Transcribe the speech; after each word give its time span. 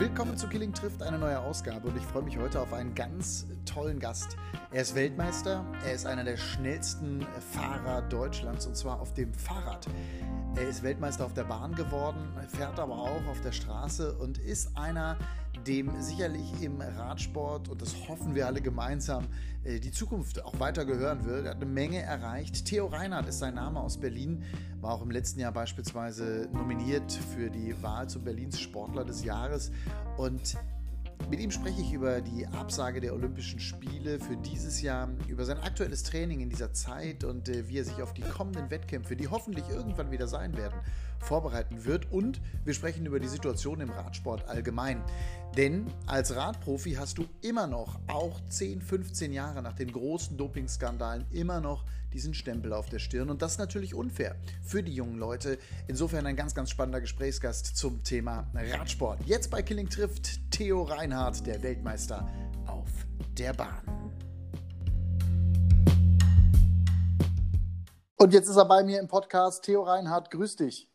Willkommen 0.00 0.34
zu 0.34 0.48
Killing 0.48 0.72
trifft, 0.72 1.02
eine 1.02 1.18
neue 1.18 1.38
Ausgabe 1.38 1.88
und 1.88 1.94
ich 1.94 2.04
freue 2.04 2.22
mich 2.22 2.38
heute 2.38 2.58
auf 2.58 2.72
einen 2.72 2.94
ganz 2.94 3.46
tollen 3.66 3.98
Gast. 3.98 4.34
Er 4.70 4.80
ist 4.80 4.94
Weltmeister, 4.94 5.62
er 5.84 5.92
ist 5.92 6.06
einer 6.06 6.24
der 6.24 6.38
schnellsten 6.38 7.26
Fahrer 7.52 8.00
Deutschlands 8.08 8.64
und 8.64 8.74
zwar 8.78 8.98
auf 8.98 9.12
dem 9.12 9.34
Fahrrad. 9.34 9.86
Er 10.56 10.66
ist 10.66 10.82
Weltmeister 10.82 11.26
auf 11.26 11.34
der 11.34 11.44
Bahn 11.44 11.74
geworden, 11.74 12.32
fährt 12.48 12.80
aber 12.80 12.94
auch 12.94 13.26
auf 13.26 13.42
der 13.42 13.52
Straße 13.52 14.14
und 14.14 14.38
ist 14.38 14.74
einer, 14.74 15.18
dem 15.66 15.92
sicherlich 16.00 16.62
im 16.62 16.80
Radsport, 16.80 17.68
und 17.68 17.82
das 17.82 17.94
hoffen 18.08 18.34
wir 18.34 18.46
alle 18.46 18.62
gemeinsam, 18.62 19.26
die 19.64 19.90
Zukunft 19.90 20.44
auch 20.44 20.58
weiter 20.58 20.84
gehören 20.84 21.24
wird. 21.24 21.44
Er 21.44 21.50
hat 21.50 21.56
eine 21.56 21.66
Menge 21.66 22.00
erreicht. 22.00 22.64
Theo 22.64 22.86
Reinhardt 22.86 23.28
ist 23.28 23.40
sein 23.40 23.54
Name 23.54 23.80
aus 23.80 23.98
Berlin, 23.98 24.42
war 24.80 24.94
auch 24.94 25.02
im 25.02 25.10
letzten 25.10 25.40
Jahr 25.40 25.52
beispielsweise 25.52 26.48
nominiert 26.52 27.12
für 27.12 27.50
die 27.50 27.80
Wahl 27.82 28.08
zum 28.08 28.24
Berlins 28.24 28.58
Sportler 28.58 29.04
des 29.04 29.24
Jahres 29.24 29.70
und 30.16 30.56
mit 31.28 31.38
ihm 31.38 31.50
spreche 31.50 31.80
ich 31.82 31.92
über 31.92 32.20
die 32.20 32.46
Absage 32.46 33.00
der 33.00 33.14
Olympischen 33.14 33.60
Spiele 33.60 34.18
für 34.18 34.36
dieses 34.36 34.80
Jahr, 34.80 35.10
über 35.28 35.44
sein 35.44 35.58
aktuelles 35.58 36.02
Training 36.02 36.40
in 36.40 36.48
dieser 36.48 36.72
Zeit 36.72 37.24
und 37.24 37.48
äh, 37.48 37.68
wie 37.68 37.78
er 37.78 37.84
sich 37.84 38.02
auf 38.02 38.14
die 38.14 38.22
kommenden 38.22 38.70
Wettkämpfe, 38.70 39.14
die 39.16 39.28
hoffentlich 39.28 39.68
irgendwann 39.68 40.10
wieder 40.10 40.26
sein 40.26 40.56
werden, 40.56 40.80
vorbereiten 41.20 41.84
wird. 41.84 42.10
Und 42.10 42.40
wir 42.64 42.74
sprechen 42.74 43.06
über 43.06 43.20
die 43.20 43.28
Situation 43.28 43.80
im 43.80 43.90
Radsport 43.90 44.48
allgemein. 44.48 45.02
Denn 45.56 45.86
als 46.06 46.34
Radprofi 46.34 46.92
hast 46.92 47.18
du 47.18 47.26
immer 47.42 47.66
noch, 47.66 47.98
auch 48.06 48.40
10, 48.48 48.82
15 48.82 49.32
Jahre 49.32 49.62
nach 49.62 49.74
den 49.74 49.92
großen 49.92 50.36
Dopingskandalen, 50.36 51.26
immer 51.30 51.60
noch 51.60 51.84
diesen 52.12 52.34
Stempel 52.34 52.72
auf 52.72 52.88
der 52.88 52.98
Stirn. 52.98 53.30
Und 53.30 53.42
das 53.42 53.52
ist 53.52 53.58
natürlich 53.58 53.94
unfair 53.94 54.36
für 54.62 54.82
die 54.82 54.94
jungen 54.94 55.18
Leute. 55.18 55.58
Insofern 55.86 56.26
ein 56.26 56.36
ganz, 56.36 56.54
ganz 56.54 56.70
spannender 56.70 57.00
Gesprächsgast 57.00 57.76
zum 57.76 58.02
Thema 58.02 58.48
Radsport. 58.54 59.20
Jetzt 59.26 59.50
bei 59.50 59.62
Killing 59.62 59.88
trifft 59.88 60.50
Theo 60.50 60.82
Reinhardt, 60.82 61.46
der 61.46 61.62
Weltmeister 61.62 62.28
auf 62.66 62.88
der 63.38 63.52
Bahn. 63.52 63.82
Und 68.16 68.34
jetzt 68.34 68.50
ist 68.50 68.56
er 68.56 68.66
bei 68.66 68.82
mir 68.84 69.00
im 69.00 69.08
Podcast. 69.08 69.64
Theo 69.64 69.82
Reinhardt, 69.82 70.30
grüß 70.30 70.56
dich. 70.56 70.89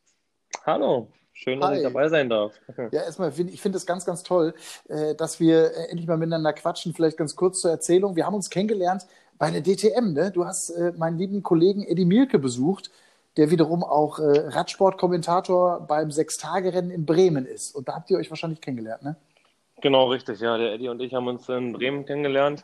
Hallo, 0.65 1.09
schön, 1.31 1.59
dass 1.59 1.69
Hi. 1.69 1.77
ich 1.77 1.83
dabei 1.83 2.09
sein 2.09 2.27
darf. 2.27 2.53
Ja, 2.91 3.03
erstmal, 3.03 3.31
find, 3.31 3.53
ich 3.53 3.61
finde 3.61 3.77
es 3.77 3.85
ganz, 3.85 4.03
ganz 4.03 4.23
toll, 4.23 4.55
äh, 4.89 5.13
dass 5.13 5.39
wir 5.39 5.75
äh, 5.75 5.89
endlich 5.91 6.07
mal 6.07 6.17
miteinander 6.17 6.53
quatschen. 6.53 6.95
Vielleicht 6.95 7.17
ganz 7.17 7.35
kurz 7.35 7.61
zur 7.61 7.69
Erzählung. 7.69 8.15
Wir 8.15 8.25
haben 8.25 8.33
uns 8.33 8.49
kennengelernt 8.49 9.05
bei 9.37 9.51
der 9.51 9.61
DTM. 9.61 10.13
Ne? 10.13 10.31
Du 10.31 10.45
hast 10.45 10.71
äh, 10.71 10.91
meinen 10.97 11.19
lieben 11.19 11.43
Kollegen 11.43 11.83
Eddie 11.83 12.05
Mielke 12.05 12.39
besucht, 12.39 12.89
der 13.37 13.51
wiederum 13.51 13.83
auch 13.83 14.17
Radsportkommentator 14.17 15.81
beim 15.81 16.09
Sechstagerennen 16.09 16.89
in 16.89 17.05
Bremen 17.05 17.45
ist. 17.45 17.75
Und 17.75 17.89
da 17.89 17.95
habt 17.95 18.09
ihr 18.09 18.17
euch 18.17 18.29
wahrscheinlich 18.29 18.61
kennengelernt, 18.61 19.03
ne? 19.03 19.17
Genau, 19.81 20.09
richtig. 20.09 20.39
Ja, 20.39 20.57
der 20.57 20.71
Eddie 20.71 20.87
und 20.87 21.01
ich 21.01 21.13
haben 21.13 21.27
uns 21.27 21.49
in 21.49 21.73
Bremen 21.73 22.05
kennengelernt, 22.05 22.63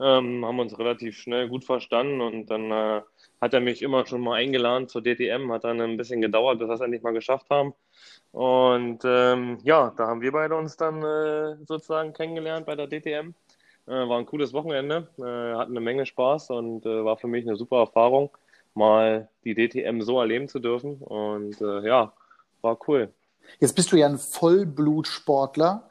ähm, 0.00 0.42
haben 0.42 0.58
uns 0.58 0.78
relativ 0.78 1.18
schnell 1.18 1.50
gut 1.50 1.66
verstanden 1.66 2.22
und 2.22 2.46
dann 2.46 2.70
äh, 2.70 3.02
hat 3.40 3.54
er 3.54 3.60
mich 3.60 3.82
immer 3.82 4.06
schon 4.06 4.22
mal 4.22 4.34
eingeladen 4.34 4.88
zur 4.88 5.02
DTM, 5.02 5.52
hat 5.52 5.64
dann 5.64 5.80
ein 5.80 5.96
bisschen 5.96 6.20
gedauert, 6.20 6.58
bis 6.58 6.68
wir 6.68 6.74
es 6.74 6.80
endlich 6.80 7.02
mal 7.02 7.12
geschafft 7.12 7.48
haben. 7.50 7.74
Und 8.32 9.00
ähm, 9.04 9.58
ja, 9.62 9.92
da 9.96 10.06
haben 10.06 10.20
wir 10.20 10.32
beide 10.32 10.56
uns 10.56 10.76
dann 10.76 11.02
äh, 11.02 11.56
sozusagen 11.66 12.12
kennengelernt 12.12 12.66
bei 12.66 12.76
der 12.76 12.86
DTM. 12.86 13.34
Äh, 13.86 14.08
war 14.08 14.18
ein 14.18 14.26
cooles 14.26 14.52
Wochenende, 14.52 15.08
äh, 15.18 15.56
hatten 15.56 15.72
eine 15.72 15.80
Menge 15.80 16.06
Spaß 16.06 16.50
und 16.50 16.86
äh, 16.86 17.04
war 17.04 17.16
für 17.16 17.28
mich 17.28 17.46
eine 17.46 17.56
super 17.56 17.78
Erfahrung, 17.78 18.30
mal 18.74 19.28
die 19.44 19.54
DTM 19.54 20.00
so 20.00 20.20
erleben 20.20 20.48
zu 20.48 20.58
dürfen. 20.58 20.96
Und 20.96 21.60
äh, 21.60 21.86
ja, 21.86 22.12
war 22.62 22.78
cool. 22.88 23.12
Jetzt 23.60 23.76
bist 23.76 23.92
du 23.92 23.96
ja 23.96 24.06
ein 24.06 24.18
Vollblutsportler, 24.18 25.88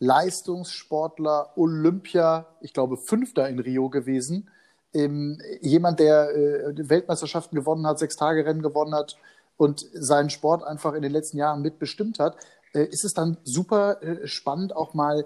Leistungssportler, 0.00 1.52
Olympia, 1.56 2.46
ich 2.60 2.72
glaube 2.72 2.96
Fünfter 2.96 3.48
in 3.48 3.58
Rio 3.58 3.88
gewesen 3.88 4.50
ähm, 4.94 5.40
jemand, 5.60 6.00
der 6.00 6.30
äh, 6.34 6.88
Weltmeisterschaften 6.88 7.56
gewonnen 7.56 7.86
hat, 7.86 7.98
sechs 7.98 8.16
Tage 8.16 8.44
Rennen 8.44 8.62
gewonnen 8.62 8.94
hat 8.94 9.16
und 9.56 9.84
seinen 9.92 10.30
Sport 10.30 10.64
einfach 10.64 10.94
in 10.94 11.02
den 11.02 11.12
letzten 11.12 11.38
Jahren 11.38 11.62
mitbestimmt 11.62 12.18
hat, 12.18 12.36
äh, 12.74 12.84
ist 12.84 13.04
es 13.04 13.12
dann 13.12 13.36
super 13.44 14.02
äh, 14.02 14.26
spannend, 14.26 14.74
auch 14.74 14.94
mal 14.94 15.24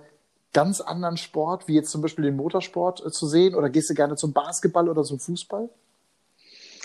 ganz 0.53 0.81
anderen 0.81 1.17
Sport, 1.17 1.69
wie 1.69 1.75
jetzt 1.75 1.91
zum 1.91 2.01
Beispiel 2.01 2.25
den 2.25 2.37
Motorsport, 2.37 3.05
äh, 3.05 3.11
zu 3.11 3.27
sehen? 3.27 3.55
Oder 3.55 3.69
gehst 3.71 3.91
du 3.91 3.95
gerne 3.95 4.17
zum 4.17 4.33
Basketball 4.33 4.89
oder 4.89 5.03
zum 5.03 5.19
Fußball? 5.19 5.69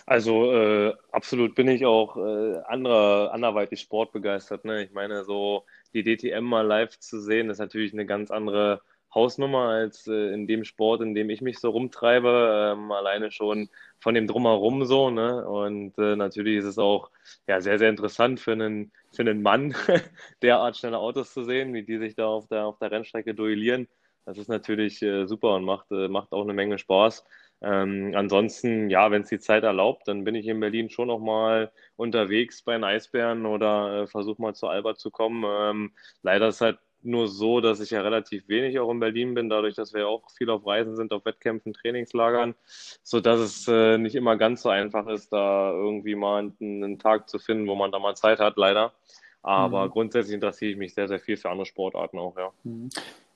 Also 0.06 0.51
äh, 0.51 0.94
absolut 1.11 1.53
bin 1.53 1.67
ich 1.67 1.85
auch 1.85 2.17
äh, 2.17 2.57
anderer, 2.67 3.31
anderweitig 3.31 3.79
sportbegeistert. 3.79 4.66
Ne? 4.66 4.84
Ich 4.84 4.91
meine, 4.91 5.23
so 5.23 5.66
die 5.94 6.03
DTM 6.03 6.44
mal 6.44 6.66
live 6.66 6.97
zu 6.97 7.22
sehen, 7.22 7.50
ist 7.50 7.59
natürlich 7.59 7.94
eine 7.94 8.07
ganz 8.07 8.31
andere 8.31 8.81
Hausnummer 9.14 9.70
als 9.70 10.08
äh, 10.08 10.34
in 10.34 10.47
dem 10.47 10.64
Sport, 10.64 11.02
in 11.02 11.16
dem 11.16 11.30
ich 11.30 11.42
mich 11.42 11.59
so 11.59 11.70
rumtreibe. 11.70 12.75
Ähm, 12.78 12.92
alleine 12.92 13.31
schon 13.31 13.70
von 14.00 14.14
dem 14.14 14.28
Drumherum 14.28 14.86
so. 14.86 15.09
Ne? 15.09 15.47
Und 15.47 15.97
äh, 15.97 16.16
natürlich 16.16 16.58
ist 16.58 16.66
es 16.66 16.78
auch 16.78 17.09
ja, 17.47 17.62
sehr, 17.62 17.80
sehr 17.80 17.90
interessant 17.90 18.40
für 18.40 18.53
einen, 18.53 18.92
für 19.14 19.22
einen 19.24 19.42
Mann, 19.42 19.75
derart 20.42 20.78
schnelle 20.78 21.00
Autos 21.00 21.34
zu 21.34 21.44
sehen, 21.44 21.74
wie 21.74 21.84
die 21.84 21.97
sich 21.97 22.16
da 22.16 22.28
auf 22.28 22.47
der, 22.47 22.66
auf 22.66 22.78
der 22.80 22.92
Rennstrecke 22.92 23.34
duellieren. 23.34 23.88
Das 24.25 24.38
ist 24.38 24.47
natürlich 24.47 25.02
äh, 25.02 25.26
super 25.26 25.56
und 25.56 25.64
macht, 25.66 25.91
äh, 25.91 26.08
macht 26.08 26.31
auch 26.31 26.44
eine 26.44 26.53
Menge 26.53 26.78
Spaß. 26.78 27.26
Ähm, 27.62 28.14
ansonsten, 28.16 28.90
ja, 28.90 29.12
wenn 29.12 29.24
es 29.24 29.30
die 29.30 29.40
Zeit 29.40 29.64
erlaubt, 29.64 30.08
dann 30.08 30.24
bin 30.24 30.36
ich 30.36 30.47
in 30.47 30.59
Berlin 30.59 30.90
schon 30.90 31.08
noch 31.08 31.20
mal 31.20 31.72
unterwegs 31.97 32.62
bei 32.64 32.74
den 32.74 32.84
Eisbären 32.86 33.46
oder 33.46 34.03
äh, 34.03 34.08
versuche 34.08 34.41
mal 34.41 34.53
zu 34.56 34.68
Albert 34.68 35.00
zu 35.00 35.12
kommen. 35.12 35.44
Ähm, 35.46 35.94
leider 36.22 36.47
ist 36.50 36.62
halt 36.62 36.80
nur 37.01 37.27
so, 37.27 37.61
dass 37.61 37.79
ich 37.79 37.91
ja 37.91 38.01
relativ 38.01 38.47
wenig 38.47 38.79
auch 38.79 38.91
in 38.91 38.99
Berlin 38.99 39.33
bin, 39.33 39.49
dadurch, 39.49 39.75
dass 39.75 39.93
wir 39.93 40.07
auch 40.07 40.29
viel 40.31 40.49
auf 40.49 40.65
Reisen 40.65 40.95
sind, 40.95 41.13
auf 41.13 41.25
Wettkämpfen, 41.25 41.73
Trainingslagern, 41.73 42.55
sodass 43.03 43.39
es 43.39 43.67
äh, 43.67 43.97
nicht 43.97 44.15
immer 44.15 44.37
ganz 44.37 44.61
so 44.61 44.69
einfach 44.69 45.07
ist, 45.07 45.31
da 45.31 45.71
irgendwie 45.71 46.15
mal 46.15 46.39
einen, 46.59 46.83
einen, 46.83 46.99
Tag 46.99 47.29
zu 47.29 47.39
finden, 47.39 47.67
wo 47.67 47.75
man 47.75 47.91
da 47.91 47.99
mal 47.99 48.15
Zeit 48.15 48.39
hat, 48.39 48.57
leider. 48.57 48.93
Aber 49.41 49.85
mhm. 49.85 49.91
grundsätzlich 49.91 50.35
interessiere 50.35 50.71
ich 50.71 50.77
mich 50.77 50.93
sehr, 50.93 51.07
sehr 51.07 51.19
viel 51.19 51.37
für 51.37 51.49
andere 51.49 51.65
Sportarten 51.65 52.19
auch, 52.19 52.37
ja. 52.37 52.51
Mhm. 52.63 52.89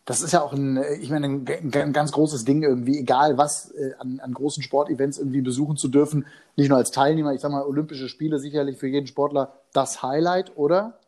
Das 0.05 0.21
ist 0.21 0.33
ja 0.33 0.41
auch 0.41 0.51
ein, 0.51 0.83
ich 0.99 1.09
meine, 1.09 1.27
ein, 1.27 1.47
ein 1.73 1.93
ganz 1.93 2.11
großes 2.11 2.43
Ding 2.43 2.61
irgendwie, 2.61 2.99
egal 2.99 3.37
was 3.37 3.71
äh, 3.71 3.93
an, 3.99 4.19
an 4.19 4.33
großen 4.33 4.61
Sportevents 4.61 5.17
irgendwie 5.17 5.39
besuchen 5.39 5.77
zu 5.77 5.87
dürfen, 5.87 6.25
nicht 6.57 6.67
nur 6.67 6.77
als 6.77 6.91
Teilnehmer, 6.91 7.33
ich 7.33 7.39
sag 7.39 7.51
mal, 7.51 7.63
Olympische 7.63 8.09
Spiele 8.09 8.37
sicherlich 8.37 8.77
für 8.77 8.87
jeden 8.87 9.07
Sportler 9.07 9.53
das 9.71 10.03
Highlight, 10.03 10.57
oder? 10.57 10.99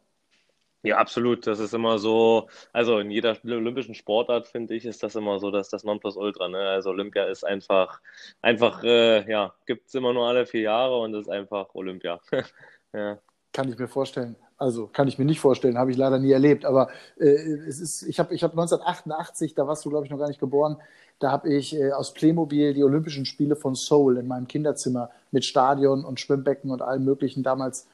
Ja, 0.85 0.97
absolut. 0.97 1.47
Das 1.47 1.59
ist 1.59 1.73
immer 1.73 1.97
so, 1.97 2.47
also 2.71 2.99
in 2.99 3.09
jeder 3.09 3.37
olympischen 3.43 3.95
Sportart, 3.95 4.47
finde 4.47 4.75
ich, 4.75 4.85
ist 4.85 5.01
das 5.01 5.15
immer 5.15 5.39
so, 5.39 5.49
dass 5.49 5.69
das 5.69 5.83
Nonplusultra, 5.83 6.47
ne? 6.47 6.59
Also 6.59 6.91
Olympia 6.91 7.25
ist 7.25 7.43
einfach, 7.43 8.01
einfach, 8.41 8.83
äh, 8.83 9.29
ja, 9.29 9.53
gibt 9.65 9.87
es 9.87 9.95
immer 9.95 10.13
nur 10.13 10.27
alle 10.27 10.45
vier 10.45 10.61
Jahre 10.61 10.99
und 10.99 11.15
ist 11.15 11.29
einfach 11.29 11.73
Olympia. 11.73 12.19
ja. 12.93 13.17
Kann 13.51 13.69
ich 13.69 13.77
mir 13.77 13.87
vorstellen. 13.87 14.35
Also 14.57 14.87
kann 14.87 15.07
ich 15.07 15.17
mir 15.17 15.25
nicht 15.25 15.39
vorstellen, 15.39 15.77
habe 15.77 15.91
ich 15.91 15.97
leider 15.97 16.19
nie 16.19 16.31
erlebt. 16.31 16.65
Aber 16.65 16.89
äh, 17.17 17.25
es 17.25 17.79
ist, 17.79 18.03
ich 18.03 18.19
habe 18.19 18.33
ich 18.35 18.43
hab 18.43 18.51
1988, 18.51 19.55
da 19.55 19.67
warst 19.67 19.83
du, 19.85 19.89
glaube 19.89 20.05
ich, 20.05 20.11
noch 20.11 20.19
gar 20.19 20.27
nicht 20.27 20.39
geboren, 20.39 20.77
da 21.19 21.31
habe 21.31 21.53
ich 21.53 21.75
äh, 21.75 21.91
aus 21.91 22.13
Playmobil 22.13 22.73
die 22.73 22.83
Olympischen 22.83 23.25
Spiele 23.25 23.55
von 23.55 23.75
Seoul 23.75 24.17
in 24.17 24.27
meinem 24.27 24.47
Kinderzimmer 24.47 25.09
mit 25.31 25.45
Stadion 25.45 26.05
und 26.05 26.19
Schwimmbecken 26.19 26.69
und 26.71 26.81
allem 26.81 27.05
Möglichen 27.05 27.43
damals 27.43 27.87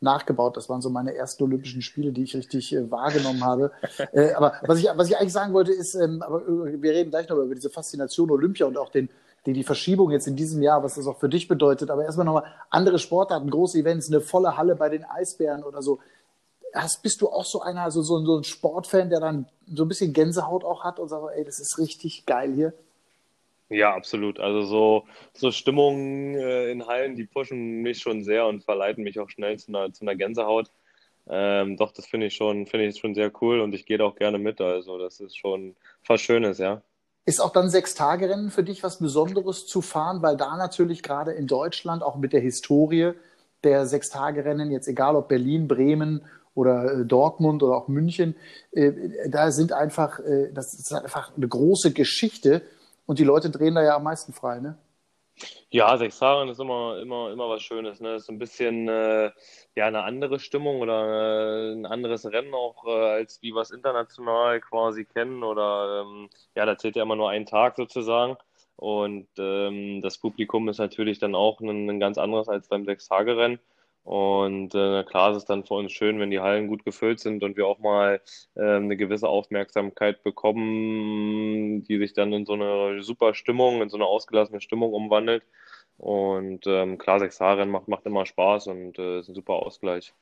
nachgebaut. 0.00 0.56
Das 0.56 0.68
waren 0.68 0.80
so 0.80 0.90
meine 0.90 1.14
ersten 1.14 1.42
Olympischen 1.42 1.82
Spiele, 1.82 2.12
die 2.12 2.22
ich 2.22 2.36
richtig 2.36 2.74
äh, 2.74 2.90
wahrgenommen 2.90 3.44
habe. 3.44 3.72
äh, 4.12 4.32
aber 4.32 4.54
was 4.62 4.78
ich, 4.78 4.88
was 4.94 5.08
ich 5.08 5.16
eigentlich 5.16 5.32
sagen 5.32 5.52
wollte, 5.52 5.72
ist, 5.72 5.94
ähm, 5.94 6.22
aber 6.22 6.42
äh, 6.42 6.80
wir 6.80 6.92
reden 6.92 7.10
gleich 7.10 7.28
noch 7.28 7.36
über 7.36 7.54
diese 7.54 7.70
Faszination 7.70 8.30
Olympia 8.30 8.66
und 8.66 8.78
auch 8.78 8.90
den, 8.90 9.08
die, 9.46 9.52
die 9.52 9.64
Verschiebung 9.64 10.10
jetzt 10.10 10.26
in 10.26 10.36
diesem 10.36 10.62
Jahr, 10.62 10.82
was 10.82 10.94
das 10.94 11.06
auch 11.06 11.18
für 11.18 11.28
dich 11.28 11.48
bedeutet. 11.48 11.90
Aber 11.90 12.04
erstmal 12.04 12.26
nochmal 12.26 12.44
andere 12.70 12.98
Sportarten, 12.98 13.50
große 13.50 13.78
Events, 13.78 14.08
eine 14.08 14.20
volle 14.20 14.56
Halle 14.56 14.76
bei 14.76 14.88
den 14.88 15.04
Eisbären 15.04 15.64
oder 15.64 15.82
so. 15.82 15.98
Hast, 16.74 17.02
bist 17.02 17.22
du 17.22 17.28
auch 17.30 17.46
so 17.46 17.62
einer, 17.62 17.82
also 17.82 18.02
so, 18.02 18.24
so 18.24 18.36
ein 18.36 18.44
Sportfan, 18.44 19.08
der 19.08 19.20
dann 19.20 19.46
so 19.74 19.84
ein 19.84 19.88
bisschen 19.88 20.12
Gänsehaut 20.12 20.64
auch 20.64 20.84
hat 20.84 21.00
und 21.00 21.08
sagt, 21.08 21.24
ey, 21.34 21.44
das 21.44 21.60
ist 21.60 21.78
richtig 21.78 22.26
geil 22.26 22.52
hier? 22.54 22.74
Ja, 23.70 23.94
absolut. 23.94 24.40
Also 24.40 24.62
so, 24.62 25.04
so 25.34 25.50
Stimmungen 25.50 26.34
äh, 26.34 26.70
in 26.70 26.86
Hallen, 26.86 27.16
die 27.16 27.24
pushen 27.24 27.82
mich 27.82 27.98
schon 27.98 28.22
sehr 28.24 28.46
und 28.46 28.64
verleiten 28.64 29.04
mich 29.04 29.20
auch 29.20 29.28
schnell 29.28 29.58
zu 29.58 29.68
einer, 29.68 29.92
zu 29.92 30.02
einer 30.02 30.16
Gänsehaut. 30.16 30.70
Ähm, 31.28 31.76
doch, 31.76 31.92
das 31.92 32.06
finde 32.06 32.26
ich 32.26 32.34
schon, 32.34 32.66
finde 32.66 32.86
ich 32.86 32.98
schon 32.98 33.14
sehr 33.14 33.30
cool 33.42 33.60
und 33.60 33.74
ich 33.74 33.84
gehe 33.84 33.98
da 33.98 34.04
auch 34.04 34.16
gerne 34.16 34.38
mit. 34.38 34.60
Also 34.60 34.98
das 34.98 35.20
ist 35.20 35.36
schon 35.36 35.76
was 36.06 36.20
Schönes, 36.22 36.58
ja. 36.58 36.80
Ist 37.26 37.40
auch 37.40 37.52
dann 37.52 37.68
Sechs-Tage-Rennen 37.68 38.50
für 38.50 38.62
dich 38.62 38.82
was 38.82 39.00
Besonderes 39.00 39.66
zu 39.66 39.82
fahren, 39.82 40.22
weil 40.22 40.38
da 40.38 40.56
natürlich 40.56 41.02
gerade 41.02 41.32
in 41.32 41.46
Deutschland 41.46 42.02
auch 42.02 42.16
mit 42.16 42.32
der 42.32 42.40
Historie 42.40 43.12
der 43.64 43.84
Sechs-Tage-Rennen, 43.84 44.70
jetzt 44.70 44.88
egal 44.88 45.14
ob 45.14 45.28
Berlin, 45.28 45.68
Bremen 45.68 46.24
oder 46.54 47.00
äh, 47.00 47.04
Dortmund 47.04 47.62
oder 47.62 47.76
auch 47.76 47.88
München, 47.88 48.34
äh, 48.72 48.92
da 49.28 49.50
sind 49.50 49.74
einfach, 49.74 50.20
äh, 50.20 50.50
das 50.54 50.72
ist 50.72 50.90
einfach 50.94 51.36
eine 51.36 51.48
große 51.48 51.92
Geschichte 51.92 52.62
und 53.08 53.18
die 53.18 53.24
Leute 53.24 53.48
drehen 53.48 53.74
da 53.74 53.82
ja 53.82 53.96
am 53.96 54.02
meisten 54.04 54.34
frei, 54.34 54.60
ne? 54.60 54.76
Ja, 55.70 55.96
Sechsfahren 55.96 56.48
ist 56.48 56.60
immer, 56.60 56.98
immer, 56.98 57.30
immer 57.30 57.48
was 57.48 57.62
Schönes. 57.62 58.00
Ne? 58.00 58.16
Ist 58.16 58.28
ein 58.28 58.38
bisschen 58.38 58.88
äh, 58.88 59.30
ja, 59.76 59.86
eine 59.86 60.02
andere 60.02 60.38
Stimmung 60.40 60.80
oder 60.80 61.70
äh, 61.70 61.72
ein 61.72 61.86
anderes 61.86 62.26
Rennen 62.26 62.52
auch, 62.52 62.84
äh, 62.86 62.90
als 62.90 63.40
wie 63.40 63.52
wir 63.52 63.62
es 63.62 63.70
international 63.70 64.60
quasi 64.60 65.04
kennen. 65.06 65.42
Oder 65.42 66.02
ähm, 66.02 66.28
ja, 66.54 66.66
da 66.66 66.76
zählt 66.76 66.96
ja 66.96 67.02
immer 67.04 67.16
nur 67.16 67.30
ein 67.30 67.46
Tag 67.46 67.76
sozusagen. 67.76 68.36
Und 68.76 69.28
ähm, 69.38 70.02
das 70.02 70.18
Publikum 70.18 70.68
ist 70.68 70.78
natürlich 70.78 71.18
dann 71.18 71.34
auch 71.34 71.60
ein, 71.60 71.88
ein 71.88 72.00
ganz 72.00 72.18
anderes 72.18 72.48
als 72.48 72.68
beim 72.68 72.84
Sechstagerennen. 72.84 73.58
Und 74.08 74.74
äh, 74.74 75.04
klar 75.04 75.32
ist 75.32 75.36
es 75.36 75.44
dann 75.44 75.64
für 75.64 75.74
uns 75.74 75.92
schön, 75.92 76.18
wenn 76.18 76.30
die 76.30 76.40
Hallen 76.40 76.66
gut 76.66 76.82
gefüllt 76.82 77.20
sind 77.20 77.44
und 77.44 77.58
wir 77.58 77.66
auch 77.66 77.78
mal 77.78 78.22
äh, 78.54 78.76
eine 78.76 78.96
gewisse 78.96 79.28
Aufmerksamkeit 79.28 80.22
bekommen, 80.22 81.82
die 81.84 81.98
sich 81.98 82.14
dann 82.14 82.32
in 82.32 82.46
so 82.46 82.54
eine 82.54 83.02
super 83.02 83.34
Stimmung, 83.34 83.82
in 83.82 83.90
so 83.90 83.98
eine 83.98 84.06
ausgelassene 84.06 84.62
Stimmung 84.62 84.94
umwandelt. 84.94 85.42
Und 85.98 86.66
ähm, 86.66 86.96
klar, 86.96 87.18
sechs 87.18 87.38
Haaren 87.38 87.68
macht, 87.68 87.88
macht 87.88 88.06
immer 88.06 88.24
Spaß 88.24 88.68
und 88.68 88.98
äh, 88.98 89.18
ist 89.18 89.28
ein 89.28 89.34
super 89.34 89.56
Ausgleich. 89.56 90.14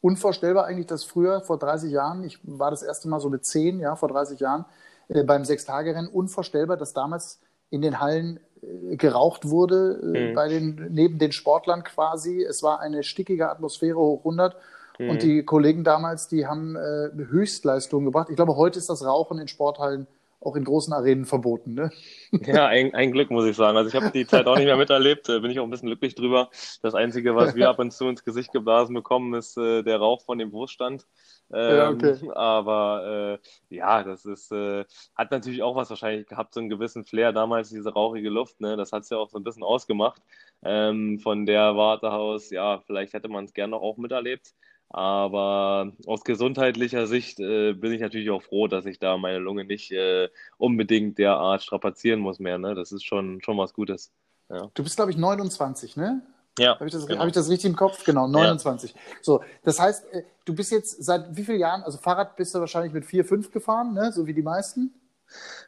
Unvorstellbar 0.00 0.64
eigentlich, 0.64 0.88
dass 0.88 1.04
früher, 1.04 1.40
vor 1.40 1.56
30 1.56 1.92
Jahren, 1.92 2.24
ich 2.24 2.40
war 2.42 2.72
das 2.72 2.82
erste 2.82 3.08
Mal 3.08 3.20
so 3.20 3.30
mit 3.30 3.44
10, 3.44 3.78
ja, 3.78 3.94
vor 3.94 4.08
30 4.08 4.40
Jahren, 4.40 4.64
äh, 5.06 5.22
beim 5.22 5.44
Sechstagerennen, 5.44 6.10
unvorstellbar, 6.10 6.76
dass 6.76 6.94
damals 6.94 7.40
in 7.70 7.82
den 7.82 8.00
Hallen 8.00 8.40
äh, 8.62 8.96
geraucht 8.96 9.48
wurde, 9.48 10.00
äh, 10.14 10.30
mhm. 10.30 10.34
bei 10.34 10.48
den, 10.48 10.88
neben 10.90 11.18
den 11.18 11.32
Sportlern 11.32 11.84
quasi. 11.84 12.42
Es 12.42 12.62
war 12.62 12.80
eine 12.80 13.02
stickige 13.02 13.50
Atmosphäre 13.50 13.98
hoch 13.98 14.20
100. 14.20 14.56
Mhm. 14.98 15.10
Und 15.10 15.22
die 15.22 15.42
Kollegen 15.44 15.84
damals, 15.84 16.28
die 16.28 16.46
haben 16.46 16.76
äh, 16.76 17.10
Höchstleistungen 17.16 18.04
gebracht. 18.04 18.28
Ich 18.28 18.36
glaube, 18.36 18.56
heute 18.56 18.78
ist 18.78 18.90
das 18.90 19.04
Rauchen 19.04 19.38
in 19.38 19.48
Sporthallen 19.48 20.06
auch 20.40 20.56
in 20.56 20.64
großen 20.64 20.92
Arenen 20.92 21.26
verboten, 21.26 21.74
ne? 21.74 21.90
Ja, 22.32 22.66
ein, 22.66 22.94
ein 22.94 23.12
Glück, 23.12 23.30
muss 23.30 23.44
ich 23.44 23.56
sagen. 23.56 23.76
Also 23.76 23.88
ich 23.88 23.94
habe 23.94 24.10
die 24.10 24.26
Zeit 24.26 24.46
auch 24.46 24.56
nicht 24.56 24.66
mehr 24.66 24.76
miterlebt, 24.76 25.28
äh, 25.28 25.40
bin 25.40 25.50
ich 25.50 25.60
auch 25.60 25.64
ein 25.64 25.70
bisschen 25.70 25.88
glücklich 25.88 26.14
drüber. 26.14 26.48
Das 26.82 26.94
Einzige, 26.94 27.36
was 27.36 27.54
wir 27.54 27.68
ab 27.68 27.78
und 27.78 27.92
zu 27.92 28.08
ins 28.08 28.24
Gesicht 28.24 28.52
geblasen 28.52 28.94
bekommen, 28.94 29.34
ist 29.34 29.58
äh, 29.58 29.82
der 29.82 29.98
Rauch 29.98 30.22
von 30.22 30.38
dem 30.38 30.52
Wurststand. 30.52 31.06
Ähm, 31.52 31.76
ja, 31.76 31.90
okay. 31.90 32.30
Aber 32.34 33.38
äh, 33.70 33.74
ja, 33.74 34.02
das 34.02 34.24
ist, 34.24 34.50
äh, 34.52 34.84
hat 35.14 35.30
natürlich 35.30 35.62
auch 35.62 35.76
was 35.76 35.90
wahrscheinlich 35.90 36.26
gehabt, 36.26 36.54
so 36.54 36.60
einen 36.60 36.70
gewissen 36.70 37.04
Flair 37.04 37.32
damals, 37.32 37.68
diese 37.68 37.92
rauchige 37.92 38.30
Luft, 38.30 38.60
ne? 38.60 38.76
Das 38.76 38.92
hat 38.92 39.02
es 39.02 39.10
ja 39.10 39.18
auch 39.18 39.28
so 39.28 39.38
ein 39.38 39.44
bisschen 39.44 39.64
ausgemacht. 39.64 40.22
Ähm, 40.62 41.18
von 41.18 41.46
der 41.46 41.76
Warte 41.76 42.12
aus, 42.12 42.50
ja, 42.50 42.80
vielleicht 42.86 43.12
hätte 43.12 43.28
man 43.28 43.44
es 43.44 43.52
gerne 43.52 43.76
auch 43.76 43.96
miterlebt. 43.96 44.54
Aber 44.92 45.92
aus 46.06 46.24
gesundheitlicher 46.24 47.06
Sicht 47.06 47.38
äh, 47.38 47.74
bin 47.74 47.92
ich 47.92 48.00
natürlich 48.00 48.30
auch 48.30 48.42
froh, 48.42 48.66
dass 48.66 48.86
ich 48.86 48.98
da 48.98 49.16
meine 49.16 49.38
Lunge 49.38 49.64
nicht 49.64 49.92
äh, 49.92 50.28
unbedingt 50.58 51.16
derart 51.18 51.62
strapazieren 51.62 52.18
muss 52.18 52.40
mehr. 52.40 52.58
Ne? 52.58 52.74
Das 52.74 52.90
ist 52.90 53.04
schon, 53.04 53.40
schon 53.40 53.56
was 53.56 53.72
Gutes. 53.72 54.10
Ja. 54.48 54.68
Du 54.74 54.82
bist, 54.82 54.96
glaube 54.96 55.12
ich, 55.12 55.16
29, 55.16 55.96
ne? 55.96 56.22
Ja. 56.58 56.74
Habe 56.74 56.86
ich, 56.86 56.92
das, 56.92 57.06
genau. 57.06 57.20
hab 57.20 57.28
ich 57.28 57.32
das 57.32 57.48
richtig 57.48 57.70
im 57.70 57.76
Kopf? 57.76 58.04
Genau, 58.04 58.26
29. 58.26 58.92
Ja. 58.92 59.00
So, 59.22 59.44
das 59.62 59.78
heißt, 59.78 60.12
äh, 60.12 60.24
du 60.44 60.56
bist 60.56 60.72
jetzt 60.72 61.04
seit 61.04 61.36
wie 61.36 61.44
vielen 61.44 61.60
Jahren, 61.60 61.82
also 61.82 61.96
Fahrrad 61.96 62.34
bist 62.34 62.52
du 62.56 62.58
wahrscheinlich 62.58 62.92
mit 62.92 63.06
4, 63.06 63.24
5 63.24 63.52
gefahren, 63.52 63.94
ne? 63.94 64.10
so 64.10 64.26
wie 64.26 64.34
die 64.34 64.42
meisten? 64.42 64.92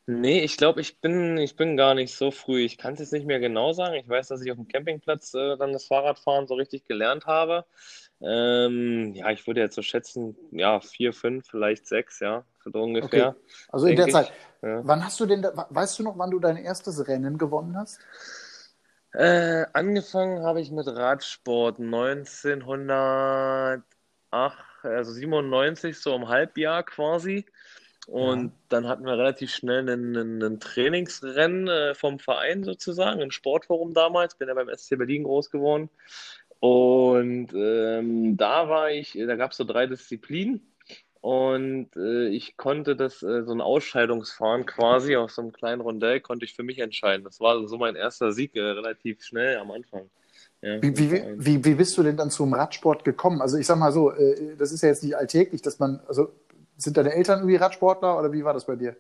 Nee, 0.07 0.41
ich 0.41 0.57
glaube, 0.57 0.81
ich 0.81 1.01
bin, 1.01 1.39
ich 1.39 1.55
bin 1.55 1.77
gar 1.77 1.95
nicht 1.95 2.13
so 2.13 2.33
früh. 2.33 2.65
Ich 2.65 2.77
kann 2.77 2.95
es 2.95 2.99
jetzt 2.99 3.13
nicht 3.13 3.27
mehr 3.27 3.39
genau 3.39 3.73
sagen. 3.73 3.95
Ich 3.95 4.09
weiß, 4.09 4.27
dass 4.27 4.43
ich 4.43 4.51
auf 4.51 4.57
dem 4.57 4.67
Campingplatz 4.67 5.33
äh, 5.35 5.57
dann 5.57 5.73
das 5.73 5.85
Fahrradfahren 5.85 6.49
so 6.49 6.55
richtig 6.55 6.85
gelernt 6.85 7.27
habe. 7.27 7.65
Ähm, 8.25 9.15
ja, 9.15 9.31
ich 9.31 9.47
würde 9.47 9.61
jetzt 9.61 9.75
so 9.75 9.83
schätzen, 9.83 10.37
ja, 10.53 10.81
vier, 10.81 11.13
fünf, 11.13 11.49
vielleicht 11.49 11.87
sechs, 11.87 12.21
ja, 12.21 12.45
so 12.65 12.83
ungefähr. 12.83 13.31
Okay. 13.31 13.41
Also 13.71 13.87
in 13.87 13.97
der 13.97 14.07
ich. 14.07 14.13
Zeit. 14.13 14.33
Ja. 14.63 14.81
Wann 14.85 15.05
hast 15.05 15.19
du 15.19 15.27
denn, 15.27 15.43
weißt 15.43 15.99
du 15.99 16.05
noch, 16.05 16.17
wann 16.19 16.31
du 16.31 16.39
dein 16.39 16.57
erstes 16.57 17.09
Rennen 17.09 17.37
gewonnen 17.37 17.77
hast? 17.77 17.99
Äh, 19.13 19.67
angefangen 19.73 20.43
habe 20.43 20.61
ich 20.61 20.71
mit 20.71 20.87
Radsport 20.87 21.81
1908, 21.81 23.83
also 24.83 25.13
97, 25.13 25.99
so 25.99 26.15
im 26.15 26.29
Halbjahr 26.29 26.85
quasi. 26.85 27.45
Und 28.07 28.45
ja. 28.45 28.51
dann 28.69 28.89
hatten 28.89 29.05
wir 29.05 29.13
relativ 29.13 29.53
schnell 29.53 29.89
einen, 29.89 30.17
einen 30.17 30.61
Trainingsrennen 30.61 31.69
äh, 31.69 31.95
vom 31.95 32.19
Verein 32.19 32.65
sozusagen, 32.65 33.23
ein 33.23 33.31
Sportforum 33.31 33.95
damals. 33.95 34.37
Bin 34.37 34.49
ja 34.49 34.55
beim 34.55 34.69
SC 34.77 34.97
Berlin 34.97 35.23
groß 35.23 35.51
geworden. 35.51 35.89
Und 36.63 37.49
ähm, 37.57 38.37
da 38.37 38.69
war 38.69 38.89
ich, 38.93 39.19
da 39.19 39.35
gab 39.35 39.51
es 39.51 39.57
so 39.57 39.65
drei 39.65 39.89
Disziplinen. 39.89 40.73
Und 41.21 41.89
äh, 41.97 42.29
ich 42.29 42.57
konnte 42.57 42.95
das, 42.95 43.21
äh, 43.25 43.43
so 43.43 43.53
ein 43.53 43.61
Ausscheidungsfahren 43.61 44.65
quasi 44.65 45.17
auf 45.17 45.33
so 45.33 45.43
einem 45.43 45.53
kleinen 45.53 45.81
Rondell, 45.81 46.21
konnte 46.21 46.45
ich 46.45 46.55
für 46.55 46.63
mich 46.63 46.79
entscheiden. 46.79 47.25
Das 47.25 47.41
war 47.41 47.67
so 47.67 47.79
mein 47.79 47.97
erster 47.97 48.31
Sieg, 48.31 48.55
äh, 48.55 48.61
relativ 48.61 49.25
schnell 49.25 49.57
am 49.57 49.73
Anfang. 49.73 50.09
Ja, 50.61 50.81
wie, 50.81 50.97
wie, 50.97 51.25
wie, 51.37 51.65
wie 51.65 51.75
bist 51.75 51.99
du 51.99 52.05
denn 52.05 52.17
dann 52.17 52.31
zum 52.31 52.55
Radsport 52.55 53.05
gekommen? 53.05 53.43
Also 53.43 53.59
ich 53.59 53.67
sag 53.67 53.79
mal 53.79 53.91
so, 53.91 54.13
äh, 54.13 54.55
das 54.57 54.71
ist 54.71 54.83
ja 54.83 54.91
jetzt 54.91 55.03
nicht 55.03 55.17
alltäglich, 55.17 55.63
dass 55.63 55.81
man, 55.81 55.99
also 56.07 56.33
sind 56.77 56.97
deine 56.97 57.13
Eltern 57.13 57.41
irgendwie 57.41 57.57
Radsportler 57.57 58.17
oder 58.21 58.33
wie 58.33 58.45
war 58.45 58.55
das 58.55 58.67
bei 58.67 58.77
dir? 58.77 58.95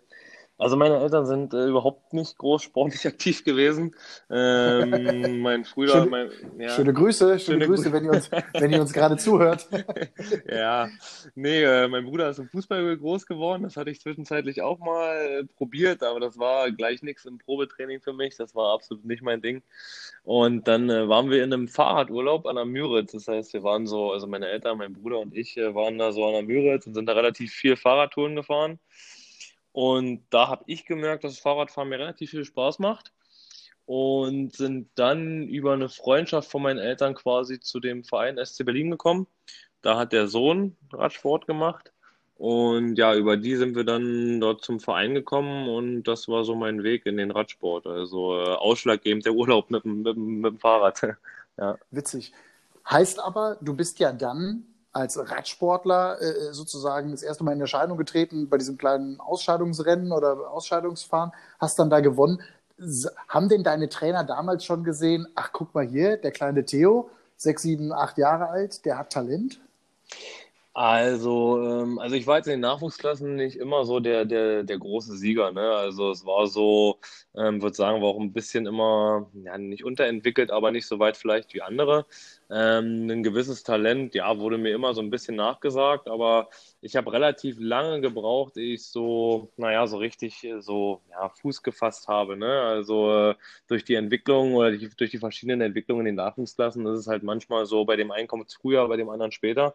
Also 0.62 0.76
meine 0.76 1.00
Eltern 1.00 1.26
sind 1.26 1.55
äh, 1.55 1.67
überhaupt 1.67 2.12
nicht 2.12 2.38
groß 2.38 2.62
sportlich 2.62 3.05
aktiv 3.06 3.44
gewesen. 3.44 3.97
Ähm, 4.31 5.41
mein 5.43 5.64
Bruder, 5.64 5.93
schöne, 5.93 6.06
mein, 6.06 6.31
ja. 6.56 6.69
schöne 6.70 6.93
Grüße, 6.93 7.41
schöne, 7.41 7.41
schöne 7.41 7.67
Grüße, 7.67 7.93
wenn 7.93 8.05
ihr 8.05 8.12
uns, 8.12 8.31
wenn 8.31 8.73
ihr 8.73 8.81
uns 8.81 8.93
gerade 8.93 9.17
zuhört. 9.17 9.69
ja, 10.49 10.88
nee, 11.35 11.64
äh, 11.64 11.88
mein 11.88 12.05
Bruder 12.05 12.31
ist 12.31 12.38
im 12.38 12.49
Fußball 12.49 12.97
groß 12.97 13.26
geworden. 13.26 13.64
Das 13.64 13.76
hatte 13.76 13.91
ich 13.91 14.00
zwischenzeitlich 14.00 14.62
auch 14.62 14.79
mal 14.79 15.17
äh, 15.17 15.44
probiert, 15.56 16.05
aber 16.05 16.20
das 16.20 16.38
war 16.38 16.70
gleich 16.70 17.03
nichts 17.03 17.25
im 17.25 17.38
Probetraining 17.38 18.00
für 18.00 18.12
mich. 18.12 18.37
Das 18.37 18.55
war 18.55 18.73
absolut 18.73 19.05
nicht 19.05 19.23
mein 19.23 19.43
Ding. 19.43 19.62
Und 20.23 20.69
dann 20.69 20.88
äh, 20.88 21.09
waren 21.09 21.29
wir 21.29 21.43
in 21.43 21.53
einem 21.53 21.67
Fahrradurlaub 21.67 22.47
an 22.47 22.55
der 22.55 22.67
Müritz. 22.67 23.11
Das 23.11 23.26
heißt, 23.26 23.53
wir 23.53 23.64
waren 23.64 23.88
so, 23.88 24.12
also 24.12 24.29
meine 24.29 24.47
Eltern, 24.47 24.79
mein 24.79 24.93
Bruder 24.93 25.19
und 25.19 25.35
ich 25.35 25.56
äh, 25.56 25.75
waren 25.75 25.99
da 25.99 26.12
so 26.12 26.25
an 26.25 26.35
der 26.35 26.43
Müritz 26.43 26.87
und 26.87 26.94
sind 26.94 27.06
da 27.06 27.14
relativ 27.14 27.53
viel 27.53 27.75
Fahrradtouren 27.75 28.37
gefahren. 28.37 28.79
Und 29.72 30.24
da 30.30 30.48
habe 30.48 30.64
ich 30.66 30.84
gemerkt, 30.84 31.24
dass 31.24 31.34
das 31.34 31.40
Fahrradfahren 31.40 31.88
mir 31.88 31.98
relativ 31.98 32.30
viel 32.30 32.44
Spaß 32.44 32.78
macht. 32.78 33.12
Und 33.84 34.54
sind 34.54 34.90
dann 34.94 35.48
über 35.48 35.72
eine 35.72 35.88
Freundschaft 35.88 36.50
von 36.50 36.62
meinen 36.62 36.78
Eltern 36.78 37.14
quasi 37.14 37.58
zu 37.58 37.80
dem 37.80 38.04
Verein 38.04 38.38
SC 38.42 38.64
Berlin 38.64 38.90
gekommen. 38.90 39.26
Da 39.80 39.98
hat 39.98 40.12
der 40.12 40.28
Sohn 40.28 40.76
Radsport 40.92 41.46
gemacht. 41.46 41.92
Und 42.36 42.96
ja, 42.96 43.14
über 43.14 43.36
die 43.36 43.56
sind 43.56 43.76
wir 43.76 43.84
dann 43.84 44.40
dort 44.40 44.64
zum 44.64 44.80
Verein 44.80 45.14
gekommen 45.14 45.69
und 45.69 46.02
das 46.04 46.26
war 46.26 46.44
so 46.44 46.56
mein 46.56 46.82
Weg 46.82 47.06
in 47.06 47.16
den 47.16 47.30
Radsport. 47.30 47.86
Also 47.86 48.36
äh, 48.36 48.54
ausschlaggebend 48.54 49.25
der 49.25 49.34
Urlaub 49.34 49.70
mit, 49.70 49.84
mit, 49.84 50.16
mit 50.16 50.52
dem 50.52 50.58
Fahrrad. 50.58 51.02
ja. 51.56 51.78
Witzig. 51.90 52.32
Heißt 52.90 53.20
aber, 53.20 53.58
du 53.60 53.75
bist 53.75 54.00
ja 54.00 54.12
dann 54.12 54.66
als 54.92 55.18
Radsportler 55.18 56.20
äh, 56.20 56.52
sozusagen 56.52 57.12
das 57.12 57.22
erste 57.22 57.44
Mal 57.44 57.52
in 57.52 57.61
Erscheinung 57.61 57.96
getreten 57.96 58.49
bei 58.49 58.58
diesem 58.58 58.76
kleinen 58.78 59.20
Ausscheidungsrennen 59.20 60.12
oder 60.12 60.50
Ausscheidungsfahren, 60.50 61.32
hast 61.58 61.78
dann 61.78 61.90
da 61.90 62.00
gewonnen. 62.00 62.42
Haben 63.28 63.49
denn 63.49 63.62
deine 63.62 63.88
Trainer 63.88 64.25
damals 64.25 64.64
schon 64.64 64.84
gesehen, 64.84 65.28
ach 65.34 65.50
guck 65.52 65.75
mal 65.75 65.87
hier, 65.87 66.16
der 66.16 66.32
kleine 66.32 66.64
Theo, 66.64 67.11
sechs, 67.37 67.62
sieben, 67.62 67.92
acht 67.92 68.18
Jahre 68.18 68.49
alt, 68.49 68.84
der 68.84 68.99
hat 68.99 69.12
Talent? 69.12 69.61
Also, 70.75 71.62
ähm, 71.62 71.99
also 71.99 72.16
ich 72.16 72.26
war 72.26 72.38
jetzt 72.38 72.46
in 72.46 72.52
den 72.52 72.61
Nachwuchsklassen 72.61 73.37
nicht 73.37 73.56
immer 73.56 73.84
so 73.84 74.00
der, 74.00 74.25
der, 74.25 74.62
der 74.62 74.78
große 74.78 75.16
Sieger. 75.18 75.52
Ne? 75.52 75.70
Also 75.70 76.11
es 76.11 76.25
war 76.25 76.46
so, 76.46 76.96
ähm, 77.36 77.62
würde 77.62 77.76
sagen, 77.76 78.02
war 78.02 78.08
auch 78.08 78.20
ein 78.20 78.32
bisschen 78.32 78.66
immer, 78.66 79.30
ja, 79.44 79.56
nicht 79.58 79.84
unterentwickelt, 79.84 80.50
aber 80.50 80.70
nicht 80.70 80.86
so 80.86 80.98
weit 80.98 81.16
vielleicht 81.16 81.54
wie 81.54 81.62
andere. 81.62 82.06
Ähm, 82.50 83.08
ein 83.08 83.22
gewisses 83.22 83.62
Talent, 83.62 84.14
ja, 84.14 84.38
wurde 84.38 84.58
mir 84.58 84.74
immer 84.74 84.92
so 84.92 85.00
ein 85.00 85.10
bisschen 85.10 85.36
nachgesagt, 85.36 86.08
aber 86.08 86.50
ich 86.82 86.96
habe 86.96 87.12
relativ 87.12 87.56
lange 87.58 88.00
gebraucht, 88.02 88.58
ehe 88.58 88.74
ich 88.74 88.84
so, 88.84 89.50
naja, 89.56 89.86
so 89.86 89.96
richtig 89.96 90.44
äh, 90.44 90.60
so 90.60 91.00
ja, 91.10 91.30
Fuß 91.30 91.62
gefasst 91.62 92.08
habe. 92.08 92.36
Ne? 92.36 92.60
Also 92.60 93.30
äh, 93.30 93.34
durch 93.68 93.84
die 93.84 93.94
Entwicklung 93.94 94.54
oder 94.54 94.72
die, 94.72 94.90
durch 94.94 95.10
die 95.10 95.18
verschiedenen 95.18 95.62
Entwicklungen 95.62 96.06
in 96.06 96.16
den 96.16 96.24
Nachwuchsklassen 96.24 96.84
ist 96.86 96.98
es 96.98 97.06
halt 97.06 97.22
manchmal 97.22 97.64
so, 97.64 97.84
bei 97.86 97.96
dem 97.96 98.10
einen 98.10 98.28
kommt 98.28 98.48
es 98.48 98.54
früher, 98.54 98.86
bei 98.88 98.96
dem 98.96 99.08
anderen 99.08 99.32
später. 99.32 99.74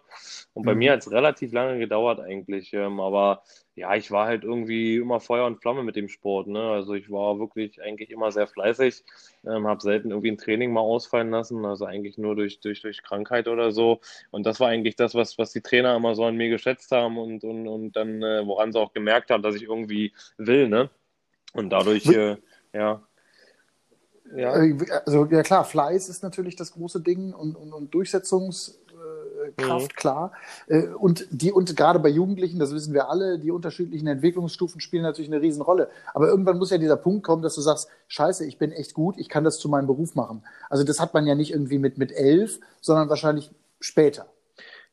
Und 0.54 0.66
bei 0.66 0.74
mhm. 0.74 0.80
mir 0.80 0.92
hat 0.92 1.00
es 1.00 1.12
relativ 1.12 1.54
lange 1.54 1.80
gedauert 1.80 2.20
eigentlich. 2.20 2.74
Ähm, 2.74 3.00
aber 3.00 3.42
ja, 3.76 3.96
ich 3.96 4.12
war 4.12 4.28
halt 4.28 4.44
irgendwie 4.44 4.98
immer 4.98 5.20
Feuer 5.20 5.46
und 5.46 5.62
Flamme 5.62 5.84
mit 5.84 5.96
dem 5.96 6.10
Sport. 6.10 6.48
Ne? 6.48 6.60
Also 6.60 6.94
ich 6.94 7.10
war 7.10 7.40
wirklich 7.40 7.47
eigentlich 7.56 8.10
immer 8.10 8.32
sehr 8.32 8.48
fleißig, 8.48 9.04
ähm, 9.46 9.68
habe 9.68 9.82
selten 9.82 10.12
irgendwie 10.12 10.32
ein 10.32 10.38
Training 10.38 10.72
mal 10.72 10.82
ausfallen 10.82 11.32
lassen, 11.32 11.66
also 11.66 11.86
eigentlich 11.86 12.18
nur 12.18 12.36
durch, 12.36 12.60
durch, 12.60 12.82
durch 12.82 13.04
Krankheit 13.04 13.48
oder 13.48 13.72
so. 13.72 14.00
Und 14.32 14.46
das 14.46 14.60
war 14.60 14.70
eigentlich 14.70 14.96
das, 14.96 15.16
was, 15.16 15.38
was 15.38 15.52
die 15.52 15.62
Trainer 15.62 15.96
immer 15.96 16.16
so 16.16 16.26
an 16.26 16.36
mir 16.36 16.50
geschätzt 16.50 16.92
haben 16.92 17.18
und, 17.18 17.44
und, 17.44 17.68
und 17.68 17.92
dann, 17.96 18.22
äh, 18.22 18.46
woran 18.46 18.72
sie 18.72 18.80
auch 18.80 18.94
gemerkt 18.94 19.32
haben, 19.32 19.44
dass 19.44 19.56
ich 19.56 19.64
irgendwie 19.64 20.14
will. 20.38 20.70
Ne? 20.70 20.90
Und 21.54 21.70
dadurch, 21.70 22.06
äh, 22.08 22.38
ja. 22.74 23.02
Ja. 24.36 24.62
Äh, 24.62 24.76
also 25.06 25.26
ja 25.26 25.42
klar, 25.44 25.64
Fleiß 25.64 26.10
ist 26.10 26.24
natürlich 26.24 26.56
das 26.56 26.74
große 26.74 27.02
Ding 27.02 27.34
und, 27.34 27.56
und, 27.56 27.74
und 27.74 27.94
Durchsetzungs 27.94 28.80
Triebkraft, 29.56 29.94
mhm. 29.94 29.96
klar. 29.96 30.32
Äh, 30.68 30.88
und 30.88 31.28
die, 31.32 31.52
und 31.52 31.76
gerade 31.76 32.00
bei 32.00 32.10
Jugendlichen, 32.10 32.60
das 32.60 32.74
wissen 32.74 32.94
wir 32.94 33.10
alle, 33.10 33.40
die 33.40 33.52
unterschiedlichen 33.52 34.08
Entwicklungsstufen 34.08 34.82
spielen 34.82 35.04
natürlich 35.04 35.32
eine 35.32 35.42
Riesenrolle. 35.42 35.90
Aber 36.14 36.28
irgendwann 36.28 36.58
muss 36.58 36.70
ja 36.70 36.78
dieser 36.78 36.98
Punkt 36.98 37.26
kommen, 37.26 37.42
dass 37.42 37.56
du 37.56 37.62
sagst, 37.62 37.90
scheiße, 38.08 38.46
ich 38.46 38.58
bin 38.58 38.72
echt 38.72 38.94
gut, 38.94 39.16
ich 39.18 39.30
kann 39.30 39.44
das 39.44 39.60
zu 39.60 39.70
meinem 39.70 39.88
Beruf 39.88 40.16
machen. 40.16 40.44
Also 40.70 40.84
das 40.84 41.00
hat 41.00 41.14
man 41.14 41.26
ja 41.26 41.36
nicht 41.36 41.52
irgendwie 41.52 41.80
mit, 41.80 41.98
mit 41.98 42.12
elf, 42.12 42.60
sondern 42.82 43.10
wahrscheinlich 43.10 43.52
später. 43.80 44.28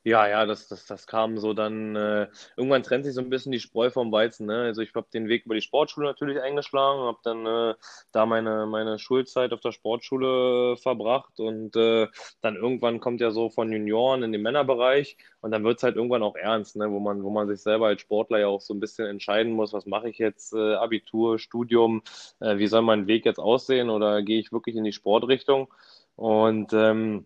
Ja, 0.06 0.28
ja, 0.28 0.44
das, 0.44 0.68
das, 0.68 0.84
das 0.84 1.06
kam 1.06 1.38
so 1.38 1.54
dann, 1.54 1.96
äh, 1.96 2.28
irgendwann 2.58 2.82
trennt 2.82 3.06
sich 3.06 3.14
so 3.14 3.22
ein 3.22 3.30
bisschen 3.30 3.52
die 3.52 3.58
Spreu 3.58 3.88
vom 3.88 4.12
Weizen. 4.12 4.44
Ne? 4.46 4.64
Also 4.64 4.82
ich 4.82 4.94
habe 4.94 5.06
den 5.14 5.28
Weg 5.28 5.46
über 5.46 5.54
die 5.54 5.62
Sportschule 5.62 6.06
natürlich 6.06 6.38
eingeschlagen, 6.42 7.00
habe 7.00 7.18
dann 7.24 7.46
äh, 7.46 7.74
da 8.12 8.26
meine, 8.26 8.66
meine 8.66 8.98
Schulzeit 8.98 9.54
auf 9.54 9.60
der 9.60 9.72
Sportschule 9.72 10.76
verbracht 10.76 11.40
und 11.40 11.74
äh, 11.76 12.08
dann 12.42 12.56
irgendwann 12.56 13.00
kommt 13.00 13.22
ja 13.22 13.30
so 13.30 13.48
von 13.48 13.72
Junioren 13.72 14.22
in 14.22 14.32
den 14.32 14.42
Männerbereich 14.42 15.16
und 15.40 15.52
dann 15.52 15.64
wird 15.64 15.78
es 15.78 15.82
halt 15.82 15.96
irgendwann 15.96 16.22
auch 16.22 16.36
ernst, 16.36 16.76
ne? 16.76 16.90
wo, 16.90 17.00
man, 17.00 17.22
wo 17.24 17.30
man 17.30 17.48
sich 17.48 17.62
selber 17.62 17.86
als 17.86 18.02
Sportler 18.02 18.40
ja 18.40 18.48
auch 18.48 18.60
so 18.60 18.74
ein 18.74 18.80
bisschen 18.80 19.06
entscheiden 19.06 19.54
muss, 19.54 19.72
was 19.72 19.86
mache 19.86 20.10
ich 20.10 20.18
jetzt, 20.18 20.52
äh, 20.52 20.74
Abitur, 20.74 21.38
Studium, 21.38 22.02
äh, 22.40 22.58
wie 22.58 22.66
soll 22.66 22.82
mein 22.82 23.06
Weg 23.06 23.24
jetzt 23.24 23.38
aussehen 23.40 23.88
oder 23.88 24.20
gehe 24.22 24.38
ich 24.38 24.52
wirklich 24.52 24.76
in 24.76 24.84
die 24.84 24.92
Sportrichtung? 24.92 25.72
Und 26.16 26.74
ähm, 26.74 27.24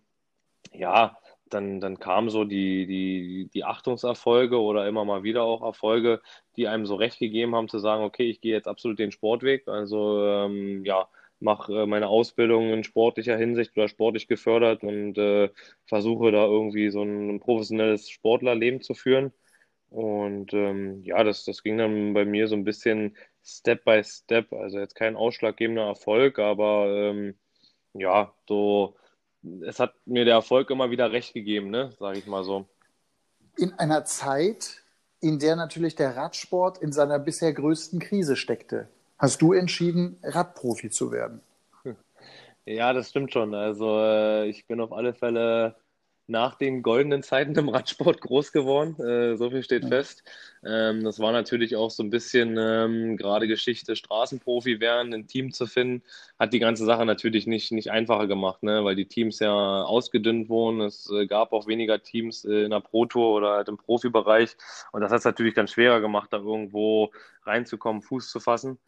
ja, 0.72 1.16
dann, 1.54 1.80
dann 1.80 1.98
kamen 1.98 2.30
so 2.30 2.44
die, 2.44 2.86
die, 2.86 3.50
die 3.52 3.64
Achtungserfolge 3.64 4.60
oder 4.60 4.86
immer 4.88 5.04
mal 5.04 5.22
wieder 5.22 5.42
auch 5.42 5.62
Erfolge, 5.62 6.20
die 6.56 6.68
einem 6.68 6.86
so 6.86 6.94
recht 6.96 7.18
gegeben 7.18 7.54
haben, 7.54 7.68
zu 7.68 7.78
sagen, 7.78 8.04
okay, 8.04 8.28
ich 8.30 8.40
gehe 8.40 8.54
jetzt 8.54 8.68
absolut 8.68 8.98
den 8.98 9.12
Sportweg. 9.12 9.68
Also 9.68 10.24
ähm, 10.24 10.84
ja, 10.84 11.08
mache 11.40 11.82
äh, 11.82 11.86
meine 11.86 12.08
Ausbildung 12.08 12.72
in 12.72 12.84
sportlicher 12.84 13.36
Hinsicht 13.36 13.76
oder 13.76 13.88
sportlich 13.88 14.28
gefördert 14.28 14.82
und 14.82 15.18
äh, 15.18 15.50
versuche 15.86 16.32
da 16.32 16.44
irgendwie 16.44 16.90
so 16.90 17.02
ein 17.02 17.40
professionelles 17.40 18.10
Sportlerleben 18.10 18.80
zu 18.82 18.94
führen. 18.94 19.32
Und 19.90 20.52
ähm, 20.52 21.02
ja, 21.02 21.24
das, 21.24 21.44
das 21.44 21.62
ging 21.62 21.78
dann 21.78 22.12
bei 22.14 22.24
mir 22.24 22.48
so 22.48 22.56
ein 22.56 22.64
bisschen 22.64 23.16
Step 23.44 23.84
by 23.84 24.02
Step. 24.04 24.52
Also 24.52 24.78
jetzt 24.78 24.94
kein 24.94 25.16
ausschlaggebender 25.16 25.86
Erfolg, 25.86 26.38
aber 26.38 26.88
ähm, 26.88 27.38
ja, 27.94 28.34
so 28.48 28.96
es 29.66 29.78
hat 29.78 29.94
mir 30.06 30.24
der 30.24 30.34
Erfolg 30.34 30.70
immer 30.70 30.90
wieder 30.90 31.12
recht 31.12 31.34
gegeben, 31.34 31.70
ne? 31.70 31.92
sage 31.98 32.18
ich 32.18 32.26
mal 32.26 32.44
so. 32.44 32.66
In 33.56 33.72
einer 33.74 34.04
Zeit, 34.04 34.82
in 35.20 35.38
der 35.38 35.56
natürlich 35.56 35.96
der 35.96 36.16
Radsport 36.16 36.78
in 36.78 36.92
seiner 36.92 37.18
bisher 37.18 37.52
größten 37.52 37.98
Krise 37.98 38.36
steckte, 38.36 38.88
hast 39.18 39.42
du 39.42 39.52
entschieden, 39.52 40.18
Radprofi 40.22 40.90
zu 40.90 41.10
werden. 41.10 41.40
Ja, 42.68 42.92
das 42.92 43.08
stimmt 43.08 43.32
schon. 43.32 43.54
Also 43.54 43.98
äh, 43.98 44.46
ich 44.46 44.66
bin 44.66 44.80
auf 44.80 44.92
alle 44.92 45.14
Fälle 45.14 45.74
nach 46.28 46.56
den 46.56 46.82
goldenen 46.82 47.22
Zeiten 47.22 47.56
im 47.56 47.68
Radsport 47.70 48.20
groß 48.20 48.52
geworden. 48.52 49.00
Äh, 49.02 49.36
so 49.36 49.50
viel 49.50 49.62
steht 49.62 49.84
ja. 49.84 49.88
fest. 49.88 50.22
Ähm, 50.64 51.02
das 51.02 51.18
war 51.18 51.32
natürlich 51.32 51.74
auch 51.74 51.90
so 51.90 52.02
ein 52.02 52.10
bisschen 52.10 52.56
ähm, 52.58 53.16
gerade 53.16 53.48
Geschichte, 53.48 53.96
Straßenprofi 53.96 54.78
werden, 54.78 55.14
ein 55.14 55.26
Team 55.26 55.52
zu 55.52 55.66
finden, 55.66 56.02
hat 56.38 56.52
die 56.52 56.58
ganze 56.58 56.84
Sache 56.84 57.06
natürlich 57.06 57.46
nicht, 57.46 57.72
nicht 57.72 57.90
einfacher 57.90 58.26
gemacht, 58.26 58.62
ne? 58.62 58.84
weil 58.84 58.94
die 58.94 59.06
Teams 59.06 59.38
ja 59.38 59.82
ausgedünnt 59.82 60.48
wurden. 60.50 60.82
Es 60.82 61.10
äh, 61.10 61.26
gab 61.26 61.52
auch 61.52 61.66
weniger 61.66 62.02
Teams 62.02 62.44
äh, 62.44 62.64
in 62.64 62.70
der 62.70 62.80
Pro-Tour 62.80 63.34
oder 63.34 63.52
halt 63.54 63.68
im 63.68 63.78
Profibereich. 63.78 64.56
Und 64.92 65.00
das 65.00 65.10
hat 65.10 65.20
es 65.20 65.24
natürlich 65.24 65.54
dann 65.54 65.68
schwerer 65.68 66.00
gemacht, 66.00 66.32
da 66.32 66.38
irgendwo 66.38 67.10
reinzukommen, 67.44 68.02
Fuß 68.02 68.30
zu 68.30 68.38
fassen. 68.38 68.78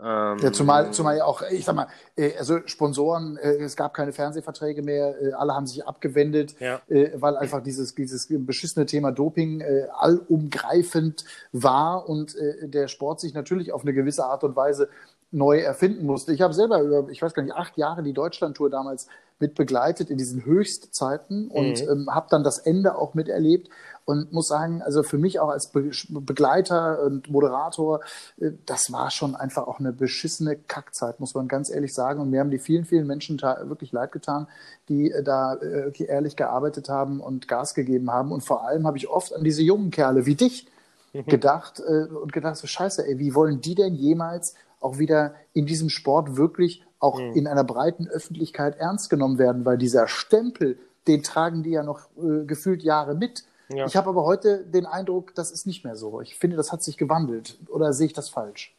Ähm, 0.00 0.38
ja, 0.38 0.52
zumal, 0.52 0.92
zumal 0.92 1.16
ja 1.16 1.24
auch, 1.24 1.42
ich 1.50 1.64
sag 1.64 1.74
mal, 1.74 1.88
äh, 2.16 2.36
also 2.38 2.60
Sponsoren, 2.66 3.36
äh, 3.36 3.54
es 3.56 3.74
gab 3.74 3.94
keine 3.94 4.12
Fernsehverträge 4.12 4.82
mehr, 4.82 5.20
äh, 5.20 5.32
alle 5.32 5.54
haben 5.54 5.66
sich 5.66 5.84
abgewendet, 5.86 6.54
ja. 6.60 6.80
weil 7.14 7.36
einfach 7.36 7.62
dieses, 7.62 7.94
dieses 7.94 8.28
beschissene 8.30 8.86
Thema 8.86 9.10
Doping 9.10 9.62
allumgreifend 9.92 11.24
war 11.52 12.08
und 12.08 12.36
der 12.62 12.88
Sport 12.88 13.20
sich 13.20 13.34
natürlich 13.34 13.72
auf 13.72 13.82
eine 13.82 13.92
gewisse 13.92 14.24
Art 14.24 14.44
und 14.44 14.54
Weise 14.54 14.88
neu 15.30 15.58
erfinden 15.58 16.06
musste. 16.06 16.32
Ich 16.32 16.40
habe 16.40 16.54
selber 16.54 16.80
über, 16.80 17.08
ich 17.10 17.20
weiß 17.20 17.34
gar 17.34 17.42
nicht, 17.42 17.54
acht 17.54 17.76
Jahre 17.76 18.02
die 18.02 18.14
Deutschlandtour 18.14 18.70
damals 18.70 19.08
mit 19.40 19.54
begleitet 19.54 20.10
in 20.10 20.18
diesen 20.18 20.44
Höchstzeiten 20.44 21.48
und 21.48 21.82
mhm. 21.82 21.90
ähm, 21.90 22.08
habe 22.10 22.26
dann 22.30 22.42
das 22.42 22.58
Ende 22.58 22.96
auch 22.96 23.14
miterlebt 23.14 23.68
und 24.04 24.32
muss 24.32 24.48
sagen, 24.48 24.82
also 24.82 25.02
für 25.02 25.18
mich 25.18 25.38
auch 25.38 25.50
als 25.50 25.68
Be 25.68 25.90
Begleiter 26.08 27.02
und 27.02 27.30
Moderator, 27.30 28.00
äh, 28.40 28.52
das 28.64 28.90
war 28.90 29.10
schon 29.10 29.36
einfach 29.36 29.66
auch 29.66 29.80
eine 29.80 29.92
beschissene 29.92 30.56
Kackzeit, 30.56 31.20
muss 31.20 31.34
man 31.34 31.46
ganz 31.46 31.70
ehrlich 31.70 31.92
sagen. 31.92 32.20
Und 32.20 32.30
mir 32.30 32.40
haben 32.40 32.50
die 32.50 32.58
vielen, 32.58 32.86
vielen 32.86 33.06
Menschen 33.06 33.38
wirklich 33.40 33.92
leid 33.92 34.12
getan, 34.12 34.48
die 34.88 35.10
äh, 35.10 35.22
da 35.22 35.54
äh, 35.54 36.04
ehrlich 36.04 36.36
gearbeitet 36.36 36.88
haben 36.88 37.20
und 37.20 37.48
Gas 37.48 37.74
gegeben 37.74 38.10
haben. 38.10 38.32
Und 38.32 38.40
vor 38.40 38.66
allem 38.66 38.86
habe 38.86 38.96
ich 38.96 39.08
oft 39.08 39.34
an 39.34 39.44
diese 39.44 39.62
jungen 39.62 39.90
Kerle 39.90 40.24
wie 40.24 40.34
dich 40.34 40.66
mhm. 41.12 41.26
gedacht 41.26 41.80
äh, 41.86 42.04
und 42.04 42.32
gedacht, 42.32 42.56
so 42.56 42.66
scheiße, 42.66 43.06
ey, 43.06 43.18
wie 43.18 43.34
wollen 43.34 43.60
die 43.60 43.74
denn 43.74 43.94
jemals 43.94 44.54
auch 44.80 44.98
wieder 44.98 45.34
in 45.52 45.66
diesem 45.66 45.88
Sport 45.88 46.36
wirklich 46.36 46.84
auch 46.98 47.20
mhm. 47.20 47.32
in 47.34 47.46
einer 47.46 47.64
breiten 47.64 48.08
Öffentlichkeit 48.08 48.76
ernst 48.76 49.10
genommen 49.10 49.38
werden, 49.38 49.64
weil 49.64 49.78
dieser 49.78 50.08
Stempel, 50.08 50.78
den 51.06 51.22
tragen 51.22 51.62
die 51.62 51.70
ja 51.70 51.82
noch 51.82 52.08
äh, 52.16 52.44
gefühlt 52.44 52.82
Jahre 52.82 53.14
mit. 53.14 53.44
Ja. 53.70 53.86
Ich 53.86 53.96
habe 53.96 54.08
aber 54.08 54.24
heute 54.24 54.64
den 54.64 54.86
Eindruck, 54.86 55.34
das 55.34 55.50
ist 55.50 55.66
nicht 55.66 55.84
mehr 55.84 55.96
so. 55.96 56.20
Ich 56.20 56.34
finde, 56.34 56.56
das 56.56 56.72
hat 56.72 56.82
sich 56.82 56.96
gewandelt. 56.96 57.58
Oder 57.68 57.92
sehe 57.92 58.06
ich 58.06 58.12
das 58.12 58.28
falsch? 58.28 58.74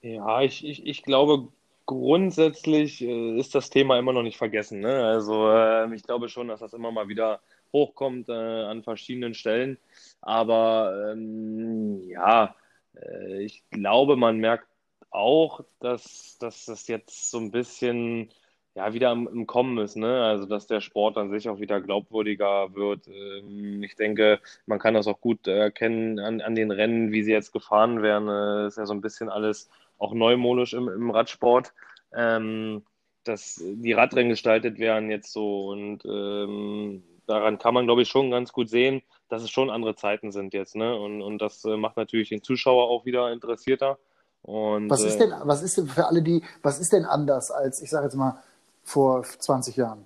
Ja, 0.00 0.40
ich, 0.40 0.64
ich, 0.64 0.86
ich 0.86 1.02
glaube, 1.02 1.48
grundsätzlich 1.86 3.02
äh, 3.02 3.38
ist 3.38 3.54
das 3.54 3.70
Thema 3.70 3.98
immer 3.98 4.12
noch 4.12 4.22
nicht 4.22 4.38
vergessen. 4.38 4.80
Ne? 4.80 5.04
Also 5.04 5.50
äh, 5.50 5.94
ich 5.94 6.02
glaube 6.02 6.28
schon, 6.28 6.48
dass 6.48 6.60
das 6.60 6.72
immer 6.72 6.92
mal 6.92 7.08
wieder 7.08 7.40
hochkommt 7.72 8.28
äh, 8.28 8.32
an 8.32 8.82
verschiedenen 8.82 9.34
Stellen. 9.34 9.78
Aber 10.20 11.12
ähm, 11.12 12.02
ja, 12.08 12.54
äh, 12.96 13.42
ich 13.42 13.64
glaube, 13.70 14.16
man 14.16 14.38
merkt 14.38 14.66
auch, 15.12 15.64
dass, 15.80 16.38
dass 16.38 16.64
das 16.66 16.88
jetzt 16.88 17.30
so 17.30 17.38
ein 17.38 17.50
bisschen 17.50 18.30
ja, 18.74 18.94
wieder 18.94 19.12
im, 19.12 19.28
im, 19.28 19.46
Kommen 19.46 19.78
ist, 19.78 19.96
ne? 19.96 20.24
Also 20.24 20.46
dass 20.46 20.66
der 20.66 20.80
Sport 20.80 21.18
an 21.18 21.30
sich 21.30 21.48
auch 21.48 21.60
wieder 21.60 21.80
glaubwürdiger 21.80 22.74
wird. 22.74 23.06
Ähm, 23.08 23.82
ich 23.82 23.96
denke, 23.96 24.40
man 24.66 24.78
kann 24.78 24.94
das 24.94 25.06
auch 25.06 25.20
gut 25.20 25.46
erkennen 25.46 26.18
an, 26.18 26.40
an 26.40 26.54
den 26.54 26.70
Rennen, 26.70 27.12
wie 27.12 27.22
sie 27.22 27.32
jetzt 27.32 27.52
gefahren 27.52 28.02
werden. 28.02 28.28
Äh, 28.28 28.68
ist 28.68 28.78
ja 28.78 28.86
so 28.86 28.94
ein 28.94 29.02
bisschen 29.02 29.28
alles 29.28 29.68
auch 29.98 30.14
neumodisch 30.14 30.72
im, 30.72 30.88
im 30.88 31.10
Radsport. 31.10 31.74
Ähm, 32.14 32.82
dass 33.24 33.62
die 33.62 33.92
Radrennen 33.92 34.30
gestaltet 34.30 34.78
werden 34.78 35.10
jetzt 35.10 35.32
so 35.32 35.68
und 35.68 36.04
ähm, 36.04 37.04
daran 37.26 37.58
kann 37.58 37.74
man, 37.74 37.86
glaube 37.86 38.02
ich, 38.02 38.08
schon 38.08 38.30
ganz 38.30 38.52
gut 38.52 38.68
sehen, 38.68 39.02
dass 39.28 39.42
es 39.42 39.50
schon 39.50 39.70
andere 39.70 39.94
Zeiten 39.94 40.32
sind 40.32 40.54
jetzt, 40.54 40.76
ne? 40.76 40.96
Und, 40.96 41.22
und 41.22 41.38
das 41.38 41.64
äh, 41.64 41.76
macht 41.76 41.96
natürlich 41.96 42.30
den 42.30 42.42
Zuschauer 42.42 42.90
auch 42.90 43.04
wieder 43.04 43.32
interessierter. 43.32 43.98
Und, 44.42 44.90
was 44.90 45.04
ist 45.04 45.18
denn, 45.18 45.30
äh, 45.30 45.40
was 45.44 45.62
ist 45.62 45.78
denn 45.78 45.86
für 45.86 46.06
alle 46.06 46.22
die, 46.22 46.42
was 46.62 46.80
ist 46.80 46.92
denn 46.92 47.04
anders 47.04 47.50
als, 47.50 47.80
ich 47.80 47.90
sage 47.90 48.04
jetzt 48.04 48.16
mal, 48.16 48.38
vor 48.84 49.22
20 49.22 49.76
Jahren? 49.76 50.04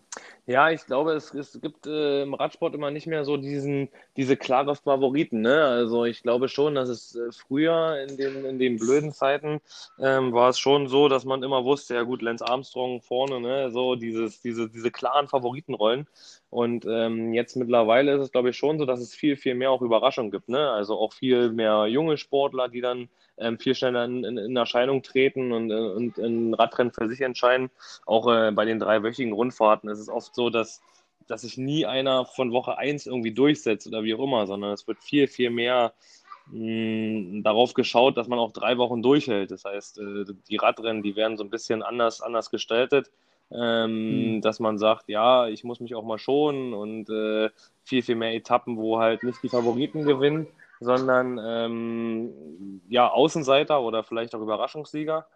Ja, 0.48 0.70
ich 0.70 0.86
glaube, 0.86 1.14
es, 1.14 1.34
es 1.34 1.60
gibt 1.60 1.88
äh, 1.88 2.22
im 2.22 2.32
Radsport 2.34 2.72
immer 2.74 2.92
nicht 2.92 3.08
mehr 3.08 3.24
so 3.24 3.36
diesen, 3.36 3.88
diese 4.16 4.36
klare 4.36 4.76
Favoriten. 4.76 5.40
Ne? 5.40 5.64
Also 5.64 6.04
ich 6.04 6.22
glaube 6.22 6.48
schon, 6.48 6.76
dass 6.76 6.88
es 6.88 7.16
äh, 7.16 7.32
früher 7.32 8.00
in 8.08 8.16
den, 8.16 8.44
in 8.44 8.58
den 8.60 8.78
blöden 8.78 9.12
Zeiten 9.12 9.60
ähm, 9.98 10.32
war 10.32 10.50
es 10.50 10.60
schon 10.60 10.86
so, 10.86 11.08
dass 11.08 11.24
man 11.24 11.42
immer 11.42 11.64
wusste, 11.64 11.94
ja 11.94 12.02
gut, 12.02 12.22
Lance 12.22 12.46
Armstrong 12.46 13.00
vorne, 13.00 13.40
ne? 13.40 13.72
so 13.72 13.96
dieses, 13.96 14.40
diese, 14.40 14.68
diese 14.68 14.92
klaren 14.92 15.26
Favoritenrollen. 15.26 16.06
Und 16.50 16.86
ähm, 16.88 17.34
jetzt 17.34 17.56
mittlerweile 17.56 18.14
ist 18.14 18.22
es, 18.22 18.30
glaube 18.30 18.50
ich, 18.50 18.56
schon 18.56 18.78
so, 18.78 18.86
dass 18.86 19.00
es 19.00 19.14
viel, 19.14 19.36
viel 19.36 19.56
mehr 19.56 19.72
auch 19.72 19.82
Überraschungen 19.82 20.30
gibt. 20.30 20.48
Ne? 20.48 20.70
Also 20.70 20.96
auch 20.96 21.12
viel 21.12 21.50
mehr 21.50 21.86
junge 21.86 22.18
Sportler, 22.18 22.68
die 22.68 22.80
dann 22.80 23.08
ähm, 23.38 23.58
viel 23.58 23.74
schneller 23.74 24.04
in, 24.04 24.24
in, 24.24 24.38
in, 24.38 24.56
Erscheinung 24.56 25.02
treten 25.02 25.52
und, 25.52 25.70
äh, 25.70 25.74
und 25.74 26.18
in 26.18 26.54
Radrennen 26.54 26.92
für 26.92 27.08
sich 27.08 27.20
entscheiden. 27.20 27.70
Auch 28.06 28.28
äh, 28.28 28.50
bei 28.52 28.64
den 28.64 28.78
dreiwöchigen 28.78 29.32
Rundfahrten 29.32 29.90
ist 29.90 29.98
es 29.98 30.08
oft 30.08 30.34
so, 30.34 30.50
dass, 30.50 30.82
dass 31.26 31.42
sich 31.42 31.58
nie 31.58 31.86
einer 31.86 32.24
von 32.24 32.52
Woche 32.52 32.78
1 32.78 33.06
irgendwie 33.06 33.32
durchsetzt 33.32 33.86
oder 33.86 34.04
wie 34.04 34.14
auch 34.14 34.22
immer, 34.22 34.46
sondern 34.46 34.72
es 34.72 34.86
wird 34.88 35.02
viel, 35.02 35.28
viel 35.28 35.50
mehr 35.50 35.92
mh, 36.50 37.42
darauf 37.42 37.74
geschaut, 37.74 38.16
dass 38.16 38.28
man 38.28 38.38
auch 38.38 38.52
drei 38.52 38.78
Wochen 38.78 39.02
durchhält. 39.02 39.50
Das 39.50 39.64
heißt, 39.64 39.98
äh, 39.98 40.24
die 40.48 40.56
Radrennen, 40.56 41.02
die 41.02 41.16
werden 41.16 41.36
so 41.36 41.44
ein 41.44 41.50
bisschen 41.50 41.82
anders, 41.82 42.20
anders 42.20 42.50
gestaltet. 42.50 43.10
Ähm, 43.48 44.38
mhm. 44.38 44.40
dass 44.40 44.58
man 44.58 44.76
sagt, 44.76 45.08
ja, 45.08 45.46
ich 45.46 45.62
muss 45.62 45.78
mich 45.78 45.94
auch 45.94 46.02
mal 46.02 46.18
schonen 46.18 46.74
und 46.74 47.08
äh, 47.08 47.48
viel, 47.84 48.02
viel 48.02 48.16
mehr 48.16 48.34
Etappen, 48.34 48.76
wo 48.76 48.98
halt 48.98 49.22
nicht 49.22 49.40
die 49.40 49.48
Favoriten 49.48 50.02
gewinnen, 50.02 50.48
sondern 50.80 51.40
ähm, 51.42 52.80
ja, 52.88 53.08
Außenseiter 53.10 53.80
oder 53.80 54.02
vielleicht 54.04 54.34
auch 54.34 54.40
Überraschungssieger. 54.40 55.26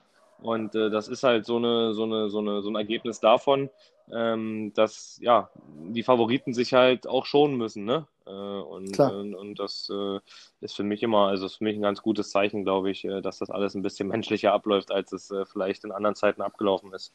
Und 0.42 0.74
äh, 0.74 0.90
das 0.90 1.08
ist 1.08 1.22
halt 1.22 1.44
so, 1.44 1.56
eine, 1.56 1.92
so, 1.92 2.04
eine, 2.04 2.30
so, 2.30 2.38
eine, 2.38 2.62
so 2.62 2.70
ein 2.70 2.76
Ergebnis 2.76 3.20
davon, 3.20 3.68
ähm, 4.12 4.72
dass 4.74 5.18
ja, 5.20 5.50
die 5.90 6.02
Favoriten 6.02 6.54
sich 6.54 6.72
halt 6.72 7.06
auch 7.06 7.26
schonen 7.26 7.56
müssen. 7.56 7.84
Ne? 7.84 8.06
Äh, 8.26 8.30
und, 8.30 8.98
und, 8.98 9.34
und, 9.34 9.58
das 9.58 9.90
äh, 9.92 10.18
ist 10.60 10.76
für 10.76 10.82
mich 10.82 11.02
immer, 11.02 11.28
also 11.28 11.46
ist 11.46 11.56
für 11.56 11.64
mich 11.64 11.76
ein 11.76 11.82
ganz 11.82 12.02
gutes 12.02 12.30
Zeichen, 12.30 12.64
glaube 12.64 12.90
ich, 12.90 13.04
äh, 13.04 13.20
dass 13.20 13.38
das 13.38 13.50
alles 13.50 13.74
ein 13.74 13.82
bisschen 13.82 14.08
menschlicher 14.08 14.52
abläuft, 14.52 14.90
als 14.90 15.12
es 15.12 15.30
äh, 15.30 15.44
vielleicht 15.44 15.84
in 15.84 15.92
anderen 15.92 16.16
Zeiten 16.16 16.42
abgelaufen 16.42 16.92
ist. 16.92 17.12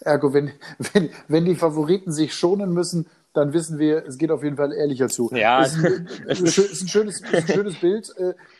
Ergo, 0.00 0.34
wenn, 0.34 0.52
wenn, 0.92 1.10
wenn 1.28 1.44
die 1.44 1.54
Favoriten 1.54 2.10
sich 2.10 2.34
schonen 2.34 2.72
müssen, 2.72 3.06
dann 3.34 3.52
wissen 3.52 3.78
wir, 3.78 4.06
es 4.06 4.16
geht 4.16 4.30
auf 4.30 4.42
jeden 4.42 4.56
Fall 4.56 4.72
ehrlicher 4.72 5.08
zu. 5.08 5.28
Ja, 5.32 5.62
ist 5.62 5.76
ein, 5.76 6.08
ist 6.28 6.40
ein, 6.40 6.46
schönes, 6.88 7.20
ist 7.20 7.34
ein 7.34 7.48
schönes 7.48 7.74
Bild. 7.80 8.08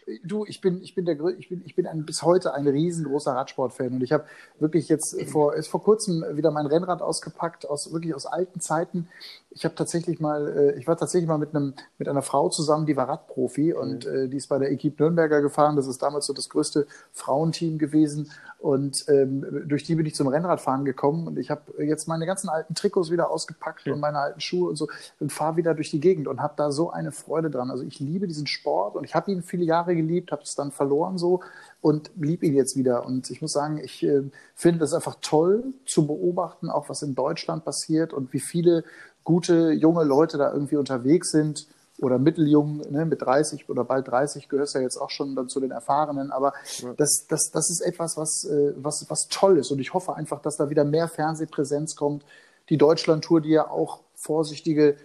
Äh, 0.06 0.18
du, 0.24 0.44
ich 0.46 0.60
bin, 0.60 0.82
ich 0.82 0.94
bin 0.94 1.04
der, 1.04 1.18
ich 1.38 1.48
bin, 1.48 1.62
ich 1.64 1.74
bin 1.74 1.86
ein, 1.86 2.04
bis 2.04 2.22
heute 2.22 2.54
ein 2.54 2.66
riesengroßer 2.66 3.32
Radsportfan 3.32 3.94
und 3.94 4.02
ich 4.02 4.12
habe 4.12 4.24
wirklich 4.58 4.88
jetzt 4.88 5.20
vor, 5.30 5.54
ist 5.54 5.68
vor 5.68 5.82
kurzem 5.82 6.24
wieder 6.32 6.50
mein 6.50 6.66
Rennrad 6.66 7.02
ausgepackt 7.02 7.68
aus 7.68 7.92
wirklich 7.92 8.14
aus 8.14 8.26
alten 8.26 8.60
Zeiten. 8.60 9.08
Ich 9.50 9.64
habe 9.64 9.74
tatsächlich 9.74 10.20
mal, 10.20 10.48
äh, 10.48 10.78
ich 10.78 10.86
war 10.86 10.96
tatsächlich 10.96 11.28
mal 11.28 11.38
mit 11.38 11.54
einem, 11.54 11.74
mit 11.98 12.08
einer 12.08 12.22
Frau 12.22 12.48
zusammen, 12.48 12.86
die 12.86 12.96
war 12.96 13.08
Radprofi 13.08 13.72
und 13.72 14.06
mhm. 14.06 14.30
die 14.30 14.36
ist 14.36 14.48
bei 14.48 14.58
der 14.58 14.70
Equipe 14.70 15.02
Nürnberger 15.02 15.42
gefahren. 15.42 15.76
Das 15.76 15.86
ist 15.86 16.02
damals 16.02 16.26
so 16.26 16.32
das 16.32 16.48
größte 16.48 16.86
Frauenteam 17.12 17.78
gewesen 17.78 18.30
und 18.64 19.04
ähm, 19.08 19.64
durch 19.66 19.84
die 19.84 19.94
bin 19.94 20.06
ich 20.06 20.14
zum 20.14 20.26
Rennradfahren 20.26 20.86
gekommen 20.86 21.26
und 21.26 21.38
ich 21.38 21.50
habe 21.50 21.84
jetzt 21.84 22.08
meine 22.08 22.24
ganzen 22.24 22.48
alten 22.48 22.74
Trikots 22.74 23.10
wieder 23.10 23.30
ausgepackt 23.30 23.86
mhm. 23.86 23.92
und 23.92 24.00
meine 24.00 24.18
alten 24.18 24.40
Schuhe 24.40 24.70
und 24.70 24.76
so 24.76 24.88
und 25.20 25.30
fahre 25.32 25.58
wieder 25.58 25.74
durch 25.74 25.90
die 25.90 26.00
Gegend 26.00 26.28
und 26.28 26.40
habe 26.40 26.54
da 26.56 26.72
so 26.72 26.90
eine 26.90 27.12
Freude 27.12 27.50
dran. 27.50 27.70
Also 27.70 27.84
ich 27.84 28.00
liebe 28.00 28.26
diesen 28.26 28.46
Sport 28.46 28.96
und 28.96 29.04
ich 29.04 29.14
habe 29.14 29.30
ihn 29.30 29.42
viele 29.42 29.64
Jahre 29.64 29.93
geliebt, 29.94 30.32
habe 30.32 30.42
es 30.42 30.54
dann 30.54 30.72
verloren 30.72 31.18
so 31.18 31.40
und 31.80 32.10
liebe 32.16 32.46
ihn 32.46 32.54
jetzt 32.54 32.76
wieder. 32.76 33.04
Und 33.04 33.30
ich 33.30 33.42
muss 33.42 33.52
sagen, 33.52 33.78
ich 33.78 34.02
äh, 34.02 34.22
finde 34.54 34.84
es 34.84 34.94
einfach 34.94 35.16
toll 35.20 35.64
zu 35.86 36.06
beobachten, 36.06 36.70
auch 36.70 36.88
was 36.88 37.02
in 37.02 37.14
Deutschland 37.14 37.64
passiert 37.64 38.12
und 38.12 38.32
wie 38.32 38.40
viele 38.40 38.84
gute 39.24 39.72
junge 39.72 40.04
Leute 40.04 40.38
da 40.38 40.52
irgendwie 40.52 40.76
unterwegs 40.76 41.30
sind 41.30 41.66
oder 42.00 42.18
mitteljung, 42.18 42.78
ne, 42.90 43.06
mit 43.06 43.22
30 43.22 43.68
oder 43.68 43.84
bald 43.84 44.08
30 44.08 44.48
gehörst 44.48 44.74
ja 44.74 44.80
jetzt 44.80 44.96
auch 44.96 45.10
schon 45.10 45.36
dann 45.36 45.48
zu 45.48 45.60
den 45.60 45.70
Erfahrenen, 45.70 46.30
aber 46.30 46.52
ja. 46.78 46.92
das, 46.96 47.26
das, 47.28 47.50
das 47.52 47.70
ist 47.70 47.80
etwas, 47.80 48.16
was, 48.16 48.44
äh, 48.44 48.72
was, 48.76 49.06
was 49.08 49.28
toll 49.30 49.58
ist 49.58 49.70
und 49.70 49.78
ich 49.78 49.94
hoffe 49.94 50.14
einfach, 50.14 50.40
dass 50.42 50.56
da 50.56 50.70
wieder 50.70 50.84
mehr 50.84 51.08
Fernsehpräsenz 51.08 51.96
kommt. 51.96 52.24
Die 52.68 52.78
Deutschlandtour, 52.78 53.40
die 53.40 53.50
ja 53.50 53.70
auch 53.70 54.00
vorsichtige 54.14 54.96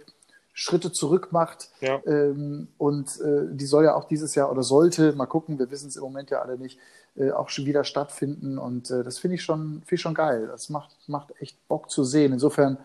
Schritte 0.52 0.92
zurück 0.92 1.28
macht. 1.30 1.70
Ja. 1.80 2.00
Ähm, 2.06 2.68
und 2.78 3.20
äh, 3.20 3.46
die 3.50 3.66
soll 3.66 3.84
ja 3.84 3.94
auch 3.94 4.04
dieses 4.04 4.34
Jahr 4.34 4.50
oder 4.50 4.62
sollte, 4.62 5.12
mal 5.12 5.26
gucken, 5.26 5.58
wir 5.58 5.70
wissen 5.70 5.88
es 5.88 5.96
im 5.96 6.02
Moment 6.02 6.30
ja 6.30 6.42
alle 6.42 6.58
nicht, 6.58 6.78
äh, 7.16 7.30
auch 7.30 7.48
schon 7.48 7.66
wieder 7.66 7.84
stattfinden. 7.84 8.58
Und 8.58 8.90
äh, 8.90 9.02
das 9.02 9.18
finde 9.18 9.36
ich 9.36 9.42
schon, 9.42 9.82
finde 9.82 9.94
ich 9.94 10.00
schon 10.00 10.14
geil. 10.14 10.46
Das 10.46 10.68
macht, 10.68 10.90
macht 11.06 11.32
echt 11.40 11.56
Bock 11.68 11.90
zu 11.90 12.04
sehen. 12.04 12.32
Insofern 12.32 12.78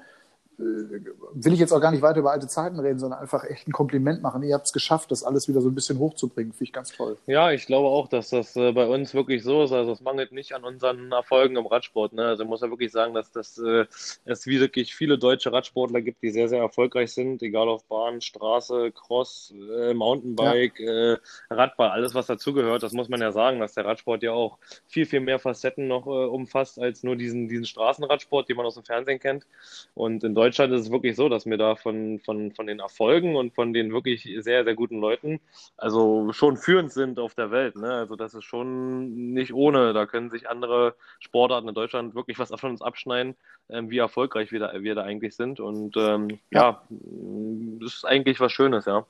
will 0.58 1.54
ich 1.54 1.60
jetzt 1.60 1.74
auch 1.74 1.82
gar 1.82 1.92
nicht 1.92 2.02
weiter 2.02 2.20
über 2.20 2.32
alte 2.32 2.48
Zeiten 2.48 2.80
reden, 2.80 2.98
sondern 2.98 3.20
einfach 3.20 3.44
echt 3.44 3.68
ein 3.68 3.72
Kompliment 3.72 4.22
machen. 4.22 4.42
Ihr 4.44 4.56
habt 4.56 4.66
es 4.66 4.74
geschafft, 4.74 5.12
das 5.12 5.24
alles 5.24 5.48
wieder 5.48 5.62
so 5.62 5.70
ein 5.70 5.76
bisschen 5.76 6.00
hochzubringen. 6.00 6.54
Finde 6.54 6.64
ich 6.64 6.74
ganz 6.74 6.92
toll. 6.92 7.18
Ja, 7.28 7.52
ich 7.52 7.66
glaube 7.66 7.90
auch, 7.90 8.08
dass 8.08 8.30
das 8.30 8.56
äh, 8.56 8.72
bei 8.72 8.88
uns 8.88 9.14
wirklich 9.14 9.44
so 9.44 9.64
ist. 9.64 9.74
Also 9.74 9.92
es 9.92 10.02
mangelt 10.02 10.32
nicht 10.32 10.54
an 10.54 10.64
unseren 10.64 11.12
Erfolgen 11.12 11.58
im 11.58 11.66
Radsport. 11.66 12.14
Ne? 12.14 12.26
Also 12.26 12.44
ich 12.44 12.50
muss 12.50 12.62
ja 12.62 12.70
wirklich 12.70 12.92
sagen, 12.92 13.14
dass 13.14 13.32
das, 13.32 13.58
äh, 13.58 13.86
es 14.26 14.48
wirklich 14.48 14.96
viele 14.96 15.18
deutsche 15.18 15.52
Radsportler 15.52 16.02
gibt, 16.02 16.24
die 16.24 16.32
sehr, 16.32 16.48
sehr 16.48 16.62
erfolgreich 16.62 17.14
sind, 17.14 17.42
egal 17.44 17.68
auf 17.68 17.84
Bahn, 17.86 18.22
Straße, 18.22 18.92
Cross, 18.92 19.54
äh, 19.78 19.94
Mountainbike, 19.94 20.80
ja. 20.80 21.14
äh, 21.14 21.18
Radball, 21.50 21.90
alles 21.90 22.16
was 22.16 22.28
dazugehört. 22.28 22.82
Das 22.84 22.94
muss 22.94 23.10
man 23.10 23.22
ja 23.22 23.32
sagen, 23.32 23.60
dass 23.60 23.74
der 23.74 23.86
Radsport 23.86 24.24
ja 24.24 24.32
auch 24.32 24.58
viel, 24.88 25.06
viel 25.06 25.20
mehr 25.20 25.40
Facetten 25.40 25.88
noch 25.88 26.08
äh, 26.08 26.10
umfasst 26.10 26.80
als 26.80 27.04
nur 27.04 27.16
diesen, 27.16 27.50
diesen 27.50 27.66
Straßenradsport, 27.66 28.48
den 28.48 28.56
man 28.56 28.66
aus 28.66 28.76
dem 28.76 28.86
Fernsehen 28.86 29.20
kennt. 29.20 29.46
Und 29.94 30.24
in 30.24 30.34
Deutschland 30.34 30.45
Deutschland 30.46 30.74
ist 30.74 30.82
es 30.82 30.92
wirklich 30.92 31.16
so, 31.16 31.28
dass 31.28 31.48
mir 31.48 31.58
da 31.58 31.76
von, 31.76 32.20
von, 32.20 32.52
von 32.52 32.68
den 32.68 32.80
Erfolgen 32.80 33.36
und 33.36 33.56
von 33.56 33.74
den 33.74 33.92
wirklich 33.92 34.30
sehr, 34.42 34.64
sehr 34.64 34.76
guten 34.76 35.00
Leuten, 35.00 35.40
also 35.76 36.32
schon 36.34 36.56
führend 36.56 36.92
sind 36.92 37.18
auf 37.18 37.34
der 37.34 37.50
Welt. 37.50 37.76
Ne? 37.76 37.92
Also 37.92 38.16
das 38.16 38.36
ist 38.36 38.44
schon 38.44 39.34
nicht 39.34 39.56
ohne. 39.56 39.94
Da 39.94 40.06
können 40.06 40.30
sich 40.30 40.48
andere 40.48 40.94
Sportarten 41.20 41.68
in 41.68 41.74
Deutschland 41.74 42.14
wirklich 42.14 42.38
was 42.38 42.52
von 42.60 42.70
uns 42.70 42.84
abschneiden, 42.84 43.36
ähm, 43.70 43.90
wie 43.90 43.98
erfolgreich 43.98 44.52
wir 44.52 44.60
da, 44.60 44.72
wir 44.84 44.94
da 44.94 45.02
eigentlich 45.02 45.36
sind. 45.36 45.60
Und 45.60 45.98
ähm, 45.98 46.40
ja, 46.52 46.84
das 46.90 47.96
ist 47.96 48.06
eigentlich 48.06 48.40
was 48.40 48.52
Schönes, 48.52 48.86
ja. 48.86 49.08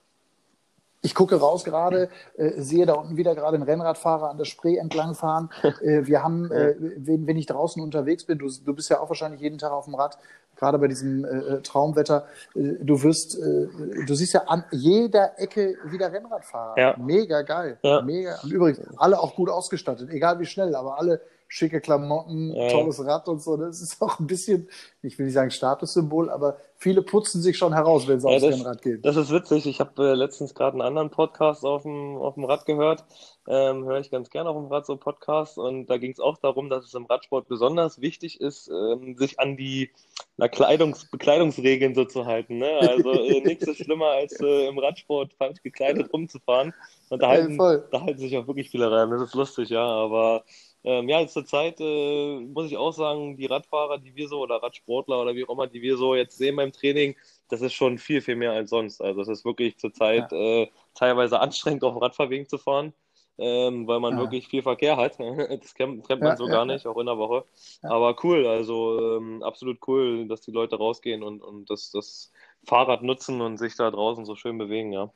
Ich 1.06 1.14
gucke 1.14 1.36
raus 1.36 1.64
gerade, 1.64 2.10
äh, 2.36 2.60
sehe 2.60 2.88
da 2.88 2.94
unten 2.96 3.16
wieder 3.16 3.36
gerade 3.36 3.54
einen 3.54 3.64
Rennradfahrer 3.64 4.28
an 4.32 4.40
der 4.40 4.46
Spree 4.46 4.78
entlangfahren. 4.78 5.50
Äh, 5.82 6.08
wir 6.08 6.24
haben, 6.24 6.52
äh, 6.52 6.74
wenn, 6.80 7.28
wenn 7.28 7.38
ich 7.38 7.48
draußen 7.48 7.84
unterwegs 7.84 8.24
bin, 8.24 8.38
du, 8.38 8.50
du 8.50 8.74
bist 8.74 8.90
ja 8.90 9.02
auch 9.02 9.10
wahrscheinlich 9.10 9.42
jeden 9.42 9.58
Tag 9.58 9.72
auf 9.72 9.86
dem 9.86 9.96
Rad, 9.96 10.18
gerade 10.56 10.80
bei 10.80 10.88
diesem 10.88 11.26
äh, 11.26 11.28
äh 11.28 11.62
Traumwetter, 11.62 12.26
äh, 12.56 12.76
du 12.82 13.04
wirst, 13.04 13.38
äh, 13.38 13.68
du 14.06 14.16
siehst 14.16 14.34
ja 14.34 14.44
an 14.48 14.64
jeder 14.72 15.38
Ecke 15.38 15.76
wieder 15.86 16.12
Rennradfahrer. 16.12 16.80
Ja. 16.80 16.96
Mega 16.98 17.42
geil. 17.42 17.78
Ja. 17.84 18.02
Mega. 18.02 18.40
Und 18.42 18.52
übrigens, 18.52 18.80
alle 18.98 19.20
auch 19.20 19.36
gut 19.36 19.50
ausgestattet, 19.50 20.10
egal 20.10 20.40
wie 20.40 20.46
schnell, 20.46 20.76
aber 20.76 20.98
alle 20.98 21.22
schicke 21.48 21.82
Klamotten, 21.82 22.54
ja. 22.54 22.70
tolles 22.70 23.04
Rad 23.04 23.28
und 23.28 23.42
so. 23.42 23.58
Das 23.58 23.82
ist 23.82 24.02
auch 24.02 24.20
ein 24.20 24.28
bisschen, 24.28 24.70
ich 25.02 25.18
will 25.18 25.26
nicht 25.26 25.36
sagen 25.36 25.52
Statussymbol, 25.52 26.30
aber 26.30 26.58
viele 26.78 27.02
putzen 27.02 27.42
sich 27.42 27.58
schon 27.58 27.74
heraus, 27.74 28.08
wenn 28.08 28.20
sie 28.20 28.28
ja, 28.28 28.36
aufs 28.36 28.44
das, 28.44 28.56
Rennrad 28.56 28.82
gehen. 28.82 29.02
Das 29.02 29.16
ist 29.16 29.32
witzig. 29.32 29.66
Ich 29.66 29.80
habe 29.80 30.12
äh, 30.12 30.14
letztens 30.16 30.54
gerade 30.54 30.74
einen 30.74 30.82
anderen 30.82 31.10
Podcast 31.12 31.64
auf 31.64 31.84
dem, 31.84 32.18
auf 32.18 32.36
dem 32.36 32.46
Rad 32.46 32.66
gehört. 32.66 33.04
Ähm, 33.48 33.86
höre 33.86 34.00
ich 34.00 34.10
ganz 34.10 34.30
gerne 34.32 34.50
auf 34.50 34.58
dem 34.58 34.72
Rad 34.72 34.86
so 34.86 34.98
Podcast. 34.98 35.58
Und 35.58 35.88
da 35.88 35.98
ging 35.98 36.12
es 36.12 36.20
auch 36.20 36.38
darum, 36.38 36.70
dass 36.70 36.86
es 36.86 36.94
im 36.94 37.06
Radsport 37.06 37.48
besonders 37.48 38.02
wichtig 38.02 38.42
ist, 38.42 38.70
ähm, 38.70 39.16
sich 39.18 39.40
an 39.40 39.56
die 39.56 39.92
na, 40.38 40.48
Kleidungs 40.48 41.10
Bekleidungsregeln 41.10 41.94
so 41.94 42.06
zu 42.06 42.26
halten. 42.26 42.58
Ne? 42.58 42.70
Also 42.80 43.12
äh, 43.24 43.42
nichts 43.42 43.68
ist 43.68 43.84
schlimmer, 43.84 44.08
als 44.08 44.40
äh, 44.42 44.68
im 44.68 44.80
Radsport 44.80 45.34
falsch 45.34 45.62
gekleidet 45.62 46.12
rumzufahren. 46.12 46.74
Und 47.10 47.22
da 47.22 47.28
halten, 47.28 47.58
da 47.58 48.02
halten 48.02 48.20
sich 48.20 48.36
auch 48.36 48.48
wirklich 48.48 48.72
viele 48.72 48.92
rein. 48.92 49.12
Das 49.12 49.22
ist 49.22 49.36
lustig, 49.36 49.70
ja. 49.70 49.86
Aber 49.86 50.44
ähm, 50.86 51.10
ja, 51.10 51.26
zur 51.26 51.46
Zeit 51.46 51.80
äh, 51.80 52.40
muss 52.40 52.68
ich 52.68 52.78
auch 52.78 52.92
sagen, 52.92 53.38
die 53.38 53.48
Radfahrer, 53.48 53.98
die 53.98 54.16
wir 54.16 54.28
so, 54.28 54.42
oder 54.42 54.62
Radsportler 54.62 55.20
oder 55.20 55.34
wie 55.34 55.44
auch 55.44 55.50
immer, 55.50 55.66
die 55.66 55.82
wir 55.82 55.98
so 55.98 56.14
jetzt 56.14 56.38
sehen 56.38 56.56
beim 56.56 56.72
Training, 56.72 57.16
das 57.50 57.62
ist 57.62 57.74
schon 57.74 57.98
viel, 57.98 58.22
viel 58.22 58.36
mehr 58.36 58.52
als 58.52 58.70
sonst. 58.70 59.02
Also 59.02 59.22
es 59.22 59.28
ist 59.28 59.46
wirklich 59.46 59.80
zurzeit 59.80 60.32
ja. 60.32 60.38
äh, 60.38 60.70
teilweise 60.94 61.40
anstrengend, 61.40 61.84
auf 61.84 61.96
dem 61.96 62.04
Radfahrwegen 62.04 62.48
zu 62.48 62.60
fahren, 62.60 62.94
ähm, 63.40 63.88
weil 63.88 64.00
man 64.00 64.14
ja. 64.14 64.20
wirklich 64.20 64.48
viel 64.48 64.62
Verkehr 64.62 64.96
hat. 64.96 65.20
das 65.20 65.74
kennt, 65.74 66.08
man 66.08 66.22
ja, 66.22 66.38
so 66.38 66.46
gar 66.46 66.66
nicht, 66.66 66.86
auch 66.86 66.98
in 67.00 67.08
der 67.08 67.18
Woche. 67.18 67.46
Aber 67.82 68.16
cool, 68.24 68.46
also 68.46 69.18
ähm, 69.18 69.42
absolut 69.42 69.80
cool, 69.88 70.28
dass 70.28 70.42
die 70.42 70.52
Leute 70.52 70.76
rausgehen 70.76 71.24
und, 71.24 71.42
und 71.42 71.68
das, 71.68 71.90
das 71.90 72.32
Fahrrad 72.64 73.02
nutzen 73.02 73.42
und 73.42 73.58
sich 73.58 73.76
da 73.76 73.90
draußen 73.90 74.24
so 74.24 74.36
schön 74.36 74.60
bewegen, 74.60 74.94
ja. 74.94 75.12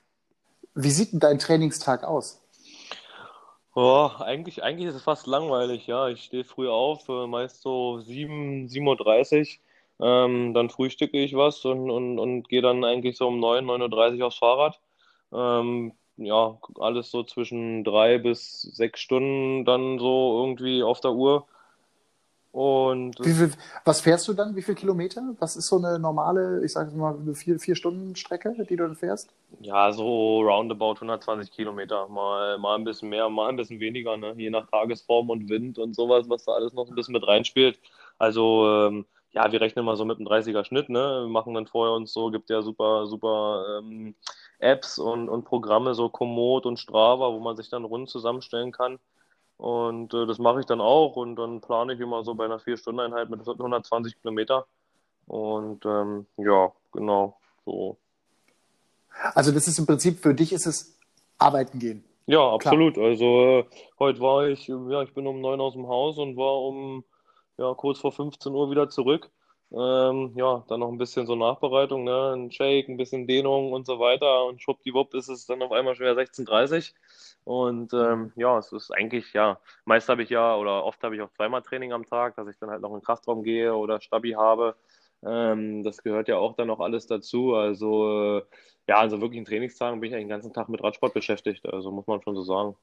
Wie 0.74 0.90
sieht 0.90 1.12
denn 1.14 1.20
dein 1.20 1.38
Trainingstag 1.38 2.04
aus? 2.04 2.42
Oh, 3.76 4.10
eigentlich, 4.20 4.64
eigentlich 4.64 4.90
ist 4.90 4.96
es 4.96 5.04
fast 5.04 5.28
langweilig, 5.28 5.88
ja. 5.88 6.10
Ich 6.10 6.24
stehe 6.26 6.44
früh 6.44 6.68
auf, 6.70 7.08
äh, 7.08 7.28
meist 7.28 7.62
so 7.62 8.00
7, 8.00 8.68
7.30 8.68 9.60
Uhr. 10.00 10.06
Ähm, 10.08 10.54
dann 10.54 10.70
frühstücke 10.70 11.18
ich 11.18 11.36
was 11.36 11.64
und, 11.66 11.90
und, 11.92 12.20
und 12.20 12.48
gehe 12.50 12.62
dann 12.62 12.84
eigentlich 12.84 13.18
so 13.18 13.28
um 13.28 13.40
9, 13.40 13.66
9.30 13.66 14.20
Uhr 14.22 14.28
aufs 14.28 14.38
Fahrrad. 14.38 14.80
Ähm, 15.32 15.94
ja, 16.18 16.60
alles 16.80 17.12
so 17.12 17.24
zwischen 17.24 17.84
drei 17.84 18.18
bis 18.18 18.62
sechs 18.62 19.00
Stunden 19.02 19.66
dann 19.66 20.00
so 20.00 20.42
irgendwie 20.42 20.84
auf 20.84 21.00
der 21.02 21.12
Uhr. 21.14 21.48
Und 22.52 23.16
viel, 23.24 23.52
was 23.86 24.02
fährst 24.02 24.28
du 24.28 24.34
dann? 24.34 24.56
Wie 24.56 24.64
viele 24.64 24.76
Kilometer? 24.76 25.22
Was 25.40 25.56
ist 25.56 25.68
so 25.68 25.78
eine 25.78 26.00
normale, 26.00 26.66
ich 26.66 26.74
sage 26.74 26.96
mal, 26.96 27.16
eine 27.16 27.36
vier, 27.36 27.60
vier 27.60 27.76
Stunden 27.76 28.16
Strecke, 28.16 28.56
die 28.68 28.76
du 28.76 28.84
dann 28.84 28.96
fährst? 28.96 29.30
Ja, 29.60 29.92
so 29.92 30.42
roundabout 30.42 30.96
120 30.96 31.52
Kilometer. 31.52 32.08
Mal, 32.08 32.58
mal 32.58 32.76
ein 32.76 32.84
bisschen 32.84 33.10
mehr, 33.10 33.30
mal 33.30 33.50
ein 33.50 33.56
bisschen 33.56 33.80
weniger, 33.80 34.18
ne? 34.18 34.34
je 34.36 34.50
nach 34.50 34.68
Tagesform 34.68 35.30
und 35.30 35.48
Wind 35.48 35.78
und 35.78 35.96
sowas, 35.96 36.28
was 36.28 36.46
da 36.46 36.54
alles 36.54 36.74
noch 36.74 36.88
ein 36.88 36.96
bisschen 36.96 37.14
mit 37.14 37.28
reinspielt. 37.28 37.80
Also, 38.18 38.68
ähm, 38.68 39.06
ja, 39.32 39.52
wir 39.52 39.62
rechnen 39.62 39.86
mal 39.86 39.96
so 39.96 40.06
mit 40.06 40.18
einem 40.18 40.28
30er 40.28 40.64
Schnitt. 40.64 40.90
Ne? 40.90 41.22
Wir 41.26 41.30
machen 41.30 41.54
dann 41.54 41.68
vorher 41.68 41.96
uns 41.96 42.12
so, 42.14 42.32
gibt 42.32 42.50
ja 42.50 42.64
super, 42.64 43.06
super 43.06 43.80
ähm, 43.80 44.16
Apps 44.58 44.98
und, 44.98 45.30
und 45.30 45.46
Programme, 45.46 45.94
so 45.94 46.10
Komoot 46.10 46.66
und 46.66 46.80
Strava, 46.80 47.32
wo 47.32 47.40
man 47.40 47.56
sich 47.56 47.70
dann 47.70 47.86
rund 47.86 48.10
zusammenstellen 48.10 48.72
kann. 48.72 48.98
Und 49.60 50.14
äh, 50.14 50.26
das 50.26 50.40
mache 50.40 50.62
ich 50.62 50.66
dann 50.66 50.80
auch 50.80 51.18
und 51.18 51.36
dann 51.36 51.60
plane 51.60 51.94
ich 51.94 52.00
immer 52.00 52.24
so 52.24 52.34
bei 52.34 52.46
einer 52.46 52.60
Vier-Stunden-Einheit 52.60 53.30
mit 53.30 53.42
120 53.46 54.22
Kilometer. 54.22 54.66
Und 55.28 55.86
ähm, 55.86 56.28
ja, 56.38 56.72
genau, 56.94 57.38
so. 57.66 57.98
Also 59.36 59.52
das 59.52 59.68
ist 59.68 59.78
im 59.78 59.86
Prinzip, 59.86 60.20
für 60.20 60.34
dich 60.34 60.54
ist 60.54 60.66
es 60.66 60.98
arbeiten 61.38 61.78
gehen. 61.78 62.06
Ja, 62.26 62.54
absolut. 62.54 62.94
Klar. 62.94 63.08
Also 63.08 63.26
äh, 63.26 63.66
heute 64.00 64.22
war 64.22 64.48
ich, 64.48 64.66
ja, 64.70 65.04
ich 65.04 65.14
bin 65.14 65.28
um 65.28 65.42
neun 65.42 65.60
aus 65.60 65.74
dem 65.74 65.90
Haus 65.90 66.18
und 66.18 66.38
war 66.38 66.62
um 66.62 67.04
ja, 67.58 67.74
kurz 67.74 68.00
vor 68.00 68.14
15 68.14 68.54
Uhr 68.54 68.72
wieder 68.72 68.88
zurück. 68.88 69.30
Ähm, 69.72 70.34
ja, 70.36 70.64
dann 70.68 70.80
noch 70.80 70.90
ein 70.90 70.98
bisschen 70.98 71.28
so 71.28 71.36
Nachbereitung, 71.36 72.04
ne? 72.04 72.34
ein 72.36 72.52
Shake, 72.52 72.90
ein 72.90 72.98
bisschen 72.98 73.28
Dehnung 73.28 73.72
und 73.72 73.86
so 73.86 74.00
weiter. 74.00 74.46
Und 74.46 74.62
schwuppdiwupp 74.62 75.14
ist 75.14 75.30
es 75.30 75.46
dann 75.46 75.62
auf 75.62 75.72
einmal 75.72 75.96
schon 75.96 76.06
wieder 76.08 76.20
16.30 76.20 76.94
und 77.44 77.94
ähm, 77.94 78.32
ja, 78.36 78.58
es 78.58 78.72
ist 78.72 78.92
eigentlich, 78.92 79.34
ja, 79.34 79.60
meist 79.86 80.10
habe 80.10 80.24
ich 80.24 80.30
ja 80.30 80.56
oder 80.56 80.84
oft 80.86 81.04
habe 81.04 81.16
ich 81.16 81.22
auch 81.22 81.32
zweimal 81.32 81.62
Training 81.62 81.94
am 81.94 82.06
Tag, 82.06 82.36
dass 82.36 82.48
ich 82.48 82.58
dann 82.60 82.70
halt 82.70 82.82
noch 82.82 82.90
in 82.92 82.98
den 83.00 83.04
Kraftraum 83.04 83.44
gehe 83.44 83.76
oder 83.76 84.02
Stabi 84.02 84.32
habe. 84.32 84.76
Ähm, 85.24 85.84
das 85.84 86.04
gehört 86.04 86.28
ja 86.28 86.38
auch 86.38 86.56
dann 86.56 86.68
noch 86.68 86.80
alles 86.80 87.08
dazu. 87.08 87.54
Also 87.56 88.40
äh, 88.40 88.44
ja, 88.88 88.98
also 89.00 89.22
wirklich 89.22 89.40
in 89.40 89.46
Trainingstagen 89.46 90.00
bin 90.00 90.10
ich 90.10 90.16
eigentlich 90.16 90.26
den 90.26 90.30
ganzen 90.30 90.54
Tag 90.54 90.70
mit 90.70 90.84
Radsport 90.84 91.14
beschäftigt, 91.14 91.66
also 91.66 91.92
muss 91.92 92.08
man 92.08 92.22
schon 92.22 92.36
so 92.36 92.44
sagen. 92.44 92.76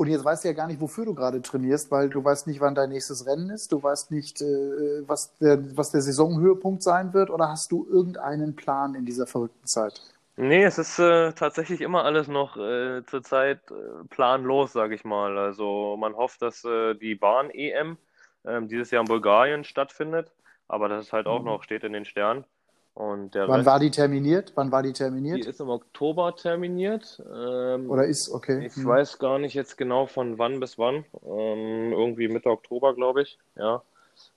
Und 0.00 0.08
jetzt 0.08 0.24
weißt 0.24 0.44
du 0.44 0.48
ja 0.48 0.54
gar 0.54 0.66
nicht, 0.66 0.80
wofür 0.80 1.04
du 1.04 1.14
gerade 1.14 1.42
trainierst, 1.42 1.90
weil 1.90 2.08
du 2.08 2.24
weißt 2.24 2.46
nicht, 2.46 2.58
wann 2.62 2.74
dein 2.74 2.88
nächstes 2.88 3.26
Rennen 3.26 3.50
ist, 3.50 3.70
du 3.70 3.82
weißt 3.82 4.10
nicht, 4.10 4.40
äh, 4.40 5.06
was, 5.06 5.36
der, 5.36 5.76
was 5.76 5.90
der 5.90 6.00
Saisonhöhepunkt 6.00 6.82
sein 6.82 7.12
wird, 7.12 7.28
oder 7.28 7.50
hast 7.50 7.70
du 7.70 7.86
irgendeinen 7.86 8.56
Plan 8.56 8.94
in 8.94 9.04
dieser 9.04 9.26
verrückten 9.26 9.66
Zeit? 9.66 10.00
Nee, 10.38 10.64
es 10.64 10.78
ist 10.78 10.98
äh, 10.98 11.34
tatsächlich 11.34 11.82
immer 11.82 12.06
alles 12.06 12.28
noch 12.28 12.56
äh, 12.56 13.02
zurzeit 13.04 13.60
äh, 13.70 13.74
planlos, 14.08 14.72
sage 14.72 14.94
ich 14.94 15.04
mal. 15.04 15.36
Also 15.36 15.98
man 16.00 16.14
hofft, 16.14 16.40
dass 16.40 16.64
äh, 16.64 16.94
die 16.94 17.14
Bahn-EM 17.14 17.98
ähm, 18.46 18.68
dieses 18.68 18.90
Jahr 18.90 19.02
in 19.02 19.06
Bulgarien 19.06 19.64
stattfindet, 19.64 20.32
aber 20.66 20.88
das 20.88 21.08
ist 21.08 21.12
halt 21.12 21.26
auch 21.26 21.40
mhm. 21.40 21.44
noch, 21.44 21.62
steht 21.62 21.84
in 21.84 21.92
den 21.92 22.06
Sternen. 22.06 22.46
Und 22.94 23.34
der 23.34 23.48
Wann 23.48 23.56
Rest, 23.56 23.66
war 23.66 23.78
die 23.78 23.90
terminiert? 23.90 24.52
Wann 24.56 24.72
war 24.72 24.82
die 24.82 24.92
terminiert? 24.92 25.44
Die 25.44 25.48
ist 25.48 25.60
im 25.60 25.70
Oktober 25.70 26.34
terminiert. 26.36 27.22
Ähm, 27.32 27.88
Oder 27.88 28.04
ist, 28.04 28.30
okay. 28.30 28.66
Ich 28.66 28.74
hm. 28.74 28.86
weiß 28.86 29.18
gar 29.18 29.38
nicht 29.38 29.54
jetzt 29.54 29.78
genau 29.78 30.06
von 30.06 30.38
wann 30.38 30.60
bis 30.60 30.78
wann. 30.78 31.04
Ähm, 31.24 31.92
irgendwie 31.92 32.28
Mitte 32.28 32.50
Oktober, 32.50 32.94
glaube 32.94 33.22
ich. 33.22 33.38
Ja. 33.56 33.82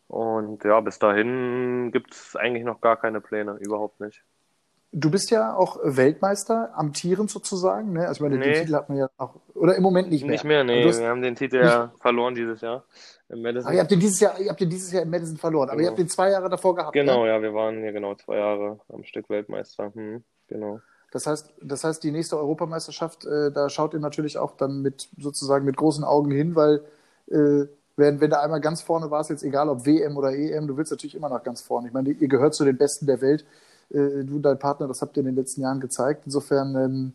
Und 0.08 0.64
ja, 0.64 0.80
bis 0.82 1.00
dahin 1.00 1.92
gibt 1.92 2.14
es 2.14 2.36
eigentlich 2.36 2.64
noch 2.64 2.82
gar 2.82 2.98
keine 2.98 3.20
Pläne, 3.20 3.58
überhaupt 3.60 4.00
nicht. 4.00 4.24
Du 4.96 5.10
bist 5.10 5.32
ja 5.32 5.56
auch 5.56 5.80
Weltmeister, 5.84 6.72
amtierend 6.76 7.32
sozusagen. 7.32 7.94
Ne? 7.94 8.08
Also 8.08 8.14
ich 8.14 8.22
meine, 8.22 8.38
nee. 8.38 8.54
den 8.54 8.62
Titel 8.62 8.76
hat 8.76 8.90
man 8.90 9.00
ja 9.00 9.10
auch, 9.18 9.36
oder 9.56 9.76
im 9.76 9.82
Moment 9.82 10.10
nicht 10.10 10.24
mehr. 10.24 10.32
Nicht 10.32 10.44
mehr, 10.44 10.64
nee. 10.64 10.86
Wir 10.86 11.08
haben 11.08 11.22
den 11.22 11.36
Titel 11.36 11.58
ja 11.58 11.92
verloren 12.00 12.36
dieses 12.36 12.62
Jahr. 12.62 12.86
Im 13.30 13.42
Madison. 13.42 13.68
Aber 13.68 13.76
ihr 13.76 13.82
habt 13.82 13.92
den 13.92 14.00
dieses 14.00 14.20
Jahr, 14.20 14.40
ihr 14.40 14.50
habt 14.50 14.62
den 14.62 14.70
dieses 14.70 14.92
Jahr 14.92 15.02
im 15.02 15.10
Madison 15.10 15.38
verloren, 15.38 15.70
aber 15.70 15.78
genau. 15.78 15.88
ihr 15.88 15.90
habt 15.90 16.00
den 16.00 16.10
zwei 16.10 16.30
Jahre 16.30 16.50
davor 16.50 16.76
gehabt. 16.76 16.94
Genau, 16.94 17.24
ne? 17.24 17.30
ja, 17.30 17.42
wir 17.42 17.54
waren 17.54 17.84
ja 17.84 17.92
genau 17.92 18.14
zwei 18.16 18.38
Jahre 18.38 18.80
am 18.90 19.04
Stück 19.04 19.30
Weltmeister. 19.30 19.92
Hm, 19.96 20.24
genau. 20.48 20.80
Das 21.12 21.28
heißt, 21.28 21.54
das 21.62 21.84
heißt, 21.84 22.04
die 22.04 22.12
nächste 22.12 22.38
Europameisterschaft, 22.38 23.26
äh, 23.26 23.52
da 23.52 23.70
schaut 23.70 23.94
ihr 23.94 24.00
natürlich 24.00 24.38
auch 24.38 24.58
dann 24.58 24.82
mit 24.82 25.10
sozusagen 25.18 25.66
mit 25.66 25.78
großen 25.78 26.04
Augen 26.04 26.32
hin, 26.32 26.56
weil 26.56 26.84
äh, 27.28 27.68
wenn, 27.96 28.20
wenn 28.20 28.30
du 28.30 28.40
einmal 28.40 28.62
ganz 28.62 28.82
vorne 28.82 29.12
warst, 29.12 29.30
jetzt 29.30 29.44
egal 29.44 29.70
ob 29.70 29.86
WM 29.86 30.18
oder 30.18 30.34
EM, 30.34 30.68
du 30.68 30.78
willst 30.78 30.92
natürlich 30.92 31.16
immer 31.16 31.30
noch 31.30 31.44
ganz 31.44 31.62
vorne. 31.62 31.88
Ich 31.88 31.94
meine, 31.94 32.10
ihr 32.10 32.28
gehört 32.28 32.56
zu 32.56 32.66
den 32.66 32.78
Besten 32.78 33.06
der 33.06 33.22
Welt 33.22 33.46
äh, 33.90 34.24
du 34.24 34.38
und 34.38 34.42
dein 34.44 34.60
Partner, 34.60 34.88
das 34.88 35.02
habt 35.02 35.18
ihr 35.18 35.22
in 35.22 35.28
den 35.28 35.36
letzten 35.36 35.62
Jahren 35.62 35.80
gezeigt. 35.80 36.24
Insofern, 36.26 36.76
ähm, 36.76 37.14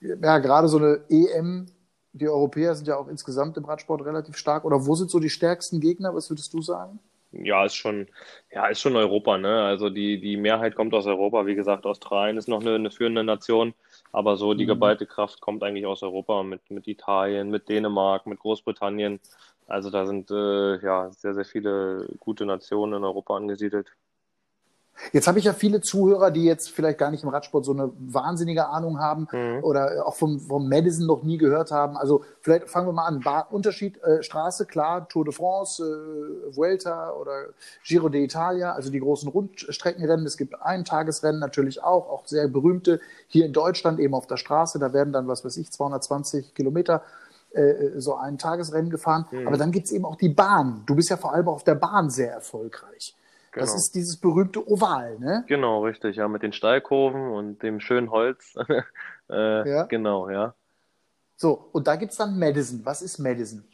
ja, 0.00 0.38
gerade 0.38 0.68
so 0.68 0.78
eine 0.78 1.00
EM, 1.08 1.66
die 2.12 2.28
Europäer 2.28 2.74
sind 2.74 2.88
ja 2.88 2.96
auch 2.96 3.08
insgesamt 3.08 3.56
im 3.56 3.64
Radsport 3.64 4.04
relativ 4.04 4.36
stark. 4.36 4.64
Oder 4.64 4.86
wo 4.86 4.94
sind 4.94 5.10
so 5.10 5.20
die 5.20 5.30
stärksten 5.30 5.80
Gegner? 5.80 6.14
Was 6.14 6.30
würdest 6.30 6.52
du 6.52 6.62
sagen? 6.62 6.98
Ja, 7.32 7.64
ist 7.64 7.76
schon, 7.76 8.08
ja, 8.50 8.66
ist 8.66 8.80
schon 8.80 8.96
Europa, 8.96 9.38
ne? 9.38 9.62
Also 9.62 9.88
die, 9.88 10.20
die 10.20 10.36
Mehrheit 10.36 10.74
kommt 10.74 10.92
aus 10.94 11.06
Europa. 11.06 11.46
Wie 11.46 11.54
gesagt, 11.54 11.86
Australien 11.86 12.36
ist 12.36 12.48
noch 12.48 12.60
eine, 12.60 12.74
eine 12.74 12.90
führende 12.90 13.22
Nation, 13.22 13.72
aber 14.10 14.36
so 14.36 14.52
die 14.54 14.64
mhm. 14.64 14.68
geballte 14.70 15.06
Kraft 15.06 15.40
kommt 15.40 15.62
eigentlich 15.62 15.86
aus 15.86 16.02
Europa 16.02 16.42
mit, 16.42 16.68
mit 16.70 16.88
Italien, 16.88 17.50
mit 17.50 17.68
Dänemark, 17.68 18.26
mit 18.26 18.40
Großbritannien. 18.40 19.20
Also 19.68 19.90
da 19.90 20.06
sind 20.06 20.32
äh, 20.32 20.82
ja 20.84 21.10
sehr, 21.12 21.34
sehr 21.34 21.44
viele 21.44 22.08
gute 22.18 22.44
Nationen 22.46 22.94
in 22.94 23.04
Europa 23.04 23.36
angesiedelt. 23.36 23.92
Jetzt 25.12 25.26
habe 25.26 25.38
ich 25.38 25.44
ja 25.44 25.52
viele 25.52 25.80
Zuhörer, 25.80 26.30
die 26.30 26.44
jetzt 26.44 26.70
vielleicht 26.70 26.98
gar 26.98 27.10
nicht 27.10 27.22
im 27.22 27.28
Radsport 27.28 27.64
so 27.64 27.72
eine 27.72 27.90
wahnsinnige 27.98 28.68
Ahnung 28.68 28.98
haben 29.00 29.28
mhm. 29.32 29.64
oder 29.64 30.06
auch 30.06 30.14
vom, 30.14 30.40
vom 30.40 30.68
Madison 30.68 31.06
noch 31.06 31.22
nie 31.22 31.38
gehört 31.38 31.70
haben. 31.70 31.96
Also 31.96 32.22
vielleicht 32.40 32.68
fangen 32.68 32.88
wir 32.88 32.92
mal 32.92 33.06
an. 33.06 33.20
Bar 33.20 33.48
Unterschied 33.50 34.02
äh, 34.02 34.22
Straße, 34.22 34.66
klar, 34.66 35.08
Tour 35.08 35.24
de 35.24 35.32
France, 35.34 35.82
äh, 35.82 36.56
Vuelta 36.56 37.12
oder 37.12 37.46
Giro 37.84 38.08
d'Italia, 38.08 38.72
also 38.72 38.90
die 38.90 39.00
großen 39.00 39.28
Rundstreckenrennen. 39.28 40.26
Es 40.26 40.36
gibt 40.36 40.60
Eintagesrennen 40.60 41.40
natürlich 41.40 41.82
auch, 41.82 42.08
auch 42.08 42.26
sehr 42.26 42.48
berühmte. 42.48 43.00
Hier 43.28 43.46
in 43.46 43.52
Deutschland 43.52 44.00
eben 44.00 44.14
auf 44.14 44.26
der 44.26 44.36
Straße, 44.36 44.78
da 44.78 44.92
werden 44.92 45.12
dann, 45.12 45.28
was 45.28 45.44
weiß 45.44 45.56
ich, 45.56 45.70
220 45.70 46.54
Kilometer 46.54 47.02
äh, 47.52 47.98
so 47.98 48.14
ein 48.14 48.38
Tagesrennen 48.38 48.90
gefahren. 48.90 49.26
Mhm. 49.30 49.46
Aber 49.48 49.56
dann 49.56 49.72
gibt 49.72 49.86
es 49.86 49.92
eben 49.92 50.04
auch 50.04 50.16
die 50.16 50.28
Bahn. 50.28 50.82
Du 50.86 50.94
bist 50.94 51.10
ja 51.10 51.16
vor 51.16 51.32
allem 51.32 51.48
auf 51.48 51.64
der 51.64 51.74
Bahn 51.74 52.10
sehr 52.10 52.32
erfolgreich. 52.32 53.16
Genau. 53.52 53.64
Das 53.64 53.74
ist 53.74 53.94
dieses 53.94 54.16
berühmte 54.16 54.66
Oval, 54.68 55.18
ne? 55.18 55.44
Genau, 55.48 55.84
richtig, 55.84 56.16
ja, 56.16 56.28
mit 56.28 56.42
den 56.42 56.52
Steilkurven 56.52 57.30
und 57.30 57.62
dem 57.62 57.80
schönen 57.80 58.10
Holz. 58.10 58.54
äh, 59.28 59.68
ja. 59.68 59.82
Genau, 59.84 60.30
ja. 60.30 60.54
So, 61.36 61.68
und 61.72 61.86
da 61.86 61.96
gibt 61.96 62.12
es 62.12 62.18
dann 62.18 62.38
Madison. 62.38 62.84
Was 62.84 63.02
ist 63.02 63.18
Madison? 63.18 63.64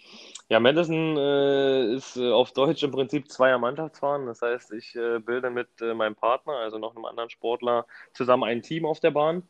Ja, 0.49 0.61
Madison 0.61 1.17
äh, 1.17 1.95
ist 1.95 2.17
äh, 2.17 2.31
auf 2.31 2.53
Deutsch 2.53 2.85
im 2.85 2.93
Prinzip 2.93 3.29
zweier 3.31 3.59
Mannschaftsfahren. 3.59 4.27
Das 4.27 4.41
heißt, 4.41 4.73
ich 4.73 4.95
äh, 4.95 5.19
bilde 5.19 5.51
mit 5.51 5.69
äh, 5.81 5.93
meinem 5.93 6.15
Partner, 6.15 6.53
also 6.53 6.79
noch 6.79 6.95
einem 6.95 7.05
anderen 7.05 7.29
Sportler, 7.29 7.85
zusammen 8.15 8.45
ein 8.45 8.62
Team 8.62 8.87
auf 8.87 9.01
der 9.01 9.11
Bahn. 9.11 9.43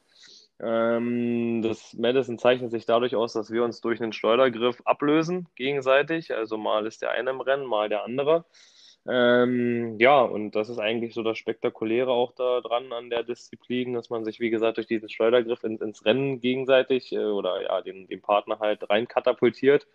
Ähm, 0.59 1.61
das 1.61 1.93
Madison 1.93 2.39
zeichnet 2.39 2.71
sich 2.71 2.87
dadurch 2.87 3.15
aus, 3.15 3.35
dass 3.35 3.51
wir 3.51 3.62
uns 3.62 3.83
durch 3.83 4.01
einen 4.01 4.15
Schleudergriff 4.15 4.81
ablösen 4.87 5.49
gegenseitig. 5.55 6.35
Also 6.35 6.57
mal 6.57 6.87
ist 6.87 7.03
der 7.03 7.11
eine 7.11 7.31
im 7.31 7.43
Rennen, 7.43 7.67
mal 7.67 7.91
der 7.91 8.05
andere. 8.05 8.47
Ähm, 9.09 9.99
ja, 10.01 10.21
und 10.21 10.53
das 10.57 10.69
ist 10.69 10.79
eigentlich 10.79 11.14
so 11.14 11.23
das 11.23 11.38
Spektakuläre 11.38 12.11
auch 12.11 12.33
da 12.33 12.61
dran 12.61 12.92
an 12.92 13.09
der 13.09 13.23
Disziplin, 13.23 13.92
dass 13.92 14.11
man 14.11 14.25
sich, 14.25 14.40
wie 14.40 14.51
gesagt, 14.51 14.79
durch 14.79 14.88
diesen 14.88 15.09
Schleudergriff 15.09 15.62
in, 15.62 15.79
ins 15.79 16.05
Rennen 16.05 16.40
gegenseitig 16.40 17.12
äh, 17.12 17.19
oder 17.19 17.62
ja, 17.62 17.81
den, 17.83 18.09
den 18.09 18.21
Partner 18.21 18.59
halt 18.59 18.88
rein 18.90 19.07
katapultiert. 19.07 19.87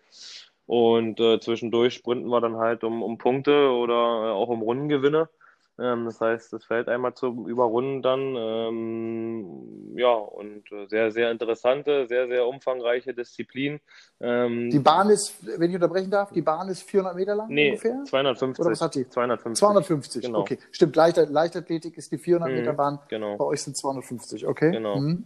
Und 0.66 1.20
äh, 1.20 1.40
zwischendurch 1.40 1.94
sprinten 1.94 2.28
wir 2.28 2.40
dann 2.40 2.56
halt 2.56 2.84
um, 2.84 3.02
um 3.02 3.18
Punkte 3.18 3.70
oder 3.70 3.94
äh, 3.94 4.30
auch 4.30 4.48
um 4.48 4.62
Rundengewinne. 4.62 5.28
Ähm, 5.78 6.04
das 6.04 6.20
heißt, 6.20 6.52
das 6.52 6.64
fällt 6.64 6.88
einmal 6.88 7.14
zum 7.14 7.46
Überrunden 7.46 8.02
dann. 8.02 8.36
Ähm, 8.36 9.96
ja, 9.96 10.12
und 10.12 10.70
äh, 10.70 10.86
sehr, 10.86 11.10
sehr 11.10 11.30
interessante, 11.30 12.06
sehr, 12.08 12.28
sehr 12.28 12.46
umfangreiche 12.46 13.14
Disziplin. 13.14 13.80
Ähm, 14.20 14.70
die 14.70 14.78
Bahn 14.78 15.08
ist, 15.08 15.34
wenn 15.58 15.70
ich 15.70 15.76
unterbrechen 15.76 16.10
darf, 16.10 16.30
die 16.32 16.42
Bahn 16.42 16.68
ist 16.68 16.82
400 16.82 17.16
Meter 17.16 17.34
lang 17.34 17.48
nee, 17.48 17.70
ungefähr? 17.70 18.04
250. 18.04 18.60
Oder 18.60 18.72
was 18.72 18.80
hat 18.80 18.94
die? 18.94 19.08
250. 19.08 19.58
250, 19.58 20.22
genau. 20.22 20.40
okay. 20.40 20.58
Stimmt, 20.70 20.94
Leichtath 20.96 21.30
Leichtathletik 21.30 21.96
ist 21.96 22.12
die 22.12 22.18
400 22.18 22.50
mhm, 22.50 22.56
Meter 22.56 22.72
Bahn. 22.74 22.98
Genau. 23.08 23.36
Bei 23.36 23.44
euch 23.44 23.62
sind 23.62 23.76
250, 23.76 24.46
okay. 24.46 24.72
Genau. 24.72 24.96
Mhm. 24.96 25.24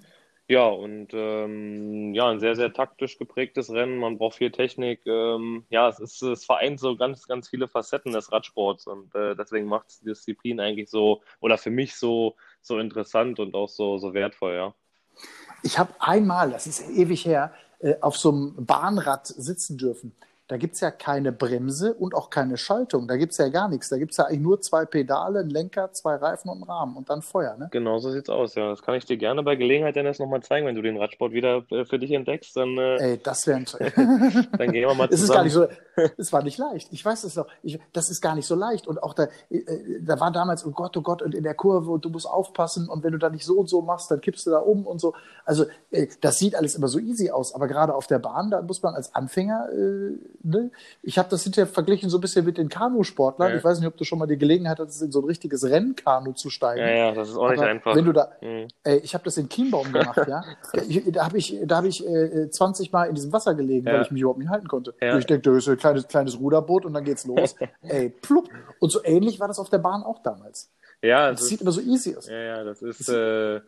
Ja, 0.49 0.67
und 0.69 1.09
ähm, 1.13 2.15
ja, 2.15 2.29
ein 2.29 2.39
sehr, 2.39 2.55
sehr 2.55 2.73
taktisch 2.73 3.19
geprägtes 3.19 3.69
Rennen. 3.71 3.99
Man 3.99 4.17
braucht 4.17 4.37
viel 4.37 4.53
Technik. 4.53 5.05
Ähm, 5.05 5.65
ja, 5.71 5.89
es 5.89 5.99
ist, 5.99 6.23
es 6.23 6.45
vereint 6.45 6.79
so 6.79 6.97
ganz, 6.97 7.27
ganz 7.27 7.49
viele 7.49 7.67
Facetten 7.67 8.13
des 8.13 8.31
Radsports 8.31 8.87
und 8.87 9.13
äh, 9.17 9.35
deswegen 9.35 9.67
macht 9.67 9.89
es 9.89 9.99
die 9.99 10.07
Disziplin 10.07 10.61
eigentlich 10.61 10.89
so 10.89 11.23
oder 11.41 11.59
für 11.59 11.71
mich 11.71 11.97
so, 11.97 12.37
so 12.63 12.79
interessant 12.79 13.41
und 13.41 13.57
auch 13.57 13.69
so, 13.69 13.99
so 13.99 14.15
wertvoll, 14.15 14.55
ja. 14.55 14.75
Ich 15.65 15.79
habe 15.79 15.93
einmal, 15.99 16.51
das 16.53 16.69
ist 16.69 16.91
ewig 16.91 17.25
her, 17.25 17.53
äh, 17.81 17.95
auf 18.01 18.17
so 18.17 18.31
einem 18.31 18.67
Bahnrad 18.67 19.27
sitzen 19.27 19.79
dürfen. 19.79 20.15
Da 20.49 20.59
gibt 20.59 20.75
es 20.75 20.81
ja 20.81 20.93
keine 20.93 21.33
Bremse 21.33 21.95
und 21.95 22.15
auch 22.15 22.31
keine 22.31 22.57
Schaltung. 22.57 23.09
Da 23.09 23.17
gibt 23.17 23.33
es 23.33 23.39
ja 23.39 23.49
gar 23.49 23.69
nichts. 23.69 23.89
Da 23.89 23.99
gibt 23.99 24.13
es 24.13 24.19
ja 24.19 24.27
eigentlich 24.27 24.41
nur 24.41 24.61
zwei 24.61 24.85
Pedale, 24.85 25.41
einen 25.41 25.51
Lenker, 25.51 25.93
zwei 25.93 26.15
Reifen 26.15 26.49
und 26.49 26.59
einen 26.59 26.71
Rahmen 26.71 26.97
und 26.97 27.11
dann 27.11 27.21
Feuer. 27.21 27.57
Ne? 27.57 27.69
Genau 27.73 27.99
so 27.99 28.13
sieht's 28.13 28.31
aus, 28.31 28.55
ja. 28.55 28.69
Das 28.69 28.81
kann 28.83 28.95
ich 28.95 29.05
dir 29.05 29.17
gerne 29.17 29.43
bei 29.43 29.57
Gelegenheit, 29.57 29.97
Dennis, 29.97 30.21
nochmal 30.21 30.45
zeigen, 30.45 30.65
wenn 30.67 30.77
du 30.77 30.83
den 30.83 30.99
Radsport 30.99 31.33
wieder 31.33 31.65
äh, 31.73 31.85
für 31.85 31.99
dich 31.99 32.13
entdeckst. 32.13 32.57
Dann, 32.57 32.79
äh, 32.79 32.97
Ey, 32.97 33.21
das 33.21 33.45
wäre 33.49 33.59
ein 33.59 33.67
Dann 34.57 34.71
gehen 34.71 34.89
wir 34.89 34.95
mal 34.95 35.11
zusammen. 35.11 35.11
Es 35.17 35.23
ist 35.23 35.33
gar 35.33 35.43
nicht 35.43 35.53
so, 35.53 35.67
es 36.17 36.33
war 36.33 36.43
nicht 36.45 36.59
leicht. 36.59 36.93
Ich 36.93 37.05
weiß 37.05 37.25
es 37.25 37.35
doch. 37.35 37.49
Ich, 37.63 37.81
das 37.93 38.11
ist 38.11 38.21
gar 38.21 38.37
nicht 38.37 38.47
so 38.47 38.55
leicht. 38.55 38.87
Und 38.87 39.03
auch 39.03 39.15
da, 39.15 39.25
äh, 39.51 39.63
da 40.01 40.21
war 40.21 40.31
damals, 40.31 40.65
oh 40.65 40.71
Gott, 40.71 40.97
oh 40.97 41.03
Gott, 41.03 41.23
und 41.23 41.35
in 41.35 41.43
der 41.43 41.55
Kurve 41.55 41.91
und 41.91 42.05
du 42.05 42.11
musst 42.11 42.29
aufpassen 42.29 42.89
und 42.89 43.03
wenn 43.03 43.13
du 43.13 43.19
da 43.19 43.31
nicht 43.31 43.45
so 43.45 43.55
und 43.55 43.69
so 43.69 43.83
machst, 43.83 44.11
dann 44.11 44.21
kippst 44.21 44.47
du 44.47 44.51
da 44.51 44.59
um 44.59 44.87
und 44.87 45.01
so. 45.01 45.15
Also, 45.45 45.65
äh, 45.91 46.07
das 46.21 46.39
sieht 46.39 46.55
alles 46.55 46.77
immer 46.77 46.87
so 46.87 47.01
easy 47.01 47.31
aus. 47.31 47.53
Aber 47.53 47.67
gerade 47.67 47.95
auf 47.95 48.07
der 48.07 48.21
Bahn, 48.21 48.51
da 48.51 48.63
muss 48.63 48.83
man 48.83 48.95
als 48.95 49.13
Anfänger, 49.13 49.71
äh, 49.73 50.19
ne? 50.43 50.71
Ich 51.03 51.19
habe 51.19 51.29
das 51.29 51.45
hinterher 51.45 51.67
verglichen 51.67 52.11
so 52.11 52.19
ein 52.19 52.21
bisschen 52.21 52.45
mit 52.45 52.59
den 52.59 52.69
Kanusportlern. 52.69 53.51
Ja. 53.51 53.57
Ich 53.57 53.65
weiß 53.65 53.79
nicht, 53.79 53.89
ob 53.89 53.97
du 53.97 54.05
schon 54.05 54.19
mal 54.19 54.27
die 54.27 54.39
Gelegenheit 54.39 54.79
hattest, 54.79 55.03
in 55.03 55.13
so 55.13 55.21
ein 55.21 55.25
richtiges 55.25 55.65
Rennkanu 55.65 56.33
zu 56.33 56.51
steigen. 56.51 56.81
Ja, 56.81 56.91
ja, 56.91 57.13
das 57.13 57.31
ist 57.31 57.37
auch 57.37 57.51
nicht 57.51 57.61
Aber 57.61 57.69
einfach. 57.69 57.95
Wenn 57.95 58.05
du 58.05 58.13
da, 58.13 58.33
mhm. 58.41 58.69
ey, 58.85 58.99
ich 58.99 59.15
habe 59.15 59.25
das 59.25 59.37
in 59.37 59.49
Chiembaum 59.49 59.93
gemacht, 59.93 60.17
ja. 60.29 60.45
Da 61.13 61.25
habe 61.25 61.39
ich, 61.39 61.59
da 61.65 61.77
habe 61.77 61.89
ich 61.89 62.07
äh, 62.07 62.51
20 62.51 62.93
Mal 62.93 63.05
in 63.07 63.15
diesem 63.15 63.33
Wasser 63.33 63.55
gelegen, 63.55 63.87
ja. 63.87 63.95
weil 63.95 64.03
ich 64.03 64.11
mich 64.11 64.23
überhaupt 64.23 64.39
nicht 64.39 64.51
halten 64.51 64.69
konnte. 64.69 64.95
Ja. 65.01 65.19
Ich 65.19 65.27
denke, 65.27 65.51
das 65.51 65.65
ist 65.65 65.69
ein 65.69 65.77
kleines, 65.77 66.09
kleines 66.09 66.39
Ruderboot 66.39 66.85
und 66.85 66.95
dann 66.95 67.05
geht's 67.05 67.27
los. 67.27 67.55
ey, 67.83 68.11
plupp. 68.11 68.49
Und 68.81 68.91
so 68.91 69.03
ähnlich 69.05 69.41
war 69.41 69.49
das 69.49 69.59
auf 69.59 69.71
der 69.71 69.79
Bahn 69.79 70.03
auch 70.03 70.23
damals. 70.23 70.71
Ja, 71.03 71.31
das, 71.31 71.41
das 71.41 71.49
sieht 71.49 71.61
immer 71.61 71.73
so 71.73 71.81
easy 71.81 72.17
aus. 72.17 72.27
Ja, 72.27 72.39
ja, 72.39 72.65
das 72.65 72.83
ist. 72.83 73.09
Das 73.09 73.15
äh, 73.15 73.61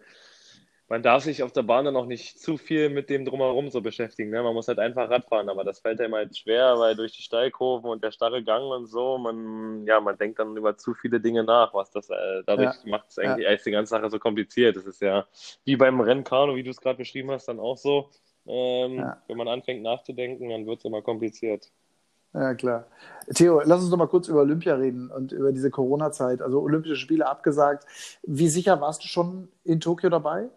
man 0.88 1.02
darf 1.02 1.22
sich 1.22 1.42
auf 1.42 1.52
der 1.52 1.62
Bahn 1.62 1.84
dann 1.84 1.96
auch 1.96 2.06
nicht 2.06 2.40
zu 2.40 2.56
viel 2.56 2.88
mit 2.88 3.10
dem 3.10 3.26
drumherum 3.26 3.68
so 3.68 3.82
beschäftigen. 3.82 4.30
Ne? 4.30 4.42
Man 4.42 4.54
muss 4.54 4.68
halt 4.68 4.78
einfach 4.78 5.10
Radfahren, 5.10 5.50
aber 5.50 5.62
das 5.62 5.80
fällt 5.80 6.00
einem 6.00 6.14
halt 6.14 6.36
schwer, 6.36 6.78
weil 6.78 6.96
durch 6.96 7.12
die 7.12 7.22
Steilkurven 7.22 7.90
und 7.90 8.02
der 8.02 8.10
starre 8.10 8.42
Gang 8.42 8.64
und 8.64 8.86
so, 8.86 9.18
man, 9.18 9.86
ja, 9.86 10.00
man 10.00 10.16
denkt 10.16 10.38
dann 10.38 10.56
über 10.56 10.78
zu 10.78 10.94
viele 10.94 11.20
Dinge 11.20 11.44
nach, 11.44 11.74
was 11.74 11.90
das, 11.90 12.08
äh, 12.08 12.42
dadurch 12.46 12.74
ja. 12.84 12.90
macht 12.90 13.10
es 13.10 13.18
eigentlich 13.18 13.46
ja. 13.46 13.56
die 13.56 13.70
ganze 13.70 13.90
Sache 13.90 14.08
so 14.08 14.18
kompliziert. 14.18 14.76
Das 14.76 14.86
ist 14.86 15.02
ja 15.02 15.26
wie 15.64 15.76
beim 15.76 16.00
Rennkanu, 16.00 16.56
wie 16.56 16.62
du 16.62 16.70
es 16.70 16.80
gerade 16.80 16.96
beschrieben 16.96 17.30
hast, 17.30 17.48
dann 17.48 17.60
auch 17.60 17.76
so. 17.76 18.08
Ähm, 18.46 18.94
ja. 18.94 19.22
Wenn 19.28 19.36
man 19.36 19.48
anfängt 19.48 19.82
nachzudenken, 19.82 20.48
dann 20.48 20.66
wird 20.66 20.78
es 20.78 20.84
immer 20.86 21.02
kompliziert. 21.02 21.70
Ja, 22.32 22.54
klar. 22.54 22.86
Theo, 23.34 23.60
lass 23.62 23.82
uns 23.82 23.90
doch 23.90 23.96
mal 23.98 24.06
kurz 24.06 24.28
über 24.28 24.40
Olympia 24.40 24.74
reden 24.74 25.10
und 25.10 25.32
über 25.32 25.52
diese 25.52 25.70
Corona-Zeit. 25.70 26.40
Also 26.40 26.60
Olympische 26.60 26.96
Spiele 26.96 27.26
abgesagt. 27.26 27.84
Wie 28.22 28.48
sicher 28.48 28.80
warst 28.80 29.04
du 29.04 29.08
schon 29.08 29.48
in 29.64 29.80
Tokio 29.80 30.08
dabei? 30.08 30.48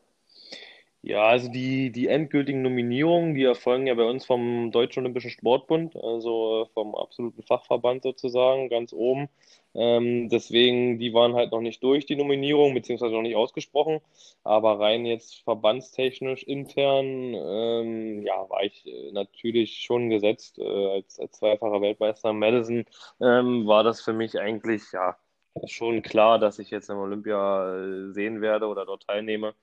Ja, 1.03 1.23
also 1.23 1.49
die, 1.49 1.91
die 1.91 2.07
endgültigen 2.07 2.61
Nominierungen, 2.61 3.33
die 3.33 3.43
erfolgen 3.43 3.87
ja 3.87 3.95
bei 3.95 4.03
uns 4.03 4.23
vom 4.25 4.71
Deutschen 4.71 4.99
Olympischen 5.01 5.31
Sportbund, 5.31 5.95
also 5.95 6.63
äh, 6.63 6.73
vom 6.73 6.93
absoluten 6.93 7.41
Fachverband 7.41 8.03
sozusagen, 8.03 8.69
ganz 8.69 8.93
oben. 8.93 9.27
Ähm, 9.73 10.29
deswegen, 10.29 10.99
die 10.99 11.11
waren 11.13 11.33
halt 11.33 11.51
noch 11.51 11.61
nicht 11.61 11.81
durch, 11.81 12.05
die 12.05 12.15
Nominierung, 12.15 12.75
beziehungsweise 12.75 13.15
noch 13.15 13.23
nicht 13.23 13.35
ausgesprochen. 13.35 13.99
Aber 14.43 14.79
rein 14.79 15.05
jetzt 15.07 15.41
verbandstechnisch 15.43 16.43
intern, 16.43 17.33
ähm, 17.35 18.21
ja, 18.23 18.47
war 18.49 18.63
ich 18.63 18.85
äh, 18.85 19.11
natürlich 19.11 19.79
schon 19.79 20.09
gesetzt. 20.11 20.59
Äh, 20.59 20.63
als, 20.97 21.19
als 21.19 21.31
zweifacher 21.39 21.81
Weltmeister 21.81 22.31
Madison 22.33 22.85
ähm, 23.19 23.65
war 23.65 23.83
das 23.83 24.01
für 24.01 24.13
mich 24.13 24.39
eigentlich, 24.39 24.83
ja, 24.93 25.17
schon 25.65 26.01
klar, 26.03 26.37
dass 26.39 26.59
ich 26.59 26.69
jetzt 26.69 26.89
im 26.89 26.97
Olympia 26.97 27.75
äh, 28.09 28.11
sehen 28.13 28.41
werde 28.41 28.67
oder 28.67 28.85
dort 28.85 29.07
teilnehme. 29.07 29.55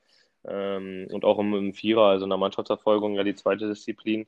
Ähm, 0.44 1.08
und 1.10 1.24
auch 1.24 1.38
im, 1.38 1.54
im, 1.54 1.74
Vierer, 1.74 2.06
also 2.06 2.24
in 2.24 2.30
der 2.30 2.38
Mannschaftsverfolgung, 2.38 3.14
ja 3.14 3.24
die 3.24 3.34
zweite 3.34 3.68
Disziplin, 3.68 4.26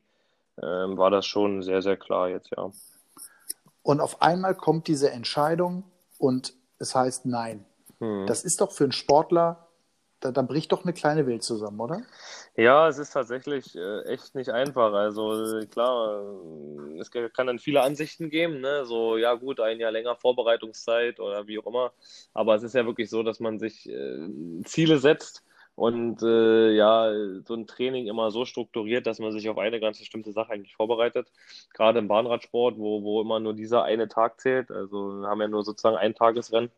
ähm, 0.62 0.98
war 0.98 1.10
das 1.10 1.26
schon 1.26 1.62
sehr, 1.62 1.82
sehr 1.82 1.96
klar 1.96 2.28
jetzt, 2.28 2.50
ja. 2.56 2.70
Und 3.82 4.00
auf 4.00 4.20
einmal 4.20 4.54
kommt 4.54 4.88
diese 4.88 5.10
Entscheidung 5.10 5.84
und 6.18 6.54
es 6.78 6.94
heißt 6.94 7.26
Nein. 7.26 7.64
Hm. 7.98 8.26
Das 8.26 8.44
ist 8.44 8.60
doch 8.60 8.72
für 8.72 8.84
einen 8.84 8.92
Sportler, 8.92 9.68
da, 10.20 10.32
da, 10.32 10.42
bricht 10.42 10.72
doch 10.72 10.84
eine 10.84 10.92
kleine 10.92 11.26
Welt 11.26 11.42
zusammen, 11.42 11.80
oder? 11.80 12.02
Ja, 12.54 12.88
es 12.88 12.98
ist 12.98 13.12
tatsächlich 13.12 13.74
äh, 13.74 14.02
echt 14.02 14.34
nicht 14.34 14.50
einfach. 14.50 14.92
Also 14.92 15.60
klar, 15.70 16.22
es 16.98 17.10
kann 17.10 17.46
dann 17.46 17.58
viele 17.58 17.80
Ansichten 17.80 18.28
geben, 18.28 18.60
ne? 18.60 18.84
So, 18.84 19.16
ja 19.16 19.32
gut, 19.32 19.60
ein 19.60 19.80
Jahr 19.80 19.92
länger 19.92 20.16
Vorbereitungszeit 20.16 21.20
oder 21.20 21.46
wie 21.46 21.58
auch 21.58 21.66
immer. 21.66 21.92
Aber 22.34 22.54
es 22.54 22.62
ist 22.62 22.74
ja 22.74 22.84
wirklich 22.84 23.08
so, 23.08 23.22
dass 23.22 23.40
man 23.40 23.58
sich 23.58 23.88
äh, 23.88 24.28
Ziele 24.64 24.98
setzt 24.98 25.42
und 25.80 26.22
äh, 26.22 26.72
ja, 26.72 27.10
so 27.46 27.54
ein 27.54 27.66
Training 27.66 28.06
immer 28.06 28.30
so 28.30 28.44
strukturiert, 28.44 29.06
dass 29.06 29.18
man 29.18 29.32
sich 29.32 29.48
auf 29.48 29.56
eine 29.56 29.80
ganz 29.80 29.98
bestimmte 29.98 30.30
Sache 30.30 30.52
eigentlich 30.52 30.76
vorbereitet. 30.76 31.32
Gerade 31.72 32.00
im 32.00 32.06
Bahnradsport, 32.06 32.76
wo, 32.76 33.02
wo 33.02 33.22
immer 33.22 33.40
nur 33.40 33.54
dieser 33.54 33.84
eine 33.84 34.06
Tag 34.06 34.42
zählt. 34.42 34.70
Also 34.70 35.22
wir 35.22 35.28
haben 35.28 35.40
ja 35.40 35.48
nur 35.48 35.64
sozusagen 35.64 35.96
ein 35.96 36.14
Tagesrennen. 36.14 36.70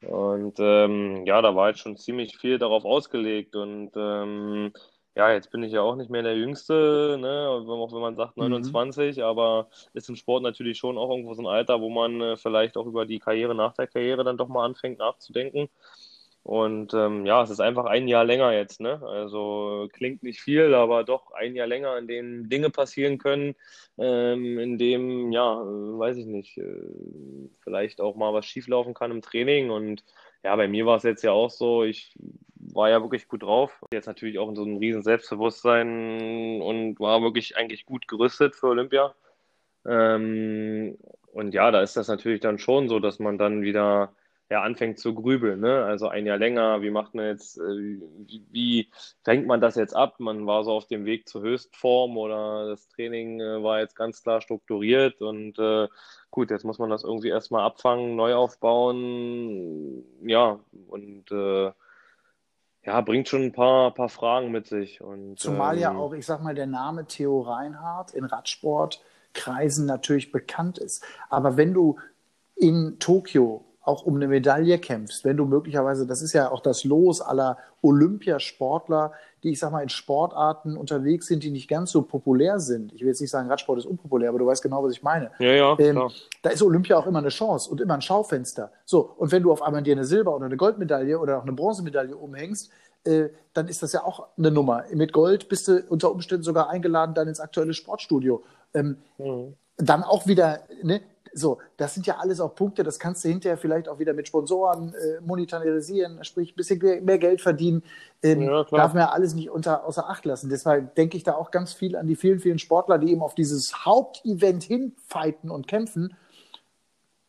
Und 0.00 0.58
ähm, 0.58 1.24
ja, 1.26 1.40
da 1.42 1.54
war 1.54 1.68
jetzt 1.68 1.78
schon 1.78 1.96
ziemlich 1.96 2.38
viel 2.38 2.58
darauf 2.58 2.84
ausgelegt. 2.84 3.54
Und 3.54 3.92
ähm, 3.94 4.72
ja, 5.14 5.32
jetzt 5.32 5.52
bin 5.52 5.62
ich 5.62 5.72
ja 5.72 5.82
auch 5.82 5.94
nicht 5.94 6.10
mehr 6.10 6.24
der 6.24 6.36
Jüngste, 6.36 7.18
ne? 7.20 7.46
auch 7.48 7.92
wenn 7.92 8.00
man 8.00 8.16
sagt 8.16 8.36
29, 8.36 9.18
mhm. 9.18 9.22
aber 9.22 9.68
ist 9.94 10.08
im 10.08 10.16
Sport 10.16 10.42
natürlich 10.42 10.76
schon 10.76 10.98
auch 10.98 11.10
irgendwo 11.10 11.34
so 11.34 11.42
ein 11.42 11.46
Alter, 11.46 11.80
wo 11.80 11.88
man 11.88 12.20
äh, 12.20 12.36
vielleicht 12.36 12.76
auch 12.76 12.86
über 12.86 13.06
die 13.06 13.20
Karriere 13.20 13.54
nach 13.54 13.74
der 13.74 13.86
Karriere 13.86 14.24
dann 14.24 14.36
doch 14.36 14.48
mal 14.48 14.64
anfängt 14.64 14.98
nachzudenken. 14.98 15.68
Und 16.42 16.94
ähm, 16.94 17.26
ja, 17.26 17.42
es 17.42 17.50
ist 17.50 17.60
einfach 17.60 17.84
ein 17.84 18.08
Jahr 18.08 18.24
länger 18.24 18.52
jetzt, 18.52 18.80
ne? 18.80 19.00
Also 19.06 19.88
klingt 19.92 20.22
nicht 20.22 20.40
viel, 20.40 20.74
aber 20.74 21.04
doch 21.04 21.32
ein 21.32 21.54
Jahr 21.54 21.66
länger, 21.66 21.98
in 21.98 22.08
dem 22.08 22.48
Dinge 22.48 22.70
passieren 22.70 23.18
können, 23.18 23.54
ähm, 23.98 24.58
in 24.58 24.78
dem, 24.78 25.32
ja, 25.32 25.60
weiß 25.62 26.16
ich 26.16 26.26
nicht, 26.26 26.56
äh, 26.56 26.82
vielleicht 27.60 28.00
auch 28.00 28.16
mal 28.16 28.32
was 28.32 28.46
schieflaufen 28.46 28.94
kann 28.94 29.10
im 29.10 29.22
Training. 29.22 29.70
Und 29.70 30.02
ja, 30.42 30.56
bei 30.56 30.66
mir 30.66 30.86
war 30.86 30.96
es 30.96 31.02
jetzt 31.02 31.22
ja 31.22 31.32
auch 31.32 31.50
so, 31.50 31.84
ich 31.84 32.14
war 32.54 32.88
ja 32.88 33.02
wirklich 33.02 33.28
gut 33.28 33.42
drauf. 33.42 33.78
Jetzt 33.92 34.06
natürlich 34.06 34.38
auch 34.38 34.48
in 34.48 34.56
so 34.56 34.62
einem 34.62 34.78
riesen 34.78 35.02
Selbstbewusstsein 35.02 36.62
und 36.62 36.98
war 37.00 37.22
wirklich 37.22 37.56
eigentlich 37.56 37.84
gut 37.84 38.08
gerüstet 38.08 38.54
für 38.54 38.68
Olympia. 38.68 39.14
Ähm, 39.86 40.96
und 41.32 41.54
ja, 41.54 41.70
da 41.70 41.82
ist 41.82 41.96
das 41.96 42.08
natürlich 42.08 42.40
dann 42.40 42.58
schon 42.58 42.88
so, 42.88 42.98
dass 42.98 43.18
man 43.18 43.38
dann 43.38 43.62
wieder 43.62 44.14
ja, 44.50 44.62
anfängt 44.62 44.98
zu 44.98 45.14
grübeln. 45.14 45.60
Ne? 45.60 45.84
Also 45.84 46.08
ein 46.08 46.26
Jahr 46.26 46.36
länger, 46.36 46.82
wie 46.82 46.90
macht 46.90 47.14
man 47.14 47.26
jetzt, 47.26 47.56
äh, 47.58 47.60
wie, 47.62 48.44
wie, 48.50 48.90
fängt 49.22 49.46
man 49.46 49.60
das 49.60 49.76
jetzt 49.76 49.94
ab? 49.94 50.16
Man 50.18 50.44
war 50.46 50.64
so 50.64 50.72
auf 50.72 50.86
dem 50.86 51.04
Weg 51.04 51.28
zur 51.28 51.42
Höchstform 51.42 52.18
oder 52.18 52.68
das 52.68 52.88
Training 52.88 53.40
äh, 53.40 53.62
war 53.62 53.78
jetzt 53.78 53.94
ganz 53.94 54.22
klar 54.24 54.40
strukturiert 54.40 55.22
und 55.22 55.56
äh, 55.60 55.86
gut, 56.32 56.50
jetzt 56.50 56.64
muss 56.64 56.80
man 56.80 56.90
das 56.90 57.04
irgendwie 57.04 57.28
erstmal 57.28 57.62
abfangen, 57.62 58.16
neu 58.16 58.34
aufbauen. 58.34 60.02
Ja, 60.22 60.58
und 60.88 61.30
äh, 61.30 61.70
ja, 62.82 63.00
bringt 63.02 63.28
schon 63.28 63.42
ein 63.42 63.52
paar, 63.52 63.94
paar 63.94 64.08
Fragen 64.08 64.50
mit 64.50 64.66
sich. 64.66 65.00
Und, 65.00 65.38
Zumal 65.38 65.76
ähm, 65.76 65.82
ja 65.82 65.94
auch, 65.94 66.12
ich 66.12 66.26
sag 66.26 66.42
mal, 66.42 66.56
der 66.56 66.66
Name 66.66 67.06
Theo 67.06 67.42
Reinhardt 67.42 68.14
in 68.14 68.24
Radsportkreisen 68.24 69.86
natürlich 69.86 70.32
bekannt 70.32 70.78
ist. 70.78 71.04
Aber 71.28 71.56
wenn 71.56 71.72
du 71.72 72.00
in 72.56 72.98
Tokio 72.98 73.64
auch 73.90 74.06
um 74.06 74.14
eine 74.16 74.28
Medaille 74.28 74.78
kämpfst, 74.78 75.24
wenn 75.24 75.36
du 75.36 75.44
möglicherweise, 75.44 76.06
das 76.06 76.22
ist 76.22 76.32
ja 76.32 76.50
auch 76.50 76.60
das 76.60 76.84
Los 76.84 77.20
aller 77.20 77.58
Olympiasportler, 77.82 79.12
die 79.42 79.50
ich 79.50 79.58
sag 79.58 79.72
mal 79.72 79.82
in 79.82 79.88
Sportarten 79.88 80.76
unterwegs 80.76 81.26
sind, 81.26 81.42
die 81.42 81.50
nicht 81.50 81.68
ganz 81.68 81.90
so 81.90 82.02
populär 82.02 82.60
sind. 82.60 82.92
Ich 82.92 83.00
will 83.00 83.08
jetzt 83.08 83.20
nicht 83.20 83.30
sagen, 83.30 83.48
Radsport 83.48 83.78
ist 83.78 83.86
unpopulär, 83.86 84.28
aber 84.28 84.38
du 84.38 84.46
weißt 84.46 84.62
genau, 84.62 84.84
was 84.84 84.92
ich 84.92 85.02
meine. 85.02 85.30
Ja, 85.40 85.52
ja, 85.52 85.78
ähm, 85.78 86.08
da 86.42 86.50
ist 86.50 86.62
Olympia 86.62 86.96
auch 86.98 87.06
immer 87.06 87.18
eine 87.18 87.30
Chance 87.30 87.70
und 87.70 87.80
immer 87.80 87.94
ein 87.94 88.02
Schaufenster. 88.02 88.70
So, 88.84 89.10
und 89.16 89.32
wenn 89.32 89.42
du 89.42 89.50
auf 89.50 89.62
einmal 89.62 89.82
dir 89.82 89.94
eine 89.94 90.04
Silber- 90.04 90.36
oder 90.36 90.46
eine 90.46 90.56
Goldmedaille 90.56 91.18
oder 91.18 91.38
auch 91.38 91.42
eine 91.42 91.52
Bronzemedaille 91.52 92.16
umhängst, 92.16 92.70
äh, 93.04 93.30
dann 93.54 93.68
ist 93.68 93.82
das 93.82 93.92
ja 93.92 94.04
auch 94.04 94.28
eine 94.36 94.50
Nummer. 94.50 94.84
Mit 94.92 95.12
Gold 95.12 95.48
bist 95.48 95.66
du 95.68 95.82
unter 95.88 96.12
Umständen 96.12 96.44
sogar 96.44 96.68
eingeladen 96.68 97.14
dann 97.14 97.28
ins 97.28 97.40
aktuelle 97.40 97.74
Sportstudio. 97.74 98.42
Ähm, 98.74 98.98
mhm. 99.18 99.54
Dann 99.78 100.02
auch 100.02 100.26
wieder, 100.26 100.60
ne, 100.82 101.00
so, 101.32 101.58
das 101.76 101.94
sind 101.94 102.06
ja 102.06 102.18
alles 102.18 102.40
auch 102.40 102.54
Punkte, 102.54 102.82
das 102.82 102.98
kannst 102.98 103.24
du 103.24 103.28
hinterher 103.28 103.56
vielleicht 103.56 103.88
auch 103.88 103.98
wieder 103.98 104.12
mit 104.12 104.26
Sponsoren 104.26 104.94
äh, 104.94 105.20
monetarisieren, 105.20 106.22
sprich 106.24 106.52
ein 106.52 106.56
bisschen 106.56 107.04
mehr 107.04 107.18
Geld 107.18 107.40
verdienen. 107.40 107.82
Ähm, 108.22 108.42
ja, 108.42 108.64
darf 108.64 108.94
man 108.94 109.02
ja 109.02 109.10
alles 109.10 109.34
nicht 109.34 109.50
unter, 109.50 109.84
außer 109.84 110.08
Acht 110.08 110.24
lassen. 110.24 110.50
Deshalb 110.50 110.94
denke 110.94 111.16
ich 111.16 111.22
da 111.22 111.34
auch 111.34 111.50
ganz 111.50 111.72
viel 111.72 111.96
an 111.96 112.06
die 112.06 112.16
vielen, 112.16 112.40
vielen 112.40 112.58
Sportler, 112.58 112.98
die 112.98 113.12
eben 113.12 113.22
auf 113.22 113.34
dieses 113.34 113.84
Hauptevent 113.84 114.62
hinfighten 114.64 115.50
und 115.50 115.68
kämpfen. 115.68 116.16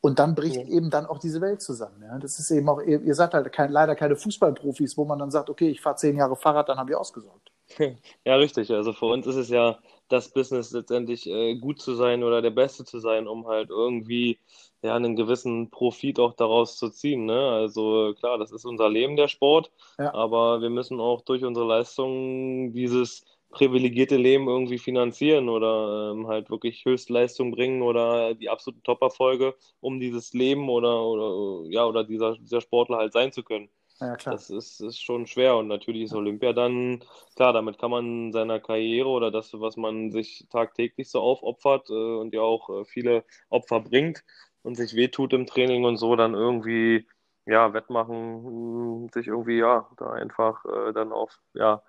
Und 0.04 0.18
dann 0.18 0.34
bricht 0.34 0.56
ja. 0.56 0.64
eben 0.64 0.90
dann 0.90 1.06
auch 1.06 1.20
diese 1.20 1.42
Welt 1.42 1.62
zusammen. 1.62 2.02
Ja? 2.02 2.18
Das 2.18 2.40
ist 2.40 2.50
eben 2.50 2.68
auch, 2.70 2.82
ihr, 2.82 3.02
ihr 3.02 3.14
seid 3.14 3.36
halt 3.36 3.52
kein, 3.54 3.72
leider 3.72 3.96
keine 3.96 4.16
Fußballprofis, 4.16 4.98
wo 4.98 5.06
man 5.06 5.20
dann 5.20 5.30
sagt, 5.30 5.50
okay, 5.50 5.70
ich 5.70 5.80
fahre 5.80 5.96
zehn 5.96 6.18
Jahre 6.18 6.36
Fahrrad, 6.36 6.70
dann 6.70 6.78
habe 6.78 6.92
ich 6.92 6.98
ausgesorgt. 6.98 7.52
Ja, 8.26 8.36
richtig. 8.36 8.72
Also 8.72 8.94
für 8.94 9.06
uns 9.06 9.26
ist 9.28 9.36
es 9.36 9.50
ja 9.50 9.78
das 10.12 10.30
Business 10.30 10.72
letztendlich 10.72 11.28
äh, 11.28 11.56
gut 11.56 11.82
zu 11.82 11.96
sein 11.96 12.24
oder 12.24 12.42
der 12.42 12.52
Beste 12.52 12.84
zu 12.86 13.00
sein, 13.00 13.28
um 13.28 13.48
halt 13.48 13.70
irgendwie 13.70 14.40
ja 14.82 14.96
einen 14.96 15.16
gewissen 15.16 15.70
Profit 15.70 16.20
auch 16.20 16.34
daraus 16.34 16.78
zu 16.78 16.90
ziehen. 16.90 17.26
Ne? 17.26 17.40
Also 17.40 18.14
klar, 18.20 18.38
das 18.38 18.52
ist 18.52 18.66
unser 18.66 18.90
Leben, 18.90 19.16
der 19.16 19.28
Sport, 19.28 19.72
ja. 19.98 20.14
aber 20.14 20.62
wir 20.62 20.70
müssen 20.70 21.00
auch 21.00 21.22
durch 21.22 21.44
unsere 21.44 21.68
Leistung 21.68 22.74
dieses 22.74 23.26
privilegierte 23.52 24.16
Leben 24.16 24.48
irgendwie 24.48 24.78
finanzieren 24.78 25.50
oder 25.50 26.12
ähm, 26.14 26.28
halt 26.28 26.50
wirklich 26.50 26.86
Höchstleistung 26.86 27.52
bringen 27.52 27.82
oder 27.82 28.34
die 28.34 28.50
absoluten 28.50 28.84
Top-Erfolge, 28.84 29.56
um 29.82 30.00
dieses 30.00 30.34
Leben 30.34 30.70
oder, 30.70 31.04
oder 31.04 31.70
ja 31.70 31.86
oder 31.86 32.04
dieser, 32.04 32.38
dieser 32.38 32.62
Sportler 32.62 32.98
halt 32.98 33.14
sein 33.14 33.32
zu 33.32 33.44
können. 33.44 33.70
Ja, 34.02 34.16
klar. 34.18 34.36
Das 34.36 34.50
ist, 34.50 34.80
ist 34.82 35.00
schon 35.02 35.28
schwer 35.28 35.58
und 35.58 35.68
natürlich 35.68 36.04
ist 36.04 36.14
Olympia 36.14 36.54
dann, 36.54 37.04
klar, 37.36 37.54
damit 37.54 37.78
kann 37.78 37.92
man 37.92 38.32
seiner 38.32 38.60
Karriere 38.60 39.08
oder 39.10 39.30
das, 39.32 39.54
was 39.60 39.78
man 39.78 40.12
sich 40.12 40.48
tagtäglich 40.50 41.10
so 41.10 41.22
aufopfert 41.22 41.90
äh, 41.92 41.94
und 41.94 42.34
ja 42.34 42.42
auch 42.42 42.70
äh, 42.82 42.86
viele 42.86 43.24
Opfer 43.50 43.80
bringt 43.82 44.24
und 44.64 44.76
sich 44.76 44.96
wehtut 44.96 45.34
im 45.34 45.46
Training 45.46 45.86
und 45.86 45.98
so, 45.98 46.16
dann 46.16 46.34
irgendwie, 46.34 47.08
ja, 47.46 47.74
wettmachen, 47.74 49.10
sich 49.14 49.28
irgendwie, 49.28 49.60
ja, 49.60 49.88
da 49.98 50.12
einfach 50.14 50.66
äh, 50.66 50.94
dann 50.94 51.12
auf, 51.12 51.40
ja, 51.54 51.84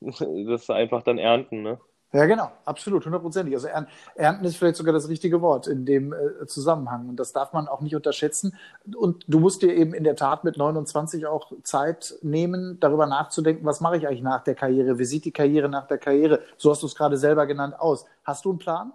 das 0.00 0.70
einfach 0.70 1.02
dann 1.04 1.18
ernten, 1.18 1.62
ne? 1.62 1.80
Ja, 2.10 2.24
genau, 2.24 2.50
absolut, 2.64 3.04
hundertprozentig. 3.04 3.54
Also 3.54 3.68
ernten 4.14 4.44
ist 4.46 4.56
vielleicht 4.56 4.76
sogar 4.76 4.94
das 4.94 5.10
richtige 5.10 5.42
Wort 5.42 5.66
in 5.66 5.84
dem 5.84 6.14
äh, 6.14 6.46
Zusammenhang. 6.46 7.06
Und 7.10 7.16
das 7.16 7.34
darf 7.34 7.52
man 7.52 7.68
auch 7.68 7.82
nicht 7.82 7.94
unterschätzen. 7.94 8.56
Und 8.96 9.24
du 9.28 9.38
musst 9.38 9.60
dir 9.60 9.74
eben 9.74 9.92
in 9.92 10.04
der 10.04 10.16
Tat 10.16 10.42
mit 10.42 10.56
29 10.56 11.26
auch 11.26 11.52
Zeit 11.64 12.14
nehmen, 12.22 12.80
darüber 12.80 13.04
nachzudenken, 13.04 13.66
was 13.66 13.80
mache 13.80 13.98
ich 13.98 14.08
eigentlich 14.08 14.22
nach 14.22 14.42
der 14.42 14.54
Karriere? 14.54 14.98
Wie 14.98 15.04
sieht 15.04 15.26
die 15.26 15.32
Karriere 15.32 15.68
nach 15.68 15.86
der 15.86 15.98
Karriere? 15.98 16.40
So 16.56 16.70
hast 16.70 16.82
du 16.82 16.86
es 16.86 16.94
gerade 16.94 17.18
selber 17.18 17.46
genannt 17.46 17.78
aus. 17.78 18.06
Hast 18.24 18.46
du 18.46 18.50
einen 18.50 18.58
Plan? 18.58 18.92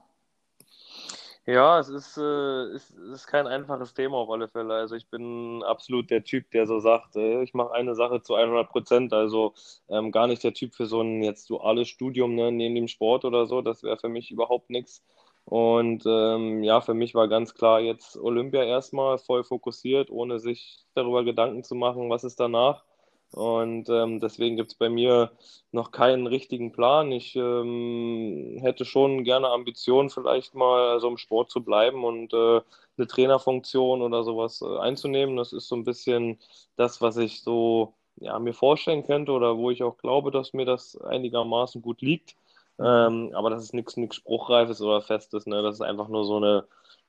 Ja, 1.46 1.78
es 1.80 1.90
ist, 1.90 2.18
äh, 2.18 2.22
es 2.74 2.92
ist 2.92 3.28
kein 3.28 3.48
einfaches 3.48 3.94
Thema 3.94 4.16
auf 4.18 4.30
alle 4.30 4.48
Fälle. 4.48 4.76
Also 4.76 4.96
ich 4.96 5.10
bin 5.10 5.62
absolut 5.64 6.10
der 6.10 6.24
Typ, 6.24 6.50
der 6.52 6.66
so 6.68 6.80
sagt, 6.80 7.18
äh, 7.18 7.44
ich 7.44 7.54
mache 7.54 7.74
eine 7.74 7.96
Sache 7.96 8.22
zu 8.22 8.36
100 8.36 8.70
Prozent. 8.70 9.12
Also 9.12 9.54
ähm, 9.90 10.12
gar 10.12 10.28
nicht 10.28 10.42
der 10.44 10.54
Typ 10.54 10.74
für 10.74 10.86
so 10.86 11.02
ein 11.02 11.22
jetzt 11.22 11.50
duales 11.50 11.90
Studium 11.90 12.36
ne, 12.36 12.50
neben 12.52 12.76
dem 12.76 12.88
Sport 12.88 13.26
oder 13.26 13.46
so. 13.46 13.62
Das 13.62 13.84
wäre 13.84 13.98
für 13.98 14.08
mich 14.08 14.32
überhaupt 14.32 14.70
nichts. 14.70 15.04
Und 15.44 16.04
ähm, 16.06 16.64
ja, 16.64 16.80
für 16.80 16.94
mich 16.94 17.14
war 17.14 17.28
ganz 17.28 17.54
klar 17.54 17.82
jetzt 17.82 18.16
Olympia 18.18 18.64
erstmal 18.64 19.18
voll 19.18 19.44
fokussiert, 19.44 20.10
ohne 20.12 20.40
sich 20.40 20.86
darüber 20.96 21.26
Gedanken 21.26 21.64
zu 21.66 21.76
machen, 21.76 22.10
was 22.10 22.24
ist 22.24 22.40
danach. 22.40 22.86
Und 23.34 23.90
ähm, 23.90 24.20
deswegen 24.20 24.58
gibt 24.58 24.72
es 24.72 24.78
bei 24.78 24.90
mir 24.90 25.32
noch 25.72 25.92
keinen 25.92 26.28
richtigen 26.28 26.72
Plan. 26.72 27.12
Ich 27.12 27.36
ähm, 27.36 28.60
hätte 28.62 28.86
schon 28.86 29.24
gerne 29.24 29.48
Ambitionen, 29.50 30.12
vielleicht 30.12 30.54
mal 30.54 31.00
so 31.00 31.08
im 31.08 31.18
Sport 31.18 31.50
zu 31.50 31.64
bleiben 31.64 32.04
und 32.04 32.32
äh, 32.34 32.62
eine 32.98 33.08
Trainerfunktion 33.08 34.04
oder 34.04 34.24
sowas 34.24 34.62
äh, 34.62 34.78
einzunehmen. 34.78 35.36
Das 35.36 35.52
ist 35.52 35.68
so 35.68 35.76
ein 35.76 35.84
bisschen 35.84 36.38
das, 36.76 37.02
was 37.02 37.18
ich 37.18 37.42
so 37.42 37.96
ja, 38.18 38.38
mir 38.38 38.54
vorstellen 38.54 39.04
könnte 39.04 39.32
oder 39.32 39.58
wo 39.58 39.72
ich 39.72 39.82
auch 39.82 39.98
glaube, 39.98 40.30
dass 40.30 40.54
mir 40.54 40.66
das 40.66 40.96
einigermaßen 41.02 41.82
gut 41.82 42.02
liegt. 42.02 42.36
Ähm, 42.80 43.32
aber 43.34 43.50
das 43.50 43.64
ist 43.64 43.74
nichts 43.74 44.16
Spruchreifes 44.16 44.80
oder 44.82 45.02
Festes. 45.02 45.48
Ne? 45.48 45.64
Das 45.64 45.76
ist 45.76 45.82
einfach 45.82 46.08
nur 46.08 46.26
so 46.26 46.38
eine 46.38 46.66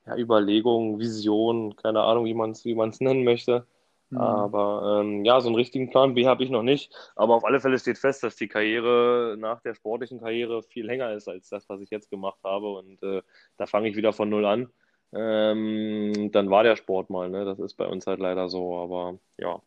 ja, 0.06 0.16
Überlegung, 0.16 0.98
Vision, 0.98 1.76
keine 1.76 2.02
Ahnung, 2.02 2.24
wie 2.24 2.34
man 2.34 2.52
es 2.52 2.64
wie 2.64 2.74
nennen 2.74 3.24
möchte. 3.24 3.66
Mhm. 4.14 4.20
Aber 4.20 5.00
ähm, 5.00 5.24
ja, 5.24 5.40
so 5.40 5.48
einen 5.48 5.56
richtigen 5.56 5.90
Plan 5.90 6.14
B 6.14 6.26
habe 6.26 6.44
ich 6.44 6.50
noch 6.50 6.62
nicht. 6.62 6.92
Aber 7.16 7.34
auf 7.34 7.44
alle 7.44 7.60
Fälle 7.60 7.78
steht 7.78 7.98
fest, 7.98 8.22
dass 8.22 8.36
die 8.36 8.48
Karriere 8.48 9.36
nach 9.38 9.60
der 9.60 9.74
sportlichen 9.74 10.20
Karriere 10.20 10.62
viel 10.62 10.86
länger 10.86 11.12
ist 11.12 11.28
als 11.28 11.48
das, 11.48 11.68
was 11.68 11.80
ich 11.80 11.90
jetzt 11.90 12.10
gemacht 12.10 12.38
habe. 12.44 12.70
Und 12.72 13.02
äh, 13.02 13.22
da 13.56 13.66
fange 13.66 13.88
ich 13.88 13.96
wieder 13.96 14.12
von 14.12 14.28
null 14.28 14.46
an. 14.46 14.68
Ähm, 15.12 16.30
dann 16.32 16.50
war 16.50 16.62
der 16.62 16.76
Sport 16.76 17.10
mal. 17.10 17.28
Ne? 17.30 17.44
Das 17.44 17.58
ist 17.58 17.74
bei 17.74 17.86
uns 17.86 18.06
halt 18.06 18.20
leider 18.20 18.48
so. 18.48 18.76
Aber 18.76 19.18
ja, 19.38 19.60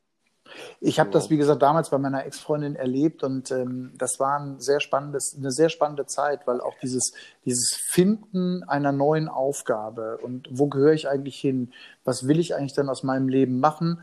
ich 0.79 0.99
habe 0.99 1.09
das, 1.09 1.29
wie 1.29 1.37
gesagt, 1.37 1.61
damals 1.61 1.89
bei 1.89 1.97
meiner 1.97 2.25
Ex-Freundin 2.25 2.75
erlebt 2.75 3.23
und 3.23 3.51
ähm, 3.51 3.93
das 3.97 4.19
war 4.19 4.39
ein 4.39 4.59
sehr 4.59 4.79
spannendes, 4.79 5.35
eine 5.37 5.51
sehr 5.51 5.69
spannende 5.69 6.05
Zeit, 6.05 6.45
weil 6.45 6.61
auch 6.61 6.75
dieses, 6.81 7.13
dieses 7.45 7.73
Finden 7.75 8.63
einer 8.63 8.91
neuen 8.91 9.27
Aufgabe 9.27 10.17
und 10.17 10.47
wo 10.51 10.67
gehöre 10.67 10.93
ich 10.93 11.07
eigentlich 11.09 11.39
hin, 11.39 11.73
was 12.03 12.27
will 12.27 12.39
ich 12.39 12.55
eigentlich 12.55 12.73
dann 12.73 12.89
aus 12.89 13.03
meinem 13.03 13.27
Leben 13.27 13.59
machen, 13.59 14.01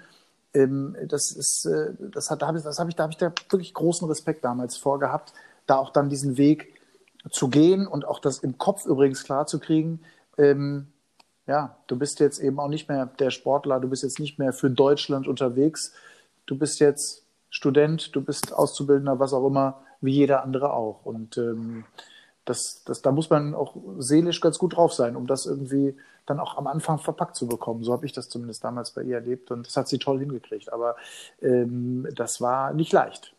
ähm, 0.55 0.97
das 1.07 1.33
ist, 1.33 1.67
äh, 1.67 1.93
das 1.99 2.31
hat, 2.31 2.43
da 2.43 2.47
habe 2.47 2.59
ich, 2.59 2.65
das 2.65 2.79
ich, 2.79 2.95
da 2.95 3.03
habe 3.03 3.13
ich 3.13 3.19
da 3.19 3.33
wirklich 3.51 3.75
großen 3.75 4.09
Respekt 4.09 4.45
damals 4.45 4.77
vorgehabt, 4.77 5.33
da 5.67 5.77
auch 5.77 5.91
dann 5.91 6.09
diesen 6.09 6.37
Weg 6.37 6.75
zu 7.31 7.49
gehen 7.49 7.87
und 7.87 8.05
auch 8.05 8.21
das 8.21 8.39
im 8.39 8.59
Kopf 8.59 8.87
übrigens 8.87 9.25
klar 9.25 9.47
zu 9.47 9.59
kriegen. 9.59 10.01
Ähm, 10.39 10.89
ja, 11.47 11.77
du 11.87 11.97
bist 11.97 12.21
jetzt 12.21 12.39
eben 12.39 12.59
auch 12.59 12.69
nicht 12.69 12.89
mehr 12.89 13.07
der 13.07 13.31
Sportler, 13.31 13.81
du 13.81 13.89
bist 13.89 14.03
jetzt 14.03 14.19
nicht 14.19 14.39
mehr 14.39 14.53
für 14.53 14.71
Deutschland 14.71 15.29
unterwegs, 15.29 15.93
du 16.47 16.57
bist 16.57 16.81
jetzt 16.81 17.25
Student, 17.51 18.15
du 18.17 18.23
bist 18.23 18.53
Auszubildender, 18.53 19.19
was 19.19 19.33
auch 19.33 19.47
immer, 19.47 19.83
wie 20.01 20.13
jeder 20.13 20.43
andere 20.43 20.73
auch. 20.73 21.05
Und 21.05 21.37
ähm, 21.39 21.85
das, 22.45 22.85
das, 22.85 23.03
da 23.03 23.13
muss 23.13 23.31
man 23.31 23.55
auch 23.55 23.77
seelisch 23.99 24.41
ganz 24.41 24.59
gut 24.59 24.77
drauf 24.77 24.93
sein, 24.93 25.17
um 25.17 25.27
das 25.27 25.47
irgendwie 25.47 25.97
dann 26.27 26.41
auch 26.41 26.57
am 26.57 26.67
Anfang 26.67 26.99
verpackt 26.99 27.37
zu 27.37 27.47
bekommen. 27.47 27.85
So 27.85 27.93
habe 27.93 28.07
ich 28.07 28.13
das 28.13 28.29
zumindest 28.29 28.65
damals 28.65 28.91
bei 28.93 29.03
ihr 29.03 29.17
erlebt 29.17 29.51
und 29.51 29.67
das 29.67 29.77
hat 29.77 29.89
sie 29.89 29.99
toll 29.99 30.19
hingekriegt. 30.19 30.73
Aber 30.73 30.97
ähm, 31.43 32.07
das 32.15 32.41
war 32.41 32.73
nicht 32.73 32.93
leicht. 32.93 33.35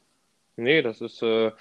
Nee, 0.57 0.81
das 0.81 1.01
ist 1.01 1.21
äh, 1.21 1.51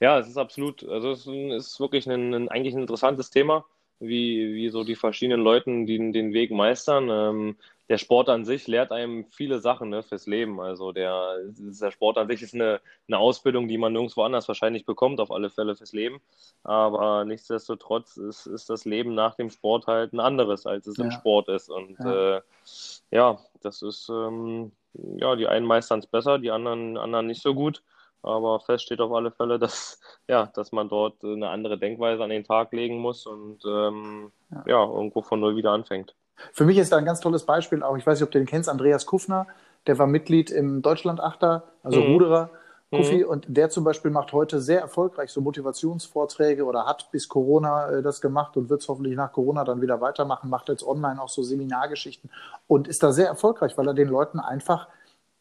ja, 0.00 0.18
es 0.18 0.28
ist 0.28 0.36
absolut, 0.38 0.84
also 0.88 1.10
es 1.10 1.26
ist 1.26 1.80
wirklich 1.80 2.08
ein, 2.08 2.32
ein, 2.34 2.48
eigentlich 2.48 2.74
ein 2.74 2.80
interessantes 2.80 3.30
Thema, 3.30 3.64
wie, 3.98 4.54
wie 4.54 4.68
so 4.70 4.84
die 4.84 4.94
verschiedenen 4.94 5.40
Leute 5.40 5.70
den, 5.84 6.12
den 6.12 6.32
Weg 6.32 6.50
meistern. 6.50 7.08
Ähm, 7.10 7.56
der 7.88 7.98
Sport 7.98 8.28
an 8.28 8.44
sich 8.44 8.66
lehrt 8.66 8.92
einem 8.92 9.26
viele 9.30 9.60
Sachen 9.60 9.88
ne, 9.88 10.02
fürs 10.02 10.26
Leben. 10.26 10.60
Also 10.60 10.92
der, 10.92 11.38
der 11.46 11.90
Sport 11.90 12.18
an 12.18 12.28
sich 12.28 12.42
ist 12.42 12.54
eine, 12.54 12.80
eine 13.06 13.18
Ausbildung, 13.18 13.66
die 13.66 13.78
man 13.78 13.92
nirgendwo 13.92 14.22
anders 14.22 14.46
wahrscheinlich 14.46 14.84
bekommt, 14.84 15.20
auf 15.20 15.30
alle 15.30 15.48
Fälle 15.48 15.74
fürs 15.74 15.92
Leben. 15.92 16.20
Aber 16.64 17.24
nichtsdestotrotz 17.24 18.18
ist, 18.18 18.46
ist 18.46 18.68
das 18.68 18.84
Leben 18.84 19.14
nach 19.14 19.36
dem 19.36 19.48
Sport 19.48 19.86
halt 19.86 20.12
ein 20.12 20.20
anderes, 20.20 20.66
als 20.66 20.86
es 20.86 20.98
ja. 20.98 21.04
im 21.04 21.10
Sport 21.10 21.48
ist. 21.48 21.70
Und 21.70 21.98
ja, 21.98 22.36
äh, 22.36 22.40
ja 23.10 23.38
das 23.62 23.80
ist, 23.80 24.10
ähm, 24.10 24.72
ja, 25.16 25.34
die 25.36 25.46
einen 25.46 25.66
meistern 25.66 26.00
es 26.00 26.06
besser, 26.06 26.38
die 26.38 26.50
anderen, 26.50 26.98
anderen 26.98 27.26
nicht 27.26 27.42
so 27.42 27.54
gut. 27.54 27.82
Aber 28.20 28.60
fest 28.60 28.84
steht 28.84 29.00
auf 29.00 29.12
alle 29.12 29.30
Fälle, 29.30 29.58
dass, 29.58 30.00
ja, 30.28 30.46
dass 30.46 30.72
man 30.72 30.90
dort 30.90 31.24
eine 31.24 31.48
andere 31.48 31.78
Denkweise 31.78 32.22
an 32.22 32.30
den 32.30 32.44
Tag 32.44 32.72
legen 32.72 32.98
muss 32.98 33.26
und 33.26 33.64
ähm, 33.64 34.30
ja. 34.50 34.64
ja, 34.66 34.84
irgendwo 34.84 35.22
von 35.22 35.40
null 35.40 35.56
wieder 35.56 35.70
anfängt. 35.70 36.14
Für 36.52 36.64
mich 36.64 36.78
ist 36.78 36.92
da 36.92 36.96
ein 36.96 37.04
ganz 37.04 37.20
tolles 37.20 37.44
Beispiel 37.44 37.82
auch, 37.82 37.96
ich 37.96 38.06
weiß 38.06 38.18
nicht, 38.18 38.26
ob 38.26 38.30
du 38.30 38.38
den 38.38 38.46
kennst, 38.46 38.68
Andreas 38.68 39.06
Kuffner, 39.06 39.46
der 39.86 39.98
war 39.98 40.06
Mitglied 40.06 40.50
im 40.50 40.82
Deutschlandachter, 40.82 41.64
also 41.82 42.00
mhm. 42.00 42.12
Ruderer. 42.12 42.50
Kuffi, 42.90 43.18
mhm. 43.18 43.28
und 43.28 43.44
der 43.48 43.68
zum 43.68 43.84
Beispiel 43.84 44.10
macht 44.10 44.32
heute 44.32 44.60
sehr 44.60 44.80
erfolgreich 44.80 45.30
so 45.30 45.42
Motivationsvorträge 45.42 46.64
oder 46.64 46.86
hat 46.86 47.10
bis 47.10 47.28
Corona 47.28 47.90
äh, 47.90 48.02
das 48.02 48.22
gemacht 48.22 48.56
und 48.56 48.70
wird 48.70 48.80
es 48.80 48.88
hoffentlich 48.88 49.14
nach 49.14 49.30
Corona 49.30 49.64
dann 49.64 49.82
wieder 49.82 50.00
weitermachen, 50.00 50.48
macht 50.48 50.70
jetzt 50.70 50.86
online 50.86 51.20
auch 51.20 51.28
so 51.28 51.42
Seminargeschichten 51.42 52.30
und 52.66 52.88
ist 52.88 53.02
da 53.02 53.12
sehr 53.12 53.26
erfolgreich, 53.26 53.76
weil 53.76 53.86
er 53.88 53.92
den 53.92 54.08
Leuten 54.08 54.40
einfach, 54.40 54.88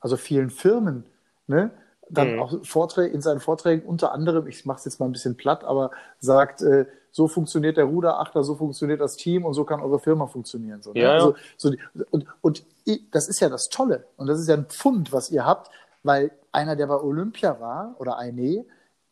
also 0.02 0.18
vielen 0.18 0.50
Firmen, 0.50 1.06
ne, 1.48 1.72
dann 2.10 2.36
mhm. 2.36 2.40
auch 2.42 2.66
Vorträge, 2.66 3.14
in 3.14 3.22
seinen 3.22 3.40
Vorträgen 3.40 3.86
unter 3.86 4.12
anderem, 4.12 4.48
ich 4.48 4.66
mache 4.66 4.80
es 4.80 4.86
jetzt 4.86 5.00
mal 5.00 5.06
ein 5.08 5.12
bisschen 5.12 5.36
platt, 5.36 5.64
aber 5.64 5.92
sagt, 6.20 6.62
äh, 6.62 6.86
so 7.12 7.28
funktioniert 7.28 7.78
der 7.78 7.86
Ruderachter, 7.86 8.44
so 8.44 8.56
funktioniert 8.56 9.02
das 9.02 9.16
Team 9.16 9.46
und 9.46 9.54
so 9.54 9.64
kann 9.64 9.82
eure 9.82 10.00
Firma 10.00 10.28
funktionieren. 10.28 10.82
So, 10.82 10.94
ne? 10.94 11.02
ja, 11.02 11.14
also, 11.14 11.36
so 11.58 11.72
die, 11.72 11.80
und, 12.12 12.28
und 12.42 12.64
das 13.12 13.28
ist 13.28 13.40
ja 13.40 13.50
das 13.50 13.70
Tolle 13.70 14.06
und 14.18 14.28
das 14.28 14.40
ist 14.40 14.48
ja 14.48 14.56
ein 14.56 14.68
Pfund, 14.68 15.12
was 15.12 15.32
ihr 15.32 15.46
habt, 15.46 15.72
weil 16.04 16.32
einer, 16.52 16.76
der 16.76 16.88
bei 16.88 17.00
Olympia 17.00 17.60
war 17.60 17.96
oder 18.00 18.18
eine, 18.18 18.66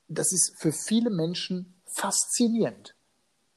das 0.07 0.31
ist 0.31 0.55
für 0.57 0.71
viele 0.71 1.09
Menschen 1.09 1.73
faszinierend. 1.85 2.95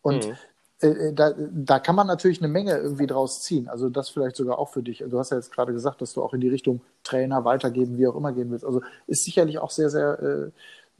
Und 0.00 0.28
mhm. 0.28 0.36
Äh, 0.80 0.86
äh, 0.86 1.12
da, 1.12 1.34
da 1.36 1.78
kann 1.80 1.96
man 1.96 2.06
natürlich 2.06 2.38
eine 2.38 2.48
Menge 2.48 2.76
irgendwie 2.76 3.06
draus 3.06 3.42
ziehen. 3.42 3.68
Also 3.68 3.88
das 3.88 4.10
vielleicht 4.10 4.36
sogar 4.36 4.58
auch 4.58 4.70
für 4.70 4.82
dich. 4.82 5.04
Du 5.08 5.18
hast 5.18 5.30
ja 5.30 5.36
jetzt 5.36 5.52
gerade 5.52 5.72
gesagt, 5.72 6.00
dass 6.00 6.12
du 6.14 6.22
auch 6.22 6.34
in 6.34 6.40
die 6.40 6.48
Richtung 6.48 6.80
Trainer 7.02 7.44
weitergeben, 7.44 7.98
wie 7.98 8.06
auch 8.06 8.16
immer 8.16 8.32
gehen 8.32 8.50
willst. 8.50 8.64
Also 8.64 8.82
ist 9.06 9.24
sicherlich 9.24 9.58
auch 9.58 9.70
sehr, 9.70 9.90
sehr 9.90 10.18
äh, 10.20 10.50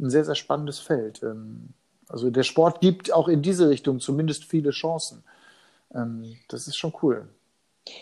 ein 0.01 0.11
sehr, 0.11 0.25
sehr 0.25 0.35
spannendes 0.35 0.81
Feld. 0.81 1.23
Ähm, 1.23 1.69
also 2.09 2.31
der 2.31 2.43
Sport 2.43 2.81
gibt 2.81 3.13
auch 3.13 3.29
in 3.29 3.43
diese 3.43 3.69
Richtung 3.69 4.01
zumindest 4.01 4.45
viele 4.45 4.71
Chancen. 4.71 5.23
Ähm, 5.95 6.37
das 6.49 6.67
ist 6.67 6.77
schon 6.77 6.93
cool. 7.03 7.29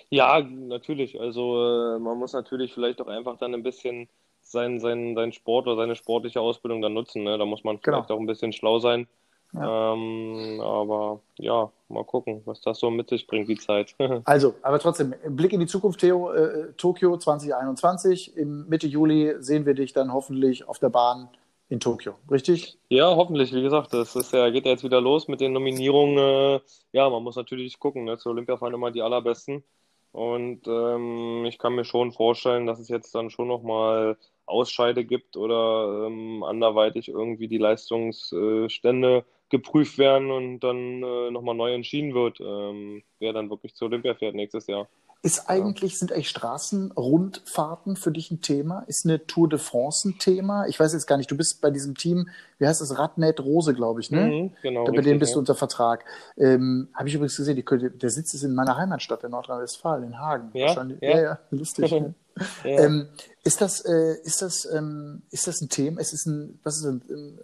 Ja, 0.09 0.41
natürlich. 0.41 1.21
Also 1.21 1.99
man 2.01 2.19
muss 2.19 2.33
natürlich 2.33 2.73
vielleicht 2.73 3.01
auch 3.01 3.07
einfach 3.07 3.39
dann 3.39 3.55
ein 3.55 3.63
bisschen 3.63 4.09
seinen, 4.43 4.81
seinen, 4.81 5.15
seinen 5.15 5.33
Sport 5.33 5.67
oder 5.67 5.77
seine 5.77 5.95
sportliche 5.95 6.41
Ausbildung 6.41 6.81
dann 6.83 6.95
nutzen. 6.95 7.23
Ne? 7.23 7.39
Da 7.39 7.45
muss 7.45 7.65
man 7.65 7.77
genau. 7.77 7.99
vielleicht 7.99 8.09
genau. 8.09 8.17
auch 8.17 8.21
ein 8.21 8.27
bisschen 8.27 8.53
schlau 8.53 8.79
sein 8.79 9.07
ja. 9.53 9.93
Ähm, 9.93 10.61
aber 10.61 11.21
ja, 11.39 11.71
mal 11.89 12.05
gucken, 12.05 12.43
was 12.45 12.61
das 12.61 12.79
so 12.79 12.91
mit 12.91 13.09
sich 13.09 13.27
bringt, 13.27 13.49
die 13.49 13.57
Zeit. 13.57 13.95
also, 14.25 14.55
aber 14.63 14.79
trotzdem, 14.79 15.15
Blick 15.29 15.53
in 15.53 15.61
die 15.61 15.67
Zukunft, 15.67 16.01
Theo, 16.01 16.33
äh, 16.33 16.73
Tokio 16.77 17.17
2021. 17.17 18.37
Im 18.37 18.69
Mitte 18.69 18.87
Juli 18.87 19.35
sehen 19.39 19.67
wir 19.67 19.75
dich 19.75 19.93
dann 19.93 20.13
hoffentlich 20.13 20.69
auf 20.69 20.79
der 20.79 20.91
Bahn 20.91 21.29
in 21.69 21.81
Tokio, 21.81 22.15
richtig? 22.31 22.79
Ja, 22.89 23.17
hoffentlich. 23.17 23.53
Wie 23.53 23.63
gesagt, 23.63 23.93
das 23.93 24.15
ist 24.15 24.33
ja, 24.33 24.51
geht 24.51 24.67
ja 24.67 24.73
jetzt 24.73 24.85
wieder 24.85 25.01
los 25.01 25.27
mit 25.27 25.41
den 25.41 25.53
Nominierungen. 25.53 26.19
Äh, 26.19 26.61
ja, 26.93 27.11
man 27.11 27.23
muss 27.23 27.37
natürlich 27.37 27.79
gucken. 27.81 28.05
Ne? 28.05 28.19
Zur 28.19 28.33
Olympia 28.33 28.57
fahren 28.57 28.75
immer 28.75 28.91
die 28.91 29.03
allerbesten. 29.03 29.65
Und 30.13 30.67
ähm, 30.67 31.45
ich 31.45 31.59
kann 31.59 31.75
mir 31.75 31.85
schon 31.85 32.13
vorstellen, 32.13 32.67
dass 32.67 32.79
es 32.79 32.89
jetzt 32.89 33.15
dann 33.15 33.31
schon 33.31 33.49
nochmal 33.49 34.17
Ausscheide 34.47 35.05
gibt 35.05 35.37
oder 35.37 36.07
ähm, 36.07 36.43
anderweitig 36.45 37.09
irgendwie 37.09 37.49
die 37.49 37.59
Leistungsstände 37.59 39.25
geprüft 39.49 39.99
werden 39.99 40.31
und 40.31 40.61
dann 40.61 41.03
äh, 41.03 41.31
nochmal 41.31 41.55
neu 41.55 41.73
entschieden 41.73 42.15
wird, 42.15 42.41
ähm, 42.41 43.03
wer 43.21 43.33
dann 43.33 43.51
wirklich 43.51 43.75
zur 43.75 43.89
Olympia 43.89 44.15
fährt 44.15 44.35
nächstes 44.35 44.67
Jahr. 44.67 44.89
Ist 45.23 45.49
eigentlich, 45.49 45.93
ja. 45.93 45.99
sind 45.99 46.13
eigentlich 46.13 46.29
Straßenrundfahrten 46.29 47.97
für 47.97 48.13
dich 48.13 48.31
ein 48.31 48.43
Thema? 48.43 48.85
Ist 48.87 49.07
eine 49.07 49.27
Tour 49.27 49.49
de 49.49 49.59
France 49.59 50.09
ein 50.09 50.19
Thema? 50.19 50.67
Ich 50.69 50.79
weiß 50.79 50.93
jetzt 50.93 51.07
gar 51.07 51.17
nicht, 51.17 51.31
du 51.31 51.37
bist 51.37 51.61
bei 51.61 51.71
diesem 51.71 51.97
Team, 51.97 52.29
wie 52.59 52.67
heißt 52.67 52.81
das, 52.81 52.97
Radnet 52.97 53.41
Rose, 53.41 53.75
glaube 53.75 54.01
ich, 54.01 54.11
ne? 54.11 54.27
Mhm, 54.27 54.53
genau. 54.63 54.85
Bei 54.85 55.03
dem 55.03 55.19
bist 55.19 55.31
ja. 55.31 55.35
du 55.35 55.39
unter 55.41 55.55
Vertrag. 55.55 56.05
Ähm, 56.37 56.89
Habe 56.95 57.09
ich 57.09 57.15
übrigens 57.15 57.37
gesehen, 57.37 57.57
die, 57.57 57.99
der 57.99 58.11
Sitz 58.11 58.35
ist 58.35 58.43
in 58.43 58.55
meiner 58.55 58.77
Heimatstadt 58.77 59.25
in 59.25 59.31
Nordrhein-Westfalen, 59.31 60.05
in 60.05 60.19
Hagen. 60.19 60.51
Ja, 60.53 60.67
Wahrscheinlich. 60.67 61.01
ja, 61.01 61.21
ja, 61.21 61.39
lustig. 61.51 61.91
ne? 61.91 62.15
ähm, 62.65 63.09
ist 63.43 63.61
das, 63.61 63.81
äh, 63.81 64.21
ist 64.23 64.43
das, 64.43 64.69
ähm, 64.73 65.23
ist 65.31 65.47
das 65.49 65.61
ein 65.61 65.71
Thema? 65.71 66.01
Ist 66.01 66.13
es 66.13 66.27
ein, 66.27 66.61
was 66.63 66.77
ist 66.77 66.85
ein, 66.85 67.03
ein 67.09 67.39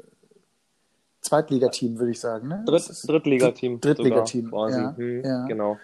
Zweitligateam, 1.22 1.98
würde 1.98 2.11
ich 2.12 2.20
sagen, 2.20 2.48
ne? 2.48 2.62
Dritt, 2.66 2.90
Drittligateam. 3.06 3.80
Drittligateam, 3.80 4.50
ja, 4.52 4.96
hm, 4.96 5.24
ja. 5.24 5.44
Genau. 5.46 5.78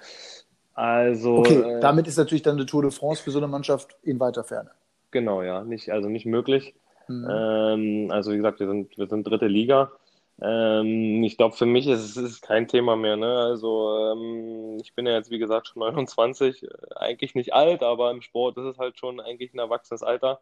Also. 0.74 1.38
Okay, 1.38 1.60
äh, 1.60 1.80
damit 1.80 2.06
ist 2.06 2.18
natürlich 2.18 2.42
dann 2.42 2.56
eine 2.56 2.66
Tour 2.66 2.82
de 2.82 2.90
France 2.90 3.22
für 3.22 3.30
so 3.30 3.38
eine 3.38 3.48
Mannschaft 3.48 3.96
in 4.02 4.20
weiter 4.20 4.44
Ferne. 4.44 4.70
Genau, 5.10 5.42
ja. 5.42 5.64
Nicht, 5.64 5.90
also 5.90 6.08
nicht 6.08 6.26
möglich. 6.26 6.74
Mhm. 7.08 7.26
Ähm, 7.30 8.10
also 8.10 8.32
wie 8.32 8.36
gesagt, 8.36 8.60
wir 8.60 8.66
sind, 8.66 8.96
wir 8.98 9.08
sind 9.08 9.26
dritte 9.26 9.46
Liga. 9.46 9.90
Ähm, 10.40 11.24
ich 11.24 11.36
glaube, 11.36 11.56
für 11.56 11.66
mich 11.66 11.86
ist 11.86 12.16
es 12.16 12.40
kein 12.40 12.68
Thema 12.68 12.96
mehr. 12.96 13.16
Ne? 13.16 13.38
Also 13.38 14.12
ähm, 14.12 14.78
ich 14.80 14.94
bin 14.94 15.06
ja 15.06 15.14
jetzt, 15.14 15.30
wie 15.30 15.38
gesagt, 15.38 15.68
schon 15.68 15.80
29, 15.94 16.62
äh, 16.62 16.68
eigentlich 16.96 17.34
nicht 17.34 17.54
alt, 17.54 17.82
aber 17.82 18.10
im 18.10 18.22
Sport 18.22 18.56
ist 18.58 18.64
es 18.64 18.78
halt 18.78 18.98
schon 18.98 19.20
eigentlich 19.20 19.54
ein 19.54 19.58
erwachsenes 19.58 20.02
Alter. 20.02 20.40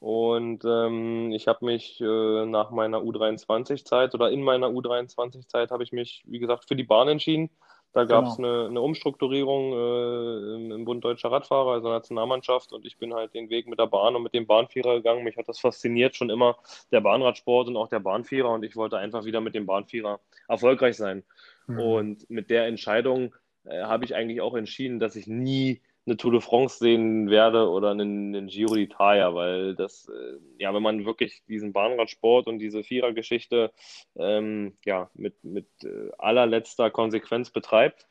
Und 0.00 0.64
ähm, 0.64 1.32
ich 1.32 1.48
habe 1.48 1.64
mich 1.64 2.00
äh, 2.00 2.46
nach 2.46 2.70
meiner 2.70 2.98
U23-Zeit 2.98 4.14
oder 4.14 4.30
in 4.30 4.42
meiner 4.42 4.68
U23-Zeit 4.68 5.70
habe 5.70 5.82
ich 5.82 5.92
mich, 5.92 6.22
wie 6.26 6.38
gesagt, 6.38 6.68
für 6.68 6.76
die 6.76 6.84
Bahn 6.84 7.08
entschieden. 7.08 7.50
Da 7.92 8.04
gab 8.04 8.26
es 8.26 8.36
genau. 8.36 8.48
eine, 8.48 8.68
eine, 8.68 8.80
Umstrukturierung 8.82 9.72
äh, 9.72 10.54
im, 10.54 10.72
im, 10.72 10.84
Bund 10.84 11.02
Deutscher 11.02 11.32
Radfahrer, 11.32 11.72
also 11.72 11.88
Nationalmannschaft, 11.88 12.72
und 12.72 12.84
ich 12.84 12.98
bin 12.98 13.14
halt 13.14 13.34
den 13.34 13.48
Weg 13.48 13.66
mit 13.66 13.78
der 13.78 13.86
Bahn 13.86 14.14
und 14.14 14.22
mit 14.22 14.34
dem 14.34 14.46
Bahnvierer 14.46 14.96
gegangen. 14.96 15.24
Mich 15.24 15.38
hat 15.38 15.48
das 15.48 15.58
fasziniert, 15.58 16.14
schon 16.14 16.28
immer 16.28 16.58
der 16.92 17.00
Bahnradsport 17.00 17.66
und 17.66 17.76
auch 17.76 17.88
der 17.88 18.00
Bahnvierer, 18.00 18.50
und 18.50 18.62
ich 18.62 18.76
wollte 18.76 18.98
einfach 18.98 19.24
wieder 19.24 19.40
mit 19.40 19.54
dem 19.54 19.66
Bahnvierer 19.66 20.20
erfolgreich 20.48 20.96
sein. 20.96 21.24
Mhm. 21.66 21.80
Und 21.80 22.30
mit 22.30 22.50
der 22.50 22.66
Entscheidung 22.66 23.34
äh, 23.64 23.82
habe 23.82 24.04
ich 24.04 24.14
eigentlich 24.14 24.42
auch 24.42 24.54
entschieden, 24.54 25.00
dass 25.00 25.16
ich 25.16 25.26
nie 25.26 25.80
eine 26.08 26.16
Tour 26.16 26.32
de 26.32 26.40
France 26.40 26.78
sehen 26.78 27.28
werde 27.28 27.68
oder 27.68 27.90
einen, 27.90 28.34
einen 28.34 28.46
Giro 28.48 28.74
d'Italia, 28.74 29.34
weil 29.34 29.74
das, 29.74 30.08
äh, 30.08 30.38
ja, 30.58 30.74
wenn 30.74 30.82
man 30.82 31.04
wirklich 31.04 31.42
diesen 31.46 31.72
Bahnradsport 31.72 32.46
und 32.46 32.58
diese 32.58 32.82
Vierergeschichte 32.82 33.70
ähm, 34.16 34.76
ja, 34.84 35.10
mit, 35.14 35.44
mit 35.44 35.68
äh, 35.84 36.10
allerletzter 36.16 36.90
Konsequenz 36.90 37.50
betreibt, 37.50 38.06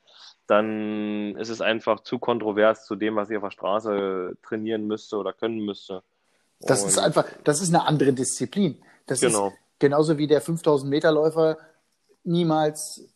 dann 0.45 1.35
ist 1.35 1.49
es 1.49 1.59
einfach 1.59 2.01
zu 2.01 2.19
kontrovers 2.19 2.85
zu 2.85 2.95
dem, 2.95 3.15
was 3.15 3.29
ich 3.29 3.37
auf 3.37 3.43
der 3.43 3.51
Straße 3.51 4.37
trainieren 4.43 4.87
müsste 4.87 5.17
oder 5.17 5.33
können 5.33 5.59
müsste. 5.59 6.03
Das 6.61 6.83
und 6.83 6.89
ist 6.89 6.99
einfach, 6.99 7.25
das 7.43 7.61
ist 7.61 7.73
eine 7.73 7.85
andere 7.85 8.13
Disziplin. 8.13 8.81
Das 9.07 9.21
genau. 9.21 9.49
ist 9.49 9.55
genauso 9.79 10.17
wie 10.17 10.27
der 10.27 10.41
5000 10.41 10.89
Meter 10.89 11.11
Läufer 11.11 11.57
niemals 12.23 13.09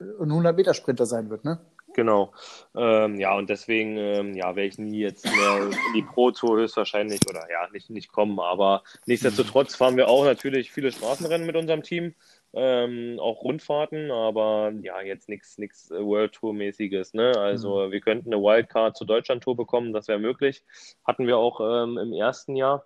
ein 0.00 0.30
100 0.30 0.56
Meter 0.56 0.74
Sprinter 0.74 1.06
sein 1.06 1.30
wird, 1.30 1.44
ne? 1.44 1.60
Genau. 1.94 2.32
Ähm, 2.74 3.20
ja, 3.20 3.36
und 3.36 3.50
deswegen 3.50 3.96
ähm, 3.98 4.34
ja, 4.34 4.56
werde 4.56 4.68
ich 4.68 4.78
nie 4.78 5.00
jetzt 5.00 5.24
mehr 5.24 5.70
in 5.70 5.92
die 5.94 6.02
Pro-Tour 6.02 6.58
höchstwahrscheinlich 6.58 7.20
oder 7.28 7.50
ja, 7.50 7.68
nicht, 7.72 7.90
nicht 7.90 8.10
kommen. 8.10 8.38
Aber 8.40 8.82
nichtsdestotrotz 9.06 9.74
fahren 9.74 9.96
wir 9.96 10.08
auch 10.08 10.24
natürlich 10.24 10.72
viele 10.72 10.92
Straßenrennen 10.92 11.46
mit 11.46 11.56
unserem 11.56 11.82
Team, 11.82 12.14
ähm, 12.54 13.18
auch 13.20 13.42
Rundfahrten, 13.42 14.10
aber 14.10 14.72
ja, 14.82 15.00
jetzt 15.00 15.28
nichts 15.28 15.90
World 15.90 16.32
Tour-mäßiges. 16.32 17.14
Ne? 17.14 17.32
Also 17.36 17.86
mhm. 17.86 17.92
wir 17.92 18.00
könnten 18.00 18.32
eine 18.32 18.42
Wildcard 18.42 18.96
zur 18.96 19.06
Deutschland-Tour 19.06 19.56
bekommen, 19.56 19.92
das 19.92 20.08
wäre 20.08 20.18
möglich. 20.18 20.62
Hatten 21.04 21.26
wir 21.26 21.38
auch 21.38 21.60
ähm, 21.60 21.98
im 21.98 22.12
ersten 22.12 22.56
Jahr. 22.56 22.84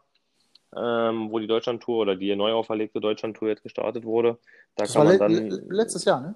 Ähm, 0.77 1.31
wo 1.31 1.39
die 1.39 1.47
Deutschland-Tour 1.47 2.03
oder 2.03 2.17
die 2.17 2.35
neu 2.37 2.53
auferlegte 2.53 3.01
Deutschland-Tour 3.01 3.49
jetzt 3.49 3.63
gestartet 3.63 4.05
wurde. 4.05 4.37
Da 4.75 4.85
das 4.85 4.93
kann 4.93 5.07
man 5.07 5.19
dann, 5.19 5.49
letztes 5.71 6.05
Jahr, 6.05 6.21
ne? 6.21 6.35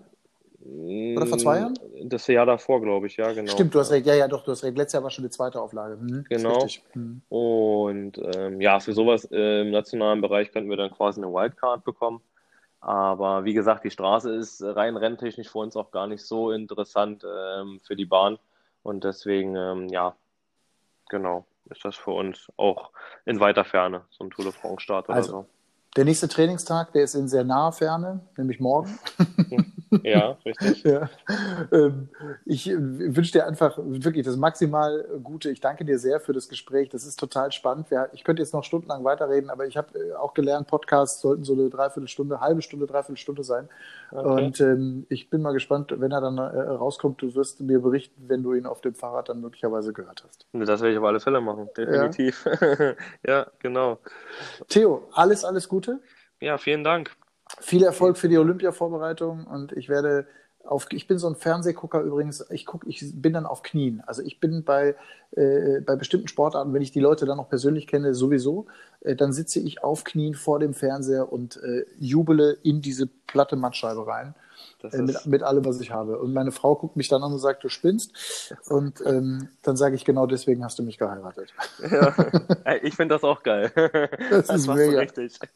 Oder 0.62 1.26
vor 1.26 1.38
zwei 1.38 1.58
Jahren? 1.60 1.78
Das 2.04 2.26
Jahr 2.26 2.44
davor, 2.44 2.82
glaube 2.82 3.06
ich, 3.06 3.16
ja, 3.16 3.32
genau. 3.32 3.50
Stimmt, 3.50 3.74
du 3.74 3.78
hast 3.78 3.90
recht. 3.90 4.06
Ja, 4.06 4.14
ja, 4.14 4.28
doch, 4.28 4.44
du 4.44 4.50
hast 4.50 4.62
recht. 4.62 4.76
Letztes 4.76 4.94
Jahr 4.94 5.02
war 5.02 5.10
schon 5.10 5.24
die 5.24 5.30
zweite 5.30 5.60
Auflage. 5.60 5.96
Mhm, 5.96 6.24
genau. 6.28 6.66
Mhm. 6.94 7.22
Und 7.30 8.20
ähm, 8.36 8.60
ja, 8.60 8.78
für 8.78 8.92
sowas 8.92 9.24
im 9.24 9.70
nationalen 9.70 10.20
Bereich 10.20 10.52
könnten 10.52 10.68
wir 10.68 10.76
dann 10.76 10.90
quasi 10.90 11.22
eine 11.22 11.32
Wildcard 11.32 11.84
bekommen. 11.84 12.20
Aber 12.80 13.44
wie 13.44 13.54
gesagt, 13.54 13.84
die 13.84 13.90
Straße 13.90 14.34
ist 14.34 14.62
rein 14.62 14.96
renntechnisch 14.96 15.48
für 15.48 15.58
uns 15.58 15.76
auch 15.76 15.90
gar 15.90 16.06
nicht 16.06 16.24
so 16.24 16.50
interessant 16.50 17.24
ähm, 17.24 17.80
für 17.82 17.96
die 17.96 18.06
Bahn. 18.06 18.38
Und 18.82 19.04
deswegen, 19.04 19.56
ähm, 19.56 19.88
ja, 19.88 20.14
genau, 21.08 21.46
ist 21.70 21.84
das 21.84 21.96
für 21.96 22.12
uns 22.12 22.48
auch 22.56 22.90
in 23.24 23.40
weiter 23.40 23.64
Ferne, 23.64 24.02
so 24.10 24.24
ein 24.24 24.30
Tour 24.30 24.44
de 24.44 24.52
France-Start 24.52 25.08
oder 25.08 25.16
also, 25.16 25.30
so. 25.30 25.46
Der 25.96 26.04
nächste 26.04 26.28
Trainingstag, 26.28 26.92
der 26.92 27.02
ist 27.04 27.14
in 27.14 27.28
sehr 27.28 27.44
naher 27.44 27.72
Ferne, 27.72 28.20
nämlich 28.36 28.60
morgen. 28.60 28.98
Ja, 30.02 30.38
richtig. 30.44 30.82
ja. 30.84 31.08
Ähm, 31.72 32.08
ich 32.44 32.68
äh, 32.70 32.76
wünsche 32.78 33.32
dir 33.32 33.46
einfach 33.46 33.78
wirklich 33.78 34.24
das 34.24 34.36
maximal 34.36 35.06
Gute. 35.22 35.50
Ich 35.50 35.60
danke 35.60 35.84
dir 35.84 35.98
sehr 35.98 36.20
für 36.20 36.32
das 36.32 36.48
Gespräch. 36.48 36.88
Das 36.88 37.04
ist 37.04 37.18
total 37.18 37.52
spannend. 37.52 37.88
Ich 38.12 38.24
könnte 38.24 38.42
jetzt 38.42 38.54
noch 38.54 38.64
stundenlang 38.64 39.04
weiterreden, 39.04 39.50
aber 39.50 39.66
ich 39.66 39.76
habe 39.76 39.98
äh, 39.98 40.12
auch 40.14 40.34
gelernt, 40.34 40.68
Podcasts 40.68 41.20
sollten 41.20 41.44
so 41.44 41.54
eine 41.54 41.68
Dreiviertelstunde, 41.68 42.40
halbe 42.40 42.62
Stunde, 42.62 42.86
Dreiviertelstunde 42.86 43.44
sein. 43.44 43.68
Okay. 44.10 44.44
Und 44.44 44.60
ähm, 44.60 45.06
ich 45.08 45.30
bin 45.30 45.42
mal 45.42 45.52
gespannt, 45.52 45.92
wenn 45.96 46.12
er 46.12 46.20
dann 46.20 46.38
äh, 46.38 46.42
rauskommt, 46.42 47.20
du 47.22 47.34
wirst 47.34 47.60
mir 47.60 47.80
berichten, 47.80 48.24
wenn 48.28 48.42
du 48.42 48.54
ihn 48.54 48.66
auf 48.66 48.80
dem 48.80 48.94
Fahrrad 48.94 49.28
dann 49.28 49.40
möglicherweise 49.40 49.92
gehört 49.92 50.24
hast. 50.26 50.46
Das 50.52 50.80
werde 50.80 50.92
ich 50.92 50.98
auf 50.98 51.04
alle 51.04 51.20
Fälle 51.20 51.40
machen, 51.40 51.68
definitiv. 51.76 52.46
Ja, 52.46 52.94
ja 53.26 53.46
genau. 53.58 53.98
Theo, 54.68 55.08
alles, 55.12 55.44
alles 55.44 55.68
Gute. 55.68 56.00
Ja, 56.40 56.56
vielen 56.58 56.84
Dank. 56.84 57.10
Viel 57.58 57.82
Erfolg 57.82 58.16
für 58.16 58.28
die 58.28 58.38
Olympia-Vorbereitung 58.38 59.46
und 59.46 59.72
ich 59.72 59.88
werde 59.88 60.26
auf, 60.64 60.86
ich 60.90 61.06
bin 61.06 61.18
so 61.18 61.28
ein 61.28 61.36
Fernsehgucker 61.36 62.00
übrigens, 62.02 62.44
ich 62.50 62.66
guck, 62.66 62.86
ich 62.86 63.02
bin 63.14 63.32
dann 63.32 63.46
auf 63.46 63.62
Knien. 63.62 64.02
Also 64.06 64.22
ich 64.22 64.40
bin 64.40 64.62
bei, 64.62 64.94
äh, 65.32 65.80
bei 65.80 65.96
bestimmten 65.96 66.28
Sportarten, 66.28 66.74
wenn 66.74 66.82
ich 66.82 66.92
die 66.92 67.00
Leute 67.00 67.26
dann 67.26 67.38
noch 67.38 67.48
persönlich 67.48 67.86
kenne, 67.86 68.14
sowieso, 68.14 68.66
äh, 69.00 69.16
dann 69.16 69.32
sitze 69.32 69.60
ich 69.60 69.82
auf 69.82 70.04
Knien 70.04 70.34
vor 70.34 70.58
dem 70.58 70.74
Fernseher 70.74 71.32
und 71.32 71.56
äh, 71.62 71.86
jubele 71.98 72.58
in 72.62 72.82
diese 72.82 73.06
platte 73.06 73.56
Mattscheibe 73.56 74.06
rein. 74.06 74.34
Äh, 74.84 75.02
mit, 75.02 75.26
mit 75.26 75.42
allem, 75.42 75.64
was 75.64 75.80
ich 75.80 75.90
habe. 75.90 76.18
Und 76.18 76.32
meine 76.32 76.52
Frau 76.52 76.74
guckt 76.74 76.96
mich 76.96 77.08
dann 77.08 77.22
an 77.22 77.32
und 77.32 77.38
sagt, 77.38 77.64
du 77.64 77.68
spinnst. 77.68 78.54
Und 78.68 79.00
ähm, 79.04 79.48
dann 79.62 79.76
sage 79.76 79.94
ich, 79.94 80.04
genau 80.04 80.26
deswegen 80.26 80.64
hast 80.64 80.78
du 80.78 80.82
mich 80.82 80.98
geheiratet. 80.98 81.52
Ja, 81.90 82.14
ich 82.82 82.94
finde 82.94 83.14
das 83.14 83.24
auch 83.24 83.42
geil. 83.42 83.72
Das, 84.30 84.46
das 84.46 84.56
ist 84.60 84.66
mega. 84.68 85.00
richtig. 85.00 85.38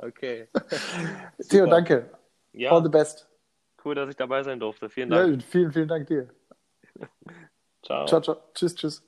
Okay. 0.00 0.48
Theo, 1.48 1.66
danke. 1.66 2.10
Ja. 2.52 2.72
All 2.72 2.82
the 2.82 2.88
best. 2.88 3.28
Cool, 3.84 3.94
dass 3.94 4.08
ich 4.08 4.16
dabei 4.16 4.42
sein 4.42 4.58
durfte. 4.58 4.88
Vielen 4.88 5.10
Dank. 5.10 5.40
Ja, 5.40 5.46
vielen, 5.48 5.72
vielen 5.72 5.88
Dank 5.88 6.06
dir. 6.06 6.28
ciao. 7.82 8.06
Ciao, 8.06 8.20
ciao. 8.20 8.36
Tschüss, 8.54 8.74
tschüss. 8.74 9.07